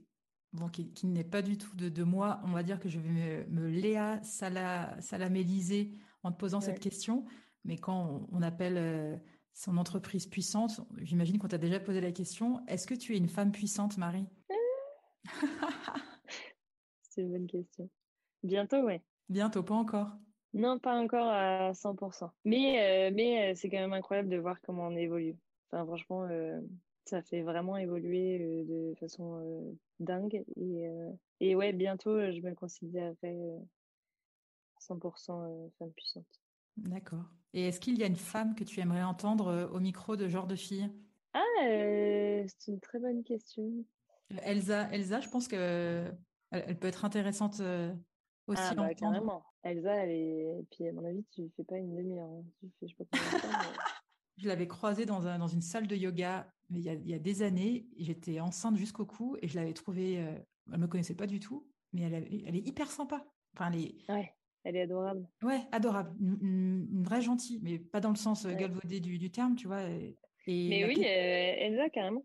Bon, 0.53 0.68
qui, 0.68 1.07
n'est 1.07 1.22
pas 1.22 1.42
du 1.42 1.57
tout 1.57 1.76
de, 1.76 1.88
de, 1.88 2.03
moi, 2.03 2.40
on 2.44 2.50
va 2.50 2.64
dire 2.64 2.81
que 2.81 2.88
je 2.88 2.98
vais 2.98 3.09
me, 3.09 3.44
me 3.46 3.68
Léa 3.68 4.20
salaméliser 4.24 5.92
en 6.24 6.33
te 6.33 6.37
posant 6.37 6.61
cette 6.61 6.81
question. 6.81 7.24
Mais 7.64 7.76
quand 7.76 8.26
on, 8.33 8.42
appelle 8.42 8.76
euh, 8.76 9.16
son 9.52 9.76
entreprise 9.76 10.26
puissante. 10.26 10.80
J'imagine 10.98 11.38
qu'on 11.38 11.48
t'a 11.48 11.58
déjà 11.58 11.80
posé 11.80 12.00
la 12.00 12.12
question. 12.12 12.64
Est-ce 12.66 12.86
que 12.86 12.94
tu 12.94 13.14
es 13.14 13.18
une 13.18 13.28
femme 13.28 13.52
puissante, 13.52 13.98
Marie 13.98 14.26
C'est 17.02 17.22
une 17.22 17.32
bonne 17.32 17.46
question. 17.46 17.88
Bientôt, 18.42 18.82
ouais. 18.82 19.02
Bientôt, 19.28 19.62
pas 19.62 19.74
encore. 19.74 20.16
Non, 20.52 20.78
pas 20.78 20.98
encore 20.98 21.28
à 21.28 21.72
100%. 21.72 22.30
Mais, 22.44 23.10
euh, 23.10 23.14
mais 23.14 23.52
euh, 23.52 23.54
c'est 23.54 23.70
quand 23.70 23.78
même 23.78 23.92
incroyable 23.92 24.28
de 24.28 24.36
voir 24.36 24.60
comment 24.62 24.86
on 24.86 24.96
évolue. 24.96 25.36
Enfin, 25.70 25.84
franchement, 25.84 26.24
euh, 26.24 26.60
ça 27.04 27.22
fait 27.22 27.42
vraiment 27.42 27.76
évoluer 27.76 28.64
de 28.64 28.94
façon 28.98 29.76
dingue. 30.00 30.44
Et, 30.56 30.88
et 31.40 31.54
ouais, 31.54 31.72
bientôt, 31.72 32.18
je 32.30 32.40
me 32.40 32.54
considérerai 32.54 33.36
100% 34.80 35.70
femme 35.78 35.92
puissante. 35.92 36.39
D'accord. 36.76 37.24
Et 37.52 37.68
est-ce 37.68 37.80
qu'il 37.80 37.98
y 37.98 38.02
a 38.02 38.06
une 38.06 38.16
femme 38.16 38.54
que 38.54 38.64
tu 38.64 38.80
aimerais 38.80 39.02
entendre 39.02 39.48
euh, 39.48 39.68
au 39.68 39.80
micro 39.80 40.16
de 40.16 40.28
genre 40.28 40.46
de 40.46 40.54
fille? 40.54 40.88
Ah, 41.33 41.42
euh, 41.64 42.44
c'est 42.46 42.72
une 42.72 42.80
très 42.80 42.98
bonne 42.98 43.24
question. 43.24 43.85
Elsa, 44.42 44.88
Elsa, 44.92 45.20
je 45.20 45.28
pense 45.28 45.48
que 45.48 46.12
elle, 46.50 46.78
peut 46.78 46.88
être 46.88 47.04
intéressante 47.04 47.61
euh, 47.61 47.92
aussi. 48.46 48.62
Ah, 48.64 48.74
bah, 48.74 48.94
carrément. 48.94 49.44
Elsa, 49.62 49.94
elle 49.94 50.11
est. 50.11 50.61
Et 50.61 50.66
puis, 50.70 50.88
à 50.88 50.92
mon 50.92 51.04
avis, 51.04 51.24
tu 51.33 51.50
fais 51.56 51.64
pas 51.64 51.76
une 51.76 51.96
demi-heure. 51.96 52.28
Hein. 52.28 52.44
Tu 52.61 52.70
fais, 52.78 52.88
je 52.88 52.96
sais 52.96 53.04
pas 53.04 53.18
Je 54.37 54.48
l'avais 54.48 54.68
croisée 54.68 55.04
dans, 55.04 55.26
un, 55.26 55.38
dans 55.38 55.48
une 55.48 55.61
salle 55.61 55.87
de 55.87 55.94
yoga 55.94 56.50
mais 56.70 56.78
il, 56.78 56.85
y 56.85 56.88
a, 56.88 56.94
il 56.94 57.09
y 57.09 57.14
a 57.14 57.18
des 57.18 57.42
années. 57.42 57.88
J'étais 57.98 58.40
enceinte 58.40 58.76
jusqu'au 58.76 59.04
cou 59.04 59.37
et 59.42 59.48
je 59.48 59.56
l'avais 59.56 59.74
trouvée. 59.74 60.14
Elle 60.14 60.46
elle 60.72 60.78
me 60.78 60.87
connaissait 60.87 61.16
pas 61.16 61.26
du 61.26 61.40
tout, 61.40 61.68
mais 61.92 62.02
elle, 62.02 62.14
elle 62.46 62.56
est 62.56 62.66
hyper 62.66 62.90
sympa. 62.90 63.26
Enfin, 63.54 63.72
elle 63.72 63.80
est, 63.80 64.11
ouais. 64.11 64.33
Elle 64.64 64.77
est 64.77 64.83
adorable. 64.83 65.27
Ouais, 65.42 65.62
adorable. 65.73 66.14
Une, 66.20 67.03
vraie 67.03 67.23
gentille, 67.23 67.61
mais 67.62 67.79
pas 67.79 68.01
dans 68.01 68.11
le 68.11 68.16
sens 68.16 68.44
euh, 68.44 68.53
galvaudé 68.53 69.01
du, 69.01 69.31
terme, 69.31 69.57
tu 69.57 69.66
vois. 69.66 69.83
Et, 69.85 70.18
mais 70.46 70.85
oui, 70.85 70.99
euh, 70.99 71.55
Elsa, 71.59 71.88
carrément. 71.90 72.25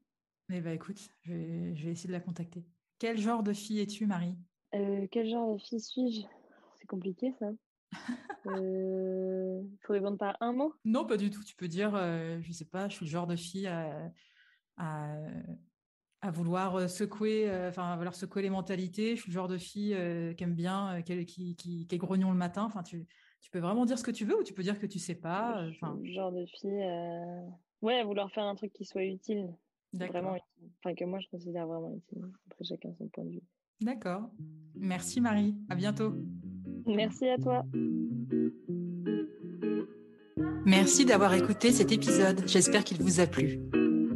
Eh 0.51 0.61
bah 0.61 0.73
écoute, 0.73 1.09
je 1.23 1.33
vais, 1.33 1.91
essayer 1.91 2.07
de 2.07 2.13
la 2.13 2.19
contacter. 2.19 2.65
Quel 2.99 3.17
genre 3.17 3.41
de 3.41 3.53
fille 3.53 3.79
es-tu, 3.79 4.05
Marie? 4.05 4.35
Euh, 4.75 5.07
Quel 5.11 5.29
genre 5.29 5.53
de 5.53 5.59
fille 5.59 5.79
suis-je? 5.79 6.21
C'est 6.75 6.87
compliqué, 6.87 7.33
ça. 7.39 7.47
euh, 8.47 9.61
faut 9.81 9.93
répondre 9.93 10.17
par 10.17 10.37
un 10.41 10.53
mot? 10.53 10.73
Non, 10.83 11.05
pas 11.05 11.17
du 11.17 11.29
tout. 11.29 11.43
Tu 11.43 11.55
peux 11.55 11.67
dire, 11.67 11.91
je 12.41 12.51
sais 12.51 12.65
pas, 12.65 12.89
je 12.89 12.95
suis 12.95 13.05
le 13.05 13.11
genre 13.11 13.27
de 13.27 13.35
fille 13.35 13.67
à 13.67 14.11
à 14.77 15.15
vouloir 16.31 16.75
euh, 16.75 16.87
secouer, 16.87 17.49
euh, 17.49 17.69
enfin, 17.69 17.91
à 17.91 17.95
vouloir 17.95 18.15
secouer 18.15 18.41
les 18.41 18.49
mentalités. 18.49 19.15
Je 19.15 19.21
suis 19.21 19.31
le 19.31 19.35
genre 19.35 19.47
de 19.47 19.57
fille 19.57 19.93
euh, 19.93 20.33
qui 20.33 20.43
aime 20.43 20.55
bien, 20.55 21.01
qui, 21.01 21.25
qui, 21.25 21.55
qui, 21.55 21.87
est 21.89 21.97
grognon 21.97 22.31
le 22.31 22.37
matin. 22.37 22.63
Enfin, 22.63 22.83
tu, 22.83 23.05
tu 23.41 23.49
peux 23.51 23.59
vraiment 23.59 23.85
dire 23.85 23.97
ce 23.97 24.03
que 24.03 24.11
tu 24.11 24.25
veux 24.25 24.39
ou 24.39 24.43
tu 24.43 24.53
peux 24.53 24.63
dire 24.63 24.79
que 24.79 24.85
tu 24.85 24.99
sais 24.99 25.15
pas. 25.15 25.65
Enfin, 25.69 25.97
le 26.01 26.11
genre 26.11 26.31
de 26.31 26.45
fille, 26.45 26.85
ouais, 27.81 27.99
à 27.99 28.03
vouloir 28.05 28.31
faire 28.31 28.45
un 28.45 28.55
truc 28.55 28.73
qui 28.73 28.85
soit 28.85 29.03
utile. 29.03 29.53
Vraiment 29.93 30.35
Enfin, 30.79 30.93
que 30.93 31.05
moi 31.05 31.19
je 31.19 31.27
considère 31.29 31.67
vraiment 31.67 31.95
utile. 31.95 32.23
Après, 32.51 32.65
chacun 32.65 32.93
son 32.97 33.07
point 33.07 33.23
de 33.23 33.29
vue. 33.29 33.43
D'accord. 33.81 34.29
Merci 34.75 35.21
Marie. 35.21 35.55
À 35.69 35.75
bientôt. 35.75 36.13
Merci 36.85 37.29
à 37.29 37.37
toi. 37.37 37.63
Merci 40.65 41.05
d'avoir 41.05 41.33
écouté 41.33 41.71
cet 41.71 41.91
épisode. 41.91 42.43
J'espère 42.47 42.83
qu'il 42.83 43.01
vous 43.01 43.19
a 43.19 43.27
plu. 43.27 43.61